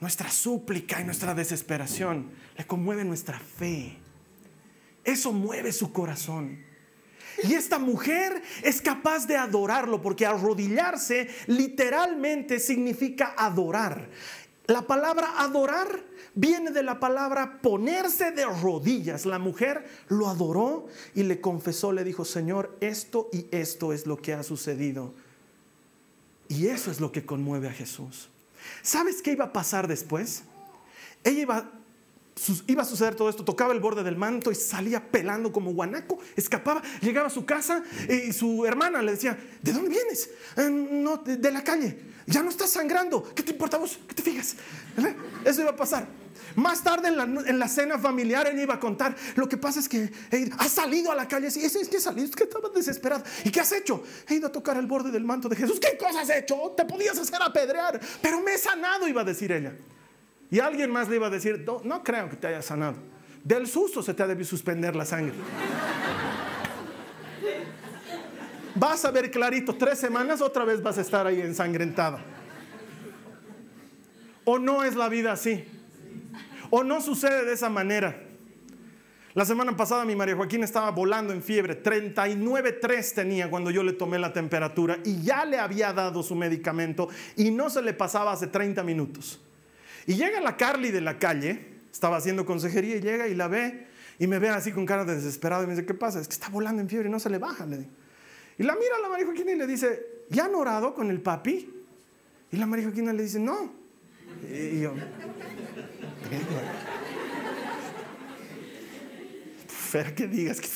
nuestra 0.00 0.30
súplica 0.30 1.00
y 1.00 1.04
nuestra 1.04 1.34
desesperación, 1.34 2.30
le 2.56 2.66
conmueve 2.66 3.04
nuestra 3.04 3.38
fe. 3.38 3.98
Eso 5.04 5.32
mueve 5.32 5.72
su 5.72 5.92
corazón. 5.92 6.64
Y 7.42 7.54
esta 7.54 7.78
mujer 7.78 8.40
es 8.62 8.80
capaz 8.80 9.26
de 9.26 9.36
adorarlo 9.36 10.00
porque 10.00 10.26
arrodillarse 10.26 11.28
literalmente 11.46 12.60
significa 12.60 13.34
adorar. 13.36 14.08
La 14.66 14.82
palabra 14.82 15.34
adorar 15.38 16.04
viene 16.34 16.70
de 16.70 16.84
la 16.84 17.00
palabra 17.00 17.60
ponerse 17.60 18.30
de 18.30 18.44
rodillas. 18.44 19.26
La 19.26 19.40
mujer 19.40 19.84
lo 20.08 20.28
adoró 20.28 20.86
y 21.14 21.24
le 21.24 21.40
confesó, 21.40 21.90
le 21.92 22.04
dijo, 22.04 22.24
Señor, 22.24 22.76
esto 22.80 23.28
y 23.32 23.48
esto 23.50 23.92
es 23.92 24.06
lo 24.06 24.18
que 24.18 24.34
ha 24.34 24.44
sucedido. 24.44 25.14
Y 26.52 26.66
eso 26.66 26.90
es 26.90 27.00
lo 27.00 27.10
que 27.10 27.24
conmueve 27.24 27.66
a 27.66 27.72
Jesús. 27.72 28.28
¿Sabes 28.82 29.22
qué 29.22 29.32
iba 29.32 29.46
a 29.46 29.52
pasar 29.54 29.88
después? 29.88 30.42
Ella 31.24 31.40
iba 31.40 31.72
iba 32.66 32.82
a 32.82 32.84
suceder 32.84 33.14
todo 33.14 33.28
esto, 33.28 33.44
tocaba 33.44 33.72
el 33.72 33.80
borde 33.80 34.02
del 34.02 34.16
manto 34.16 34.50
y 34.50 34.54
salía 34.54 35.10
pelando 35.10 35.52
como 35.52 35.72
guanaco, 35.72 36.18
escapaba, 36.34 36.82
llegaba 37.00 37.26
a 37.26 37.30
su 37.30 37.44
casa 37.44 37.84
y 38.08 38.32
su 38.32 38.64
hermana 38.64 39.02
le 39.02 39.12
decía, 39.12 39.38
¿de 39.60 39.72
dónde 39.72 39.90
vienes? 39.90 40.30
Eh, 40.56 40.68
no, 40.70 41.18
de, 41.18 41.52
la 41.52 41.62
calle, 41.62 41.98
ya 42.26 42.42
no 42.42 42.48
estás 42.48 42.70
sangrando, 42.70 43.22
¿qué 43.34 43.42
te 43.42 43.52
importa 43.52 43.76
vos? 43.76 43.98
¿Qué 44.08 44.14
te 44.14 44.22
fijas? 44.22 44.56
¿Eh? 44.96 45.14
Eso 45.44 45.60
iba 45.60 45.70
a 45.70 45.76
pasar. 45.76 46.08
Más 46.56 46.82
tarde 46.82 47.08
en 47.08 47.58
la, 47.58 47.68
cena 47.68 47.98
familiar 47.98 48.46
él 48.46 48.60
iba 48.60 48.74
a 48.74 48.80
contar, 48.80 49.16
lo 49.36 49.48
que 49.48 49.56
pasa 49.56 49.80
es 49.80 49.88
que 49.88 50.12
ha 50.58 50.68
salido 50.68 51.10
a 51.10 51.14
la 51.14 51.26
calle, 51.26 51.48
y 51.54 51.64
es 51.64 51.88
que 51.88 51.96
he 51.96 52.00
salido, 52.00 52.26
es 52.28 52.36
que 52.36 52.44
estaba 52.44 52.68
desesperado. 52.68 53.24
¿Y 53.44 53.50
qué 53.50 53.60
has 53.60 53.72
hecho? 53.72 54.02
He 54.28 54.34
ido 54.34 54.48
a 54.48 54.52
tocar 54.52 54.76
el 54.76 54.86
borde 54.86 55.10
del 55.10 55.24
manto 55.24 55.48
de 55.48 55.56
Jesús. 55.56 55.80
¿Qué 55.80 55.96
cosas 55.96 56.28
has 56.28 56.36
hecho? 56.36 56.74
Te 56.76 56.84
podías 56.84 57.18
hacer 57.18 57.40
apedrear, 57.42 58.00
pero 58.20 58.40
me 58.40 58.54
he 58.54 58.58
sanado, 58.58 59.08
iba 59.08 59.22
a 59.22 59.24
decir 59.24 59.52
ella. 59.52 59.72
Y 60.50 60.60
alguien 60.60 60.90
más 60.90 61.08
le 61.08 61.16
iba 61.16 61.28
a 61.28 61.30
decir, 61.30 61.64
no, 61.84 62.04
creo 62.04 62.28
que 62.28 62.36
te 62.36 62.46
haya 62.46 62.60
sanado. 62.60 62.96
Del 63.42 63.66
susto 63.66 64.02
se 64.02 64.14
te 64.14 64.22
ha 64.22 64.26
debido 64.26 64.48
suspender 64.48 64.94
la 64.94 65.04
sangre. 65.04 65.34
Vas 68.74 69.04
a 69.04 69.10
ver 69.10 69.30
clarito, 69.30 69.74
tres 69.74 69.98
semanas 69.98 70.40
otra 70.40 70.64
vez 70.64 70.82
vas 70.82 70.98
a 70.98 71.00
estar 71.00 71.26
ahí 71.26 71.40
ensangrentada. 71.40 72.20
¿O 74.44 74.58
no 74.58 74.84
es 74.84 74.94
la 74.96 75.08
vida 75.08 75.32
así? 75.32 75.64
¿O 76.74 76.82
no 76.82 77.02
sucede 77.02 77.44
de 77.44 77.52
esa 77.52 77.68
manera? 77.68 78.18
La 79.34 79.44
semana 79.44 79.76
pasada 79.76 80.06
mi 80.06 80.16
María 80.16 80.36
Joaquín 80.36 80.64
estaba 80.64 80.90
volando 80.90 81.34
en 81.34 81.42
fiebre, 81.42 81.82
39.3 81.82 83.14
tenía 83.14 83.50
cuando 83.50 83.70
yo 83.70 83.82
le 83.82 83.92
tomé 83.92 84.18
la 84.18 84.32
temperatura 84.32 84.98
y 85.04 85.20
ya 85.20 85.44
le 85.44 85.58
había 85.58 85.92
dado 85.92 86.22
su 86.22 86.34
medicamento 86.34 87.10
y 87.36 87.50
no 87.50 87.68
se 87.68 87.82
le 87.82 87.92
pasaba 87.92 88.32
hace 88.32 88.46
30 88.46 88.82
minutos. 88.84 89.38
Y 90.06 90.14
llega 90.14 90.40
la 90.40 90.56
Carly 90.56 90.90
de 90.90 91.02
la 91.02 91.18
calle, 91.18 91.74
estaba 91.92 92.16
haciendo 92.16 92.46
consejería 92.46 92.96
y 92.96 93.00
llega 93.02 93.28
y 93.28 93.34
la 93.34 93.48
ve 93.48 93.88
y 94.18 94.26
me 94.26 94.38
ve 94.38 94.48
así 94.48 94.72
con 94.72 94.86
cara 94.86 95.04
de 95.04 95.16
desesperado 95.16 95.64
y 95.64 95.66
me 95.66 95.74
dice, 95.74 95.84
¿qué 95.84 95.92
pasa? 95.92 96.20
Es 96.20 96.26
que 96.26 96.34
está 96.34 96.48
volando 96.48 96.80
en 96.80 96.88
fiebre 96.88 97.10
y 97.10 97.12
no 97.12 97.20
se 97.20 97.28
le 97.28 97.36
baja. 97.36 97.66
Le 97.66 97.86
Y 98.56 98.62
la 98.62 98.76
mira 98.76 98.96
a 98.96 99.00
la 99.02 99.10
María 99.10 99.26
Joaquina 99.26 99.52
y 99.52 99.56
le 99.56 99.66
dice, 99.66 100.24
¿ya 100.30 100.46
han 100.46 100.54
orado 100.54 100.94
con 100.94 101.10
el 101.10 101.20
papi? 101.20 101.70
Y 102.50 102.56
la 102.56 102.64
María 102.64 102.86
Joaquina 102.86 103.12
le 103.12 103.24
dice, 103.24 103.38
no. 103.38 103.74
Y 104.50 104.80
yo, 104.80 104.94
Fer, 109.68 110.14
que 110.14 110.26
digas 110.26 110.60
que... 110.60 110.68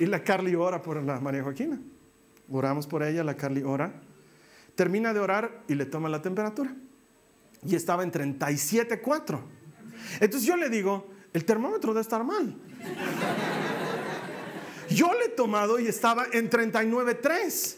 y 0.00 0.06
la 0.06 0.22
Carly 0.22 0.54
ora 0.54 0.82
por 0.82 1.02
la 1.02 1.20
María 1.20 1.42
Joaquina. 1.42 1.80
Oramos 2.50 2.86
por 2.86 3.02
ella, 3.02 3.24
la 3.24 3.36
Carly 3.36 3.62
ora. 3.62 4.00
Termina 4.74 5.14
de 5.14 5.20
orar 5.20 5.62
y 5.68 5.74
le 5.74 5.86
toma 5.86 6.08
la 6.08 6.20
temperatura. 6.20 6.74
Y 7.64 7.76
estaba 7.76 8.02
en 8.02 8.12
37.4. 8.12 9.40
Entonces 10.20 10.46
yo 10.46 10.56
le 10.56 10.68
digo, 10.68 11.10
el 11.32 11.44
termómetro 11.44 11.92
debe 11.92 12.02
estar 12.02 12.24
mal. 12.24 12.56
Yo 14.90 15.12
le 15.14 15.26
he 15.26 15.28
tomado 15.30 15.78
y 15.78 15.86
estaba 15.86 16.26
en 16.32 16.50
39.3. 16.50 17.76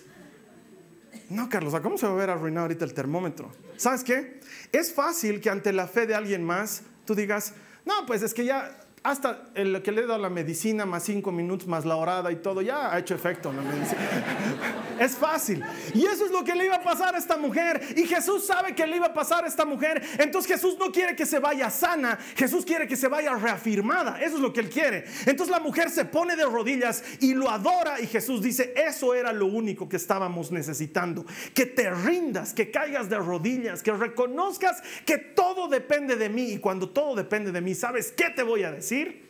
No, 1.31 1.49
Carlos, 1.49 1.75
¿cómo 1.81 1.97
se 1.97 2.07
va 2.07 2.13
a 2.13 2.17
ver 2.17 2.31
arruinado 2.31 2.65
ahorita 2.65 2.85
el 2.85 2.95
termómetro? 2.95 3.53
¿Sabes 3.77 4.05
qué? 4.05 4.41
Es 4.75 4.93
fácil 4.93 5.41
que 5.41 5.51
ante 5.51 5.73
la 5.73 5.87
fe 5.87 6.05
de 6.05 6.17
alguien 6.17 6.43
más 6.43 6.83
tú 7.05 7.15
digas, 7.15 7.55
no, 7.85 8.07
pues 8.07 8.23
es 8.23 8.35
que 8.35 8.45
ya 8.45 8.77
hasta 9.05 9.45
el 9.55 9.81
que 9.83 9.93
le 9.93 10.03
he 10.03 10.07
dado 10.07 10.19
la 10.19 10.31
medicina, 10.31 10.85
más 10.85 11.05
cinco 11.05 11.31
minutos, 11.31 11.69
más 11.69 11.85
la 11.85 11.95
orada 11.95 12.33
y 12.33 12.37
todo, 12.37 12.61
ya 12.61 12.93
ha 12.93 12.99
hecho 12.99 13.15
efecto 13.15 13.53
la 13.53 13.63
medicina. 13.63 14.01
es 14.99 15.17
fácil. 15.17 15.63
Y 15.95 16.05
eso 16.07 16.25
es 16.27 16.31
lo 16.31 16.45
que 16.45 16.55
le 16.55 16.67
iba 16.67 16.77
a 16.77 16.83
pasar 16.83 17.15
a 17.15 17.19
esta 17.19 17.37
mujer. 17.37 17.81
Y 17.97 18.07
Jesús 18.07 18.47
sabe 18.47 18.75
que 18.75 18.87
le 18.87 18.97
iba 18.97 19.07
a 19.07 19.15
pasar 19.15 19.45
a 19.45 19.49
esta 19.49 19.65
mujer. 19.65 20.03
Entonces 20.19 20.53
Jesús 20.53 20.77
no 20.79 20.91
quiere 20.93 21.17
que 21.17 21.27
se 21.27 21.39
vaya 21.39 21.71
sana, 21.71 22.19
Jesús 22.37 22.65
quiere 22.65 22.87
que 22.87 22.97
se 22.97 23.09
vaya 23.09 23.35
reafirmada. 23.35 24.21
Eso 24.21 24.37
es 24.37 24.41
lo 24.41 24.53
que 24.53 24.61
él 24.61 24.71
quiere. 24.71 25.05
Entonces 25.27 25.49
la 25.49 25.61
mujer 25.61 25.91
se 25.91 26.05
pone 26.05 26.37
de 26.37 26.45
rodillas 26.45 27.03
y 27.21 27.35
lo 27.35 27.51
adora. 27.51 28.01
Y 28.01 28.07
Jesús 28.07 28.43
dice, 28.43 28.75
eso 28.77 29.15
era 29.15 29.33
lo 29.33 29.47
único 29.47 29.89
que 29.89 29.97
estábamos 29.97 30.51
necesitando. 30.51 31.25
Que 31.55 31.67
te 31.67 31.91
rindas, 31.91 32.53
que 32.53 32.71
caigas 32.71 33.09
de 33.09 33.19
rodillas, 33.19 33.83
que 33.83 33.93
reconozcas 33.93 34.83
que 35.05 35.19
todo 35.19 35.69
depende 35.69 36.17
de 36.17 36.29
mí. 36.29 36.53
Y 36.53 36.59
cuando 36.59 36.89
todo 36.89 37.15
depende 37.15 37.53
de 37.53 37.61
mí, 37.61 37.75
¿sabes 37.75 38.13
qué 38.13 38.31
te 38.31 38.43
voy 38.43 38.65
a 38.65 38.71
decir? 38.71 39.25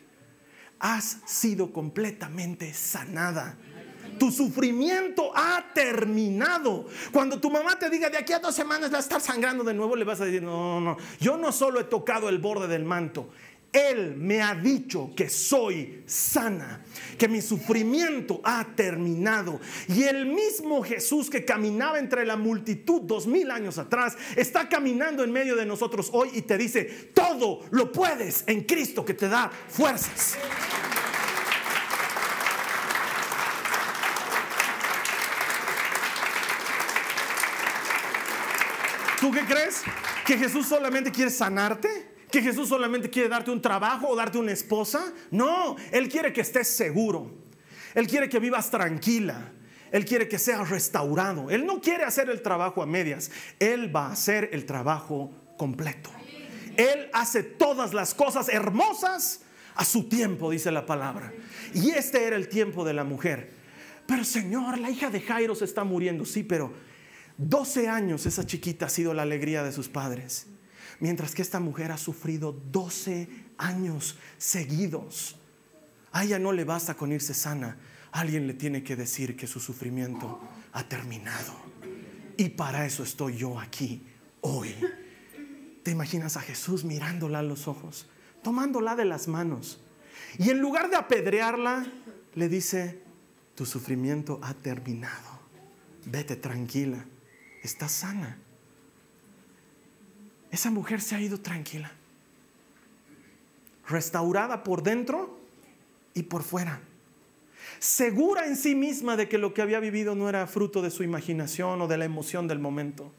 has 0.79 1.19
sido 1.25 1.71
completamente 1.71 2.73
sanada. 2.73 3.57
Tu 4.17 4.31
sufrimiento 4.31 5.31
ha 5.35 5.63
terminado. 5.73 6.87
Cuando 7.11 7.39
tu 7.39 7.49
mamá 7.49 7.77
te 7.77 7.89
diga 7.89 8.09
de 8.09 8.17
aquí 8.17 8.33
a 8.33 8.39
dos 8.39 8.55
semanas 8.55 8.91
va 8.91 8.97
a 8.97 9.01
estar 9.01 9.21
sangrando 9.21 9.63
de 9.63 9.73
nuevo, 9.73 9.95
le 9.95 10.03
vas 10.03 10.21
a 10.21 10.25
decir, 10.25 10.41
no, 10.41 10.79
no, 10.79 10.95
no, 10.95 10.97
yo 11.19 11.37
no 11.37 11.51
solo 11.51 11.79
he 11.79 11.85
tocado 11.85 12.29
el 12.29 12.39
borde 12.39 12.67
del 12.67 12.83
manto, 12.83 13.29
él 13.75 14.15
me 14.15 14.41
ha 14.41 14.55
dicho 14.55 15.11
que 15.15 15.29
soy 15.29 16.01
sana, 16.05 16.81
que 17.17 17.27
mi 17.27 17.41
sufrimiento 17.41 18.39
ha 18.43 18.65
terminado. 18.75 19.59
Y 19.89 20.03
el 20.03 20.27
mismo 20.27 20.81
Jesús 20.81 21.29
que 21.29 21.43
caminaba 21.43 21.99
entre 21.99 22.25
la 22.25 22.37
multitud 22.37 23.01
dos 23.01 23.27
mil 23.27 23.51
años 23.51 23.77
atrás, 23.77 24.17
está 24.37 24.69
caminando 24.69 25.23
en 25.23 25.31
medio 25.31 25.57
de 25.57 25.65
nosotros 25.65 26.09
hoy 26.13 26.29
y 26.33 26.43
te 26.43 26.57
dice, 26.57 27.11
todo 27.13 27.65
lo 27.71 27.91
puedes 27.91 28.45
en 28.47 28.63
Cristo 28.63 29.03
que 29.03 29.13
te 29.13 29.27
da 29.27 29.51
fuerzas. 29.67 30.37
¿Tú 39.25 39.31
qué 39.31 39.41
crees? 39.43 39.81
¿Que 40.23 40.37
Jesús 40.37 40.67
solamente 40.67 41.11
quiere 41.11 41.31
sanarte? 41.31 42.13
que 42.29 42.43
Jesús 42.43 42.69
solamente 42.69 43.09
quiere 43.09 43.27
darte 43.27 43.49
un 43.49 43.59
trabajo 43.59 44.07
o 44.09 44.15
darte 44.15 44.37
una 44.37 44.51
esposa. 44.51 45.11
No, 45.31 45.77
Él 45.91 46.09
quiere 46.09 46.31
que 46.31 46.41
estés 46.41 46.67
seguro. 46.67 47.31
Él 47.95 48.07
quiere 48.07 48.29
que 48.29 48.39
vivas 48.39 48.69
tranquila. 48.69 49.51
Él 49.91 50.05
quiere 50.05 50.27
que 50.27 50.37
seas 50.37 50.69
restaurado. 50.69 51.49
Él 51.49 51.65
no 51.65 51.81
quiere 51.81 52.03
hacer 52.03 52.29
el 52.29 52.43
trabajo 52.43 52.83
a 52.83 52.85
medias. 52.85 53.31
Él 53.57 53.95
va 53.95 54.07
a 54.07 54.11
hacer 54.11 54.49
el 54.51 54.65
trabajo 54.65 55.31
completo. 55.57 56.11
Él 56.77 57.09
hace 57.11 57.41
todas 57.41 57.95
las 57.95 58.13
cosas 58.13 58.47
hermosas 58.49 59.41
a 59.73 59.85
su 59.85 60.07
tiempo, 60.07 60.51
dice 60.51 60.71
la 60.71 60.85
palabra. 60.85 61.33
Y 61.73 61.89
este 61.91 62.25
era 62.25 62.35
el 62.35 62.47
tiempo 62.47 62.85
de 62.85 62.93
la 62.93 63.03
mujer. 63.03 63.49
Pero 64.05 64.23
Señor, 64.23 64.77
la 64.77 64.91
hija 64.91 65.09
de 65.09 65.21
Jairo 65.21 65.55
se 65.55 65.65
está 65.65 65.83
muriendo. 65.83 66.25
Sí, 66.25 66.43
pero 66.43 66.73
12 67.37 67.87
años 67.87 68.25
esa 68.25 68.45
chiquita 68.45 68.85
ha 68.85 68.89
sido 68.89 69.13
la 69.13 69.23
alegría 69.23 69.63
de 69.63 69.71
sus 69.71 69.89
padres. 69.89 70.47
Mientras 70.99 71.35
que 71.35 71.41
esta 71.41 71.59
mujer 71.59 71.91
ha 71.91 71.97
sufrido 71.97 72.53
12 72.71 73.27
años 73.57 74.17
seguidos. 74.37 75.35
A 76.11 76.23
ella 76.23 76.39
no 76.39 76.53
le 76.53 76.63
basta 76.63 76.95
con 76.95 77.11
irse 77.11 77.33
sana 77.33 77.77
alguien 78.15 78.47
le 78.47 78.53
tiene 78.53 78.81
que 78.81 78.95
decir 78.95 79.35
que 79.35 79.45
su 79.45 79.59
sufrimiento 79.59 80.39
ha 80.71 80.87
terminado. 80.87 81.53
Y 82.37 82.49
para 82.49 82.85
eso 82.85 83.03
estoy 83.03 83.35
yo 83.35 83.59
aquí 83.59 84.07
hoy. 84.39 84.73
¿Te 85.83 85.91
imaginas 85.91 86.37
a 86.37 86.41
Jesús 86.41 86.85
mirándola 86.85 87.39
a 87.39 87.43
los 87.43 87.67
ojos, 87.67 88.07
tomándola 88.41 88.95
de 88.95 89.03
las 89.03 89.27
manos? 89.27 89.81
Y 90.39 90.49
en 90.49 90.59
lugar 90.59 90.89
de 90.89 90.95
apedrearla, 90.95 91.85
le 92.35 92.47
dice, 92.47 93.01
tu 93.53 93.65
sufrimiento 93.65 94.39
ha 94.41 94.53
terminado. 94.53 95.39
Vete 96.05 96.37
tranquila, 96.37 97.05
estás 97.65 97.91
sana. 97.91 98.37
Esa 100.51 100.71
mujer 100.71 101.01
se 101.01 101.15
ha 101.15 101.21
ido 101.21 101.39
tranquila, 101.39 101.91
restaurada 103.87 104.63
por 104.63 104.83
dentro 104.83 105.39
y 106.13 106.23
por 106.23 106.43
fuera 106.43 106.81
segura 107.79 108.45
en 108.45 108.55
sí 108.55 108.75
misma 108.75 109.15
de 109.15 109.27
que 109.27 109.37
lo 109.37 109.53
que 109.53 109.61
había 109.61 109.79
vivido 109.79 110.15
no 110.15 110.29
era 110.29 110.47
fruto 110.47 110.81
de 110.81 110.91
su 110.91 111.03
imaginación 111.03 111.81
o 111.81 111.87
de 111.87 111.97
la 111.97 112.05
emoción 112.05 112.47
del 112.47 112.59
momento, 112.59 113.11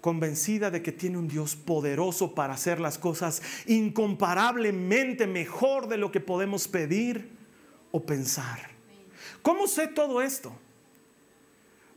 convencida 0.00 0.70
de 0.70 0.82
que 0.82 0.92
tiene 0.92 1.18
un 1.18 1.28
Dios 1.28 1.56
poderoso 1.56 2.34
para 2.34 2.54
hacer 2.54 2.80
las 2.80 2.98
cosas 2.98 3.42
incomparablemente 3.66 5.26
mejor 5.26 5.88
de 5.88 5.96
lo 5.96 6.12
que 6.12 6.20
podemos 6.20 6.68
pedir 6.68 7.30
o 7.90 8.04
pensar. 8.04 8.70
¿Cómo 9.42 9.66
sé 9.66 9.88
todo 9.88 10.22
esto? 10.22 10.52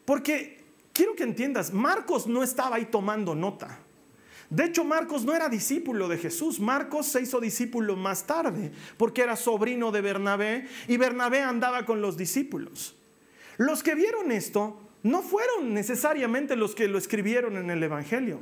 Porque 0.05 0.58
quiero 0.93 1.15
que 1.15 1.23
entiendas, 1.23 1.73
Marcos 1.73 2.27
no 2.27 2.43
estaba 2.43 2.77
ahí 2.77 2.85
tomando 2.85 3.35
nota. 3.35 3.79
De 4.49 4.65
hecho, 4.65 4.83
Marcos 4.83 5.25
no 5.25 5.35
era 5.35 5.47
discípulo 5.47 6.07
de 6.07 6.17
Jesús. 6.17 6.59
Marcos 6.59 7.05
se 7.05 7.21
hizo 7.21 7.39
discípulo 7.39 7.95
más 7.95 8.25
tarde 8.25 8.71
porque 8.97 9.21
era 9.21 9.35
sobrino 9.35 9.91
de 9.91 10.01
Bernabé 10.01 10.67
y 10.87 10.97
Bernabé 10.97 11.41
andaba 11.41 11.85
con 11.85 12.01
los 12.01 12.17
discípulos. 12.17 12.95
Los 13.57 13.83
que 13.83 13.93
vieron 13.93 14.31
esto 14.31 14.81
no 15.03 15.21
fueron 15.21 15.73
necesariamente 15.73 16.55
los 16.55 16.73
que 16.73 16.87
lo 16.87 16.97
escribieron 16.97 17.57
en 17.57 17.69
el 17.69 17.83
Evangelio. 17.83 18.39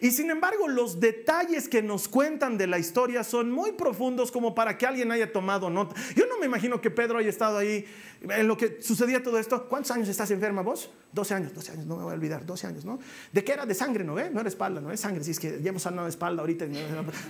Y 0.00 0.10
sin 0.10 0.30
embargo, 0.30 0.68
los 0.68 1.00
detalles 1.00 1.68
que 1.68 1.82
nos 1.82 2.08
cuentan 2.08 2.58
de 2.58 2.66
la 2.66 2.78
historia 2.78 3.24
son 3.24 3.50
muy 3.50 3.72
profundos 3.72 4.30
como 4.32 4.54
para 4.54 4.78
que 4.78 4.86
alguien 4.86 5.10
haya 5.12 5.32
tomado 5.32 5.70
nota. 5.70 5.94
Yo 6.14 6.26
no 6.26 6.38
me 6.38 6.46
imagino 6.46 6.80
que 6.80 6.90
Pedro 6.90 7.18
haya 7.18 7.30
estado 7.30 7.58
ahí 7.58 7.84
en 8.22 8.46
lo 8.46 8.56
que 8.56 8.80
sucedía 8.80 9.22
todo 9.22 9.38
esto. 9.38 9.68
¿Cuántos 9.68 9.90
años 9.90 10.08
estás 10.08 10.30
enferma 10.30 10.62
vos? 10.62 10.90
12 11.12 11.34
años, 11.34 11.54
12 11.54 11.72
años, 11.72 11.86
no 11.86 11.96
me 11.96 12.04
voy 12.04 12.12
a 12.12 12.14
olvidar, 12.14 12.46
12 12.46 12.66
años, 12.66 12.84
¿no? 12.84 12.98
¿De 13.32 13.44
qué 13.44 13.52
era? 13.52 13.66
De 13.66 13.74
sangre, 13.74 14.04
¿no? 14.04 14.14
ve? 14.14 14.30
No 14.30 14.40
era 14.40 14.48
espalda, 14.48 14.80
no 14.80 14.90
es 14.90 15.00
sangre, 15.00 15.24
si 15.24 15.32
es 15.32 15.38
que 15.38 15.60
ya 15.62 15.70
hemos 15.70 15.82
sanado 15.82 16.08
espalda 16.08 16.40
ahorita. 16.40 16.66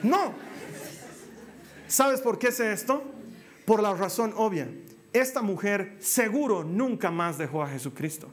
No. 0.03 0.35
¿Sabes 1.87 2.21
por 2.21 2.39
qué 2.39 2.53
sé 2.53 2.73
esto? 2.73 3.03
Por 3.65 3.83
la 3.83 3.95
razón 3.95 4.33
obvia. 4.37 4.69
Esta 5.13 5.43
mujer 5.43 5.97
seguro 6.01 6.65
nunca 6.65 7.11
más 7.11 7.39
dejó 7.39 7.63
a 7.63 7.69
Jesucristo. 7.69 8.29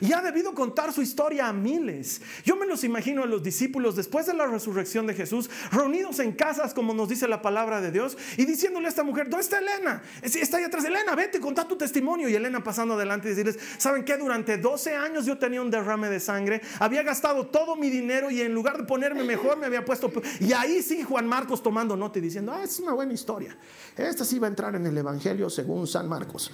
Y 0.00 0.12
ha 0.12 0.20
debido 0.20 0.54
contar 0.54 0.92
su 0.92 1.02
historia 1.02 1.48
a 1.48 1.52
miles. 1.52 2.20
Yo 2.44 2.56
me 2.56 2.66
los 2.66 2.84
imagino 2.84 3.22
a 3.22 3.26
los 3.26 3.42
discípulos 3.42 3.96
después 3.96 4.26
de 4.26 4.34
la 4.34 4.46
resurrección 4.46 5.06
de 5.06 5.14
Jesús, 5.14 5.50
reunidos 5.72 6.18
en 6.18 6.32
casas, 6.32 6.74
como 6.74 6.94
nos 6.94 7.08
dice 7.08 7.28
la 7.28 7.42
palabra 7.42 7.80
de 7.80 7.90
Dios, 7.90 8.16
y 8.36 8.44
diciéndole 8.44 8.86
a 8.86 8.90
esta 8.90 9.02
mujer, 9.02 9.28
¿dónde 9.28 9.44
está 9.44 9.58
Elena? 9.58 10.02
Está 10.22 10.58
ahí 10.58 10.64
atrás. 10.64 10.84
Elena, 10.84 11.14
vete, 11.14 11.40
contá 11.40 11.66
tu 11.66 11.76
testimonio. 11.76 12.28
Y 12.28 12.34
Elena 12.34 12.62
pasando 12.62 12.94
adelante 12.94 13.28
y 13.28 13.30
decirles, 13.30 13.58
¿saben 13.78 14.04
qué? 14.04 14.16
Durante 14.16 14.58
12 14.58 14.94
años 14.94 15.26
yo 15.26 15.38
tenía 15.38 15.60
un 15.62 15.70
derrame 15.70 16.08
de 16.08 16.20
sangre, 16.20 16.60
había 16.78 17.02
gastado 17.02 17.46
todo 17.46 17.76
mi 17.76 17.90
dinero 17.90 18.30
y 18.30 18.40
en 18.40 18.54
lugar 18.54 18.78
de 18.78 18.84
ponerme 18.84 19.24
mejor 19.24 19.56
me 19.58 19.66
había 19.66 19.84
puesto... 19.84 20.10
Y 20.40 20.52
ahí 20.52 20.82
sí 20.82 21.02
Juan 21.02 21.26
Marcos 21.26 21.62
tomando 21.62 21.96
nota 21.96 22.18
y 22.18 22.22
diciendo, 22.22 22.52
ah, 22.52 22.62
es 22.62 22.78
una 22.80 22.92
buena 22.92 23.12
historia. 23.12 23.56
Esta 23.96 24.24
sí 24.24 24.38
va 24.38 24.46
a 24.46 24.50
entrar 24.50 24.74
en 24.74 24.86
el 24.86 24.96
Evangelio 24.96 25.50
según 25.50 25.86
San 25.86 26.08
Marcos. 26.08 26.50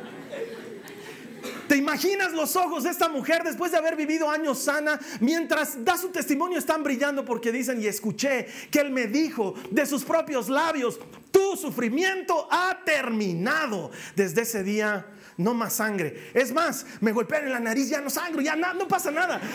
¿Te 1.68 1.76
imaginas 1.76 2.32
los 2.32 2.56
ojos 2.56 2.84
de 2.84 2.90
esta 2.90 3.08
mujer 3.08 3.42
después 3.42 3.72
de 3.72 3.78
haber 3.78 3.96
vivido 3.96 4.30
años 4.30 4.58
sana? 4.58 5.00
Mientras 5.20 5.84
da 5.84 5.96
su 5.96 6.10
testimonio 6.10 6.58
están 6.58 6.82
brillando 6.82 7.24
porque 7.24 7.52
dicen, 7.52 7.80
y 7.80 7.86
escuché 7.86 8.46
que 8.70 8.80
él 8.80 8.90
me 8.90 9.06
dijo 9.06 9.54
de 9.70 9.86
sus 9.86 10.04
propios 10.04 10.48
labios, 10.48 10.98
tu 11.30 11.56
sufrimiento 11.56 12.48
ha 12.50 12.80
terminado. 12.84 13.90
Desde 14.14 14.42
ese 14.42 14.62
día 14.62 15.06
no 15.36 15.54
más 15.54 15.74
sangre. 15.74 16.30
Es 16.34 16.52
más, 16.52 16.86
me 17.00 17.12
golpean 17.12 17.44
en 17.44 17.52
la 17.52 17.60
nariz, 17.60 17.88
ya 17.88 18.00
no 18.00 18.10
sangro, 18.10 18.40
ya 18.40 18.56
no 18.56 18.86
pasa 18.86 19.10
nada. 19.10 19.40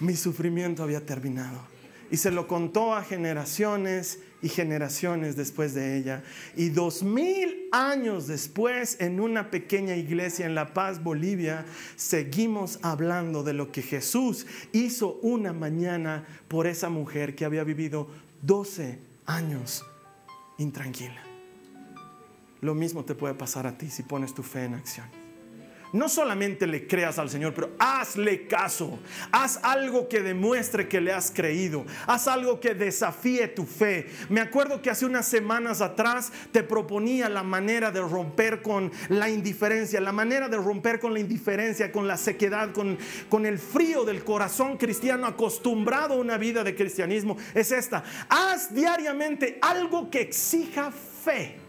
Mi 0.00 0.16
sufrimiento 0.16 0.82
había 0.82 1.04
terminado. 1.04 1.60
Y 2.10 2.16
se 2.16 2.30
lo 2.30 2.48
contó 2.48 2.94
a 2.94 3.04
generaciones 3.04 4.18
y 4.42 4.48
generaciones 4.48 5.36
después 5.36 5.72
de 5.72 5.96
ella. 5.96 6.22
Y 6.56 6.68
dos 6.70 7.02
mil 7.02 7.68
años 7.70 8.26
después, 8.26 8.96
en 9.00 9.20
una 9.20 9.50
pequeña 9.50 9.96
iglesia 9.96 10.44
en 10.44 10.54
La 10.54 10.74
Paz, 10.74 11.02
Bolivia, 11.02 11.64
seguimos 11.96 12.78
hablando 12.82 13.42
de 13.44 13.54
lo 13.54 13.70
que 13.72 13.82
Jesús 13.82 14.46
hizo 14.72 15.14
una 15.22 15.52
mañana 15.52 16.26
por 16.48 16.66
esa 16.66 16.90
mujer 16.90 17.34
que 17.34 17.44
había 17.44 17.64
vivido 17.64 18.08
12 18.42 18.98
años 19.26 19.84
intranquila. 20.58 21.22
Lo 22.60 22.74
mismo 22.74 23.04
te 23.04 23.14
puede 23.14 23.34
pasar 23.34 23.66
a 23.66 23.78
ti 23.78 23.88
si 23.88 24.02
pones 24.02 24.34
tu 24.34 24.42
fe 24.42 24.64
en 24.64 24.74
acción 24.74 25.21
no 25.92 26.08
solamente 26.08 26.66
le 26.66 26.86
creas 26.86 27.18
al 27.18 27.30
Señor, 27.30 27.54
pero 27.54 27.70
hazle 27.78 28.46
caso. 28.46 28.98
Haz 29.30 29.60
algo 29.62 30.08
que 30.08 30.20
demuestre 30.20 30.88
que 30.88 31.00
le 31.00 31.12
has 31.12 31.30
creído. 31.30 31.84
Haz 32.06 32.28
algo 32.28 32.60
que 32.60 32.74
desafíe 32.74 33.48
tu 33.48 33.64
fe. 33.64 34.06
Me 34.28 34.40
acuerdo 34.40 34.80
que 34.80 34.90
hace 34.90 35.06
unas 35.06 35.26
semanas 35.26 35.80
atrás 35.80 36.32
te 36.50 36.62
proponía 36.62 37.28
la 37.28 37.42
manera 37.42 37.90
de 37.90 38.00
romper 38.00 38.62
con 38.62 38.90
la 39.08 39.28
indiferencia, 39.28 40.00
la 40.00 40.12
manera 40.12 40.48
de 40.48 40.56
romper 40.56 40.98
con 40.98 41.12
la 41.12 41.20
indiferencia, 41.20 41.92
con 41.92 42.08
la 42.08 42.16
sequedad, 42.16 42.72
con, 42.72 42.98
con 43.28 43.46
el 43.46 43.58
frío 43.58 44.04
del 44.04 44.24
corazón 44.24 44.76
cristiano 44.76 45.26
acostumbrado 45.26 46.14
a 46.14 46.18
una 46.18 46.38
vida 46.38 46.64
de 46.64 46.74
cristianismo. 46.74 47.36
Es 47.54 47.72
esta. 47.72 48.02
Haz 48.28 48.74
diariamente 48.74 49.58
algo 49.60 50.10
que 50.10 50.20
exija 50.22 50.90
fe. 50.90 51.61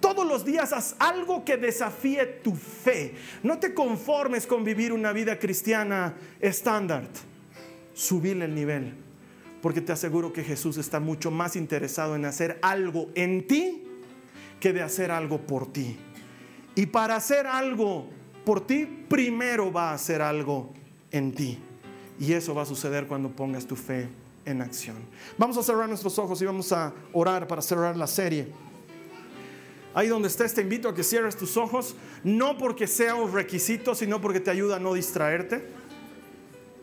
Todos 0.00 0.26
los 0.26 0.44
días 0.44 0.72
haz 0.72 0.94
algo 0.98 1.44
que 1.44 1.56
desafíe 1.56 2.24
tu 2.26 2.54
fe. 2.54 3.14
No 3.42 3.58
te 3.58 3.74
conformes 3.74 4.46
con 4.46 4.64
vivir 4.64 4.92
una 4.92 5.12
vida 5.12 5.38
cristiana 5.38 6.14
estándar. 6.40 7.04
Subir 7.94 8.40
el 8.42 8.54
nivel. 8.54 8.94
Porque 9.60 9.80
te 9.80 9.92
aseguro 9.92 10.32
que 10.32 10.44
Jesús 10.44 10.76
está 10.76 11.00
mucho 11.00 11.30
más 11.30 11.56
interesado 11.56 12.14
en 12.14 12.24
hacer 12.24 12.58
algo 12.62 13.08
en 13.14 13.46
ti 13.46 13.84
que 14.60 14.72
de 14.72 14.82
hacer 14.82 15.10
algo 15.10 15.38
por 15.38 15.72
ti. 15.72 15.96
Y 16.74 16.86
para 16.86 17.16
hacer 17.16 17.46
algo 17.46 18.06
por 18.44 18.66
ti, 18.66 18.86
primero 19.08 19.72
va 19.72 19.90
a 19.90 19.94
hacer 19.94 20.22
algo 20.22 20.72
en 21.10 21.32
ti. 21.32 21.58
Y 22.20 22.32
eso 22.32 22.54
va 22.54 22.62
a 22.62 22.66
suceder 22.66 23.06
cuando 23.06 23.30
pongas 23.30 23.66
tu 23.66 23.74
fe 23.74 24.08
en 24.44 24.62
acción. 24.62 24.96
Vamos 25.36 25.56
a 25.56 25.62
cerrar 25.62 25.88
nuestros 25.88 26.18
ojos 26.18 26.40
y 26.40 26.44
vamos 26.44 26.72
a 26.72 26.92
orar 27.12 27.46
para 27.46 27.62
cerrar 27.62 27.96
la 27.96 28.06
serie. 28.06 28.48
Ahí 29.98 30.06
donde 30.06 30.28
estés 30.28 30.54
te 30.54 30.60
invito 30.60 30.88
a 30.88 30.94
que 30.94 31.02
cierres 31.02 31.36
tus 31.36 31.56
ojos, 31.56 31.96
no 32.22 32.56
porque 32.56 32.86
sea 32.86 33.16
un 33.16 33.32
requisito, 33.32 33.96
sino 33.96 34.20
porque 34.20 34.38
te 34.38 34.48
ayuda 34.48 34.76
a 34.76 34.78
no 34.78 34.94
distraerte. 34.94 35.60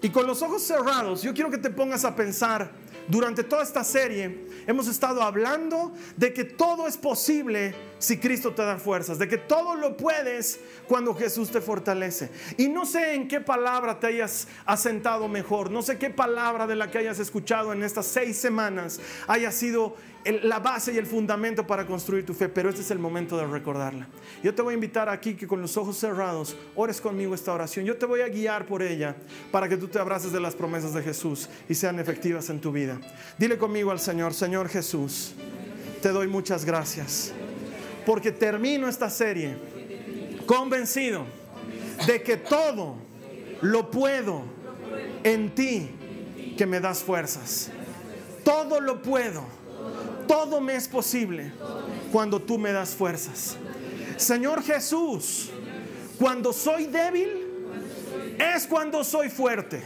Y 0.02 0.10
con 0.10 0.28
los 0.28 0.42
ojos 0.42 0.62
cerrados, 0.62 1.22
yo 1.22 1.34
quiero 1.34 1.50
que 1.50 1.58
te 1.58 1.70
pongas 1.70 2.04
a 2.04 2.14
pensar 2.14 2.70
durante 3.08 3.46
toda 3.46 3.64
esta 3.64 3.86
serie 3.86 4.48
hemos 4.68 4.90
estado 4.90 5.22
hablando 5.22 5.94
de 6.18 6.34
que 6.34 6.44
todo 6.44 6.88
es 6.88 6.98
posible 6.98 7.74
si 8.00 8.18
Cristo 8.18 8.54
te 8.54 8.64
da 8.64 8.78
fuerzas, 8.78 9.18
de 9.20 9.28
que 9.28 9.38
todo 9.38 9.76
lo 9.76 9.98
puedes 9.98 10.60
cuando 10.88 11.14
Jesús 11.14 11.50
te 11.50 11.62
fortalece. 11.62 12.30
Y 12.58 12.68
no 12.68 12.86
sé 12.86 13.14
en 13.14 13.28
qué 13.28 13.42
palabra 13.42 14.00
te 14.00 14.08
hayas 14.08 14.48
asentado 14.66 15.28
mejor, 15.28 15.72
no 15.72 15.82
sé 15.82 15.98
qué 15.98 16.10
palabra 16.10 16.68
de 16.68 16.76
la 16.76 16.92
que 16.92 17.00
hayas 17.00 17.20
escuchado 17.20 17.74
en 17.74 17.84
estas 17.84 18.06
seis 18.08 18.38
semanas 18.38 19.00
haya 19.28 19.52
sido 19.52 19.96
la 20.44 20.60
base 20.60 20.92
y 20.92 20.98
el 20.98 21.06
fundamento 21.06 21.68
para 21.68 21.86
construir 21.86 22.26
tu 22.26 22.34
fe, 22.34 22.50
pero 22.50 22.70
este 22.70 22.82
es 22.82 22.90
el 22.90 22.98
momento 22.98 23.38
de 23.38 23.46
recordarla. 23.46 24.08
Yo 24.44 24.56
te 24.56 24.62
voy 24.64 24.72
a 24.72 24.76
invitar 24.76 25.08
aquí 25.08 25.36
que 25.36 25.48
con 25.48 25.62
los 25.62 25.78
ojos 25.78 25.98
cerrados 25.98 26.58
ores 26.76 27.00
conmigo 27.00 27.36
esta 27.36 27.54
oración. 27.54 27.86
Yo 27.86 27.96
te 27.98 28.08
voy 28.08 28.22
a 28.22 28.28
guiar 28.28 28.66
por 28.66 28.82
ella 28.82 29.16
para 29.52 29.70
que 29.70 29.78
tú 29.78 29.88
te 29.88 30.00
abraces 30.00 30.32
de 30.32 30.40
las 30.40 30.56
promesas 30.56 30.94
de 30.94 31.04
Jesús 31.04 31.48
y 31.70 31.76
sean 31.76 32.00
efectivas 32.00 32.50
en 32.50 32.60
tu 32.60 32.72
vida. 32.72 33.00
Dile 33.38 33.58
conmigo 33.58 33.92
al 33.92 34.00
Señor, 34.00 34.34
Señor 34.34 34.68
Jesús, 34.68 35.34
te 36.02 36.10
doy 36.10 36.28
muchas 36.28 36.66
gracias 36.66 37.34
porque 38.06 38.32
termino 38.32 38.88
esta 38.88 39.10
serie 39.10 39.58
convencido 40.46 41.26
de 42.06 42.22
que 42.22 42.38
todo 42.38 42.98
lo 43.62 43.90
puedo 43.90 44.44
en 45.24 45.54
ti 45.56 45.90
que 46.58 46.66
me 46.66 46.80
das 46.80 47.04
fuerzas. 47.04 47.72
Todo 48.44 48.80
lo 48.80 49.02
puedo 49.02 49.44
todo 50.28 50.62
me 50.62 50.76
es 50.76 50.88
posible 50.88 51.52
cuando 52.12 52.42
tú 52.42 52.58
me 52.58 52.72
das 52.72 52.96
fuerzas. 52.96 53.58
Señor 54.18 54.64
Jesús, 54.64 55.50
cuando 56.18 56.54
soy 56.54 56.86
débil 56.86 57.30
es 58.40 58.68
cuando 58.68 59.04
soy 59.04 59.30
fuerte. 59.30 59.82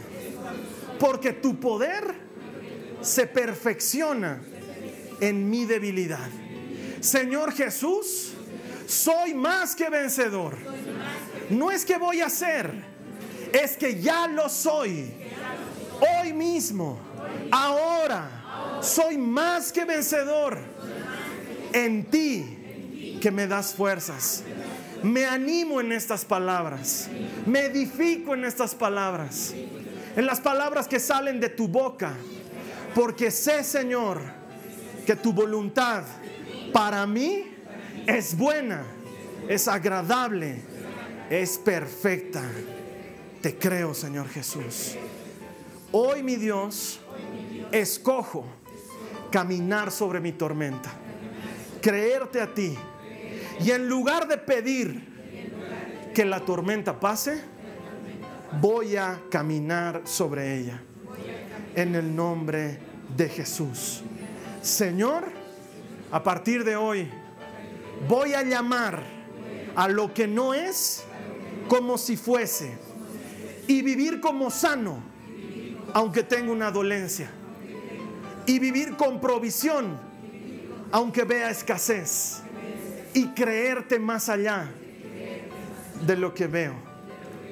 Porque 0.98 1.32
tu 1.32 1.58
poder 1.58 2.14
se 3.00 3.26
perfecciona 3.26 4.40
en 5.20 5.48
mi 5.48 5.64
debilidad. 5.64 6.28
Señor 7.00 7.52
Jesús, 7.52 8.32
soy 8.86 9.34
más 9.34 9.74
que 9.74 9.88
vencedor. 9.88 10.56
No 11.48 11.70
es 11.70 11.84
que 11.84 11.96
voy 11.96 12.20
a 12.20 12.28
ser, 12.28 12.72
es 13.52 13.76
que 13.76 14.00
ya 14.00 14.28
lo 14.28 14.48
soy. 14.48 15.12
Hoy 16.00 16.32
mismo, 16.32 16.98
ahora 17.50 18.80
soy 18.82 19.18
más 19.18 19.72
que 19.72 19.84
vencedor 19.84 20.58
en 21.72 22.04
ti 22.10 23.18
que 23.20 23.30
me 23.30 23.46
das 23.46 23.74
fuerzas. 23.74 24.42
Me 25.02 25.24
animo 25.24 25.80
en 25.80 25.92
estas 25.92 26.24
palabras. 26.24 27.08
Me 27.46 27.66
edifico 27.66 28.34
en 28.34 28.44
estas 28.44 28.74
palabras. 28.74 29.54
En 30.16 30.26
las 30.26 30.40
palabras 30.40 30.86
que 30.88 31.00
salen 31.00 31.40
de 31.40 31.48
tu 31.48 31.68
boca. 31.68 32.12
Porque 32.94 33.30
sé, 33.30 33.62
Señor, 33.62 34.20
que 35.06 35.16
tu 35.16 35.32
voluntad 35.32 36.04
para 36.72 37.06
mí 37.06 37.44
es 38.06 38.36
buena, 38.36 38.84
es 39.48 39.68
agradable, 39.68 40.56
es 41.28 41.58
perfecta. 41.58 42.42
Te 43.40 43.56
creo, 43.56 43.94
Señor 43.94 44.28
Jesús. 44.28 44.96
Hoy, 45.92 46.22
mi 46.22 46.36
Dios, 46.36 47.00
escojo 47.72 48.44
caminar 49.30 49.90
sobre 49.90 50.20
mi 50.20 50.32
tormenta, 50.32 50.90
creerte 51.80 52.40
a 52.40 52.52
ti. 52.52 52.76
Y 53.60 53.70
en 53.70 53.88
lugar 53.88 54.26
de 54.28 54.38
pedir 54.38 55.08
que 56.14 56.24
la 56.24 56.40
tormenta 56.40 56.98
pase, 56.98 57.40
voy 58.60 58.96
a 58.96 59.20
caminar 59.30 60.02
sobre 60.04 60.58
ella. 60.58 60.82
En 61.74 61.94
el 61.94 62.14
nombre 62.14 62.78
de 63.16 63.28
Jesús. 63.28 64.02
Señor, 64.62 65.39
a 66.10 66.22
partir 66.22 66.64
de 66.64 66.76
hoy 66.76 67.08
voy 68.08 68.34
a 68.34 68.42
llamar 68.42 69.02
a 69.74 69.88
lo 69.88 70.12
que 70.12 70.26
no 70.26 70.54
es 70.54 71.04
como 71.68 71.98
si 71.98 72.16
fuese 72.16 72.76
y 73.66 73.82
vivir 73.82 74.20
como 74.20 74.50
sano, 74.50 75.02
aunque 75.92 76.22
tenga 76.22 76.50
una 76.52 76.70
dolencia 76.70 77.30
y 78.46 78.58
vivir 78.58 78.96
con 78.96 79.20
provisión, 79.20 79.96
aunque 80.90 81.24
vea 81.24 81.50
escasez, 81.50 82.42
y 83.14 83.28
creerte 83.28 83.98
más 83.98 84.28
allá 84.28 84.68
de 86.06 86.16
lo 86.16 86.34
que 86.34 86.46
veo. 86.46 86.74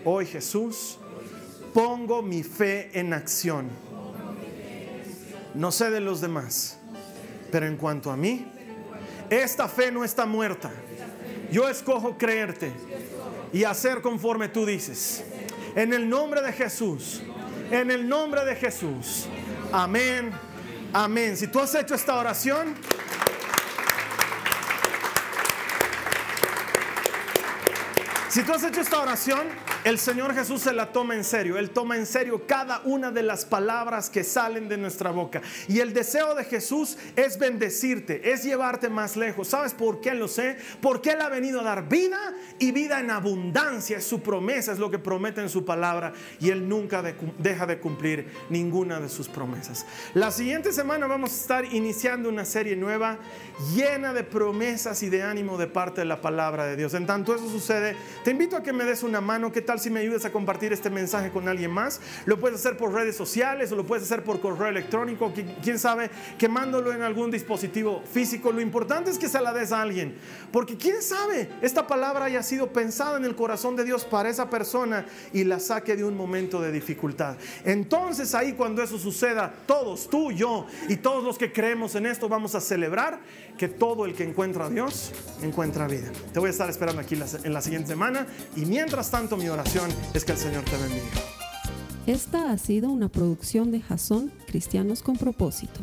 Hoy 0.05 0.27
Jesús, 0.27 0.99
pongo 1.75 2.23
mi 2.23 2.43
fe 2.43 2.91
en 2.99 3.13
acción. 3.13 3.69
No 5.55 5.71
sé 5.71 5.91
de 5.91 6.01
los 6.01 6.21
demás, 6.21 6.78
pero 7.51 7.67
en 7.67 7.77
cuanto 7.77 8.11
a 8.11 8.17
mí, 8.17 8.51
esta 9.31 9.69
fe 9.69 9.91
no 9.91 10.05
está 10.05 10.27
muerta. 10.27 10.71
Yo 11.51 11.69
escojo 11.69 12.17
creerte 12.19 12.73
y 13.53 13.65
hacer 13.65 14.03
conforme 14.03 14.49
tú 14.49 14.67
dices. 14.67 15.25
En 15.75 15.93
el 15.93 16.09
nombre 16.09 16.43
de 16.43 16.53
Jesús, 16.53 17.23
en 17.71 17.91
el 17.91 18.09
nombre 18.09 18.45
de 18.45 18.55
Jesús. 18.57 19.27
Amén 19.73 20.33
Amén. 20.93 21.37
Si 21.37 21.47
tú 21.47 21.61
has 21.61 21.75
hecho 21.75 21.95
esta 21.95 22.17
oración, 22.17 22.75
si 28.31 28.43
tú 28.43 28.55
has 28.55 28.65
hecho 28.65 28.81
esta 28.81 29.01
oración, 29.01 29.49
el 29.89 29.99
Señor 29.99 30.35
Jesús 30.35 30.61
se 30.61 30.75
la 30.75 30.93
toma 30.93 31.15
en 31.15 31.25
serio. 31.25 31.57
Él 31.57 31.71
toma 31.71 31.97
en 31.97 32.05
serio 32.05 32.43
cada 32.47 32.83
una 32.85 33.11
de 33.11 33.23
las 33.23 33.47
palabras 33.47 34.11
que 34.11 34.23
salen 34.23 34.69
de 34.69 34.77
nuestra 34.77 35.13
boca. 35.13 35.41
Y 35.67 35.81
el 35.81 35.95
deseo 35.95 36.35
de 36.35 36.45
Jesús 36.45 36.99
es 37.17 37.39
bendecirte, 37.39 38.31
es 38.31 38.45
llevarte 38.45 38.91
más 38.91 39.17
lejos. 39.17 39.49
¿Sabes 39.49 39.73
por 39.73 40.03
qué 40.03 40.13
lo 40.13 40.29
sé? 40.29 40.59
Porque 40.83 41.13
Él 41.13 41.23
ha 41.23 41.31
venido 41.31 41.61
a 41.61 41.65
dar 41.65 41.89
vida 41.89 42.19
y 42.59 42.73
vida 42.73 43.01
en 43.01 43.11
abundancia. 43.11 43.97
Es 43.97 44.05
su 44.05 44.21
promesa, 44.21 44.73
es 44.73 44.79
lo 44.79 44.91
que 44.91 44.99
promete 44.99 45.41
en 45.41 45.49
su 45.49 45.65
palabra. 45.65 46.13
Y 46.39 46.51
Él 46.51 46.69
nunca 46.69 47.03
deja 47.39 47.65
de 47.65 47.79
cumplir 47.79 48.29
ninguna 48.51 49.01
de 49.01 49.09
sus 49.09 49.27
promesas. 49.29 49.87
La 50.13 50.31
siguiente 50.31 50.71
semana 50.73 51.07
vamos 51.07 51.31
a 51.31 51.37
estar 51.37 51.65
iniciando 51.65 52.29
una 52.29 52.45
serie 52.45 52.77
nueva 52.77 53.19
llena 53.75 54.13
de 54.13 54.23
promesas 54.23 55.03
y 55.03 55.09
de 55.09 55.23
ánimo 55.23 55.57
de 55.57 55.67
parte 55.67 56.03
de 56.03 56.05
la 56.05 56.21
palabra 56.21 56.67
de 56.67 56.77
Dios. 56.77 56.93
En 56.93 57.07
tanto 57.07 57.35
eso 57.35 57.49
sucede, 57.49 57.97
te 58.23 58.33
invito 58.33 58.55
a 58.55 58.63
que 58.63 58.75
me 58.75 58.85
des 58.85 59.03
una 59.03 59.23
mano. 59.23 59.51
¿Qué 59.51 59.63
tal? 59.63 59.78
Si 59.79 59.91
me 59.91 60.01
ayudas 60.01 60.25
a 60.25 60.33
compartir 60.33 60.73
este 60.73 60.91
mensaje 60.91 61.31
con 61.31 61.49
alguien 61.49 61.71
más? 61.71 62.01
Lo 62.27 62.39
puedes 62.39 62.61
hacer 62.61 62.77
por 62.77 62.93
redes 62.93 63.17
sociales 63.17 63.71
o 63.73 63.77
lo 63.77 63.87
puedes 63.87 64.05
hacer 64.05 64.25
por 64.25 64.41
correo 64.41 64.69
electrónico, 64.69 65.33
quién 65.63 65.79
sabe, 65.79 66.11
quemándolo 66.39 66.93
en 66.93 67.03
algún 67.03 67.31
dispositivo 67.31 68.03
físico. 68.11 68.53
Lo 68.53 68.61
importante 68.61 69.11
es 69.11 69.19
que 69.19 69.29
se 69.29 69.41
la 69.41 69.53
des 69.53 69.73
a 69.73 69.83
alguien, 69.83 70.17
porque 70.53 70.77
quién 70.77 71.03
sabe, 71.03 71.49
esta 71.63 71.87
palabra 71.87 72.27
haya 72.27 72.43
sido 72.43 72.73
pensada 72.73 73.17
en 73.17 73.25
el 73.25 73.35
corazón 73.35 73.77
de 73.77 73.85
Dios 73.85 74.05
para 74.05 74.29
esa 74.29 74.51
persona 74.51 75.07
y 75.33 75.45
la 75.45 75.61
saque 75.61 75.97
de 75.97 76.05
un 76.05 76.17
momento 76.17 76.61
de 76.61 76.73
dificultad. 76.73 77.37
Entonces 77.65 78.35
ahí 78.35 78.53
cuando 78.53 78.83
eso 78.83 78.99
suceda, 78.99 79.53
todos, 79.67 80.09
tú, 80.09 80.33
yo 80.33 80.67
y 80.89 80.97
todos 80.97 81.25
los 81.25 81.39
que 81.39 81.53
creemos 81.53 81.95
en 81.95 82.07
esto, 82.07 82.29
vamos 82.29 82.55
a 82.55 82.61
celebrar 82.61 83.21
que 83.59 83.69
todo 83.69 84.07
el 84.07 84.15
que 84.15 84.25
encuentra 84.25 84.67
a 84.67 84.71
Dios 84.71 85.13
encuentra 85.43 85.87
vida. 85.87 86.11
Te 86.33 86.41
voy 86.41 86.49
a 86.49 86.51
estar 86.53 86.71
esperando 86.71 87.03
aquí 87.03 87.17
en 87.45 87.53
la 87.53 87.61
siguiente 87.61 87.89
semana 87.89 88.27
y 88.57 88.65
mientras 88.65 89.11
tanto 89.11 89.37
mi 89.37 89.49
oración 89.49 89.91
es 90.15 90.25
que 90.25 90.33
el 90.33 90.39
Señor 90.39 90.65
te 90.65 90.79
bendiga. 90.79 91.05
Esta 92.07 92.51
ha 92.51 92.57
sido 92.57 92.89
una 92.89 93.11
producción 93.11 93.71
de 93.71 93.83
Jason 93.83 94.33
Cristianos 94.47 95.03
con 95.03 95.19
propósito. 95.19 95.81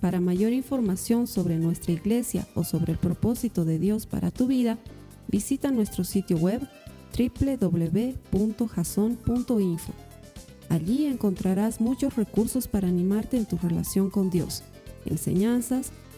Para 0.00 0.18
mayor 0.18 0.52
información 0.52 1.28
sobre 1.28 1.56
nuestra 1.56 1.92
iglesia 1.92 2.48
o 2.56 2.64
sobre 2.64 2.92
el 2.92 2.98
propósito 2.98 3.64
de 3.64 3.78
Dios 3.78 4.06
para 4.06 4.32
tu 4.32 4.48
vida, 4.48 4.78
visita 5.28 5.70
nuestro 5.70 6.02
sitio 6.02 6.38
web 6.38 6.66
www.jason.info. 7.16 8.22
Allí 10.68 11.06
encontrarás 11.06 11.80
muchos 11.80 12.16
recursos 12.16 12.66
para 12.66 12.88
animarte 12.88 13.36
en 13.36 13.46
tu 13.46 13.56
relación 13.58 14.08
con 14.10 14.30
Dios, 14.30 14.62
enseñanzas, 15.04 15.92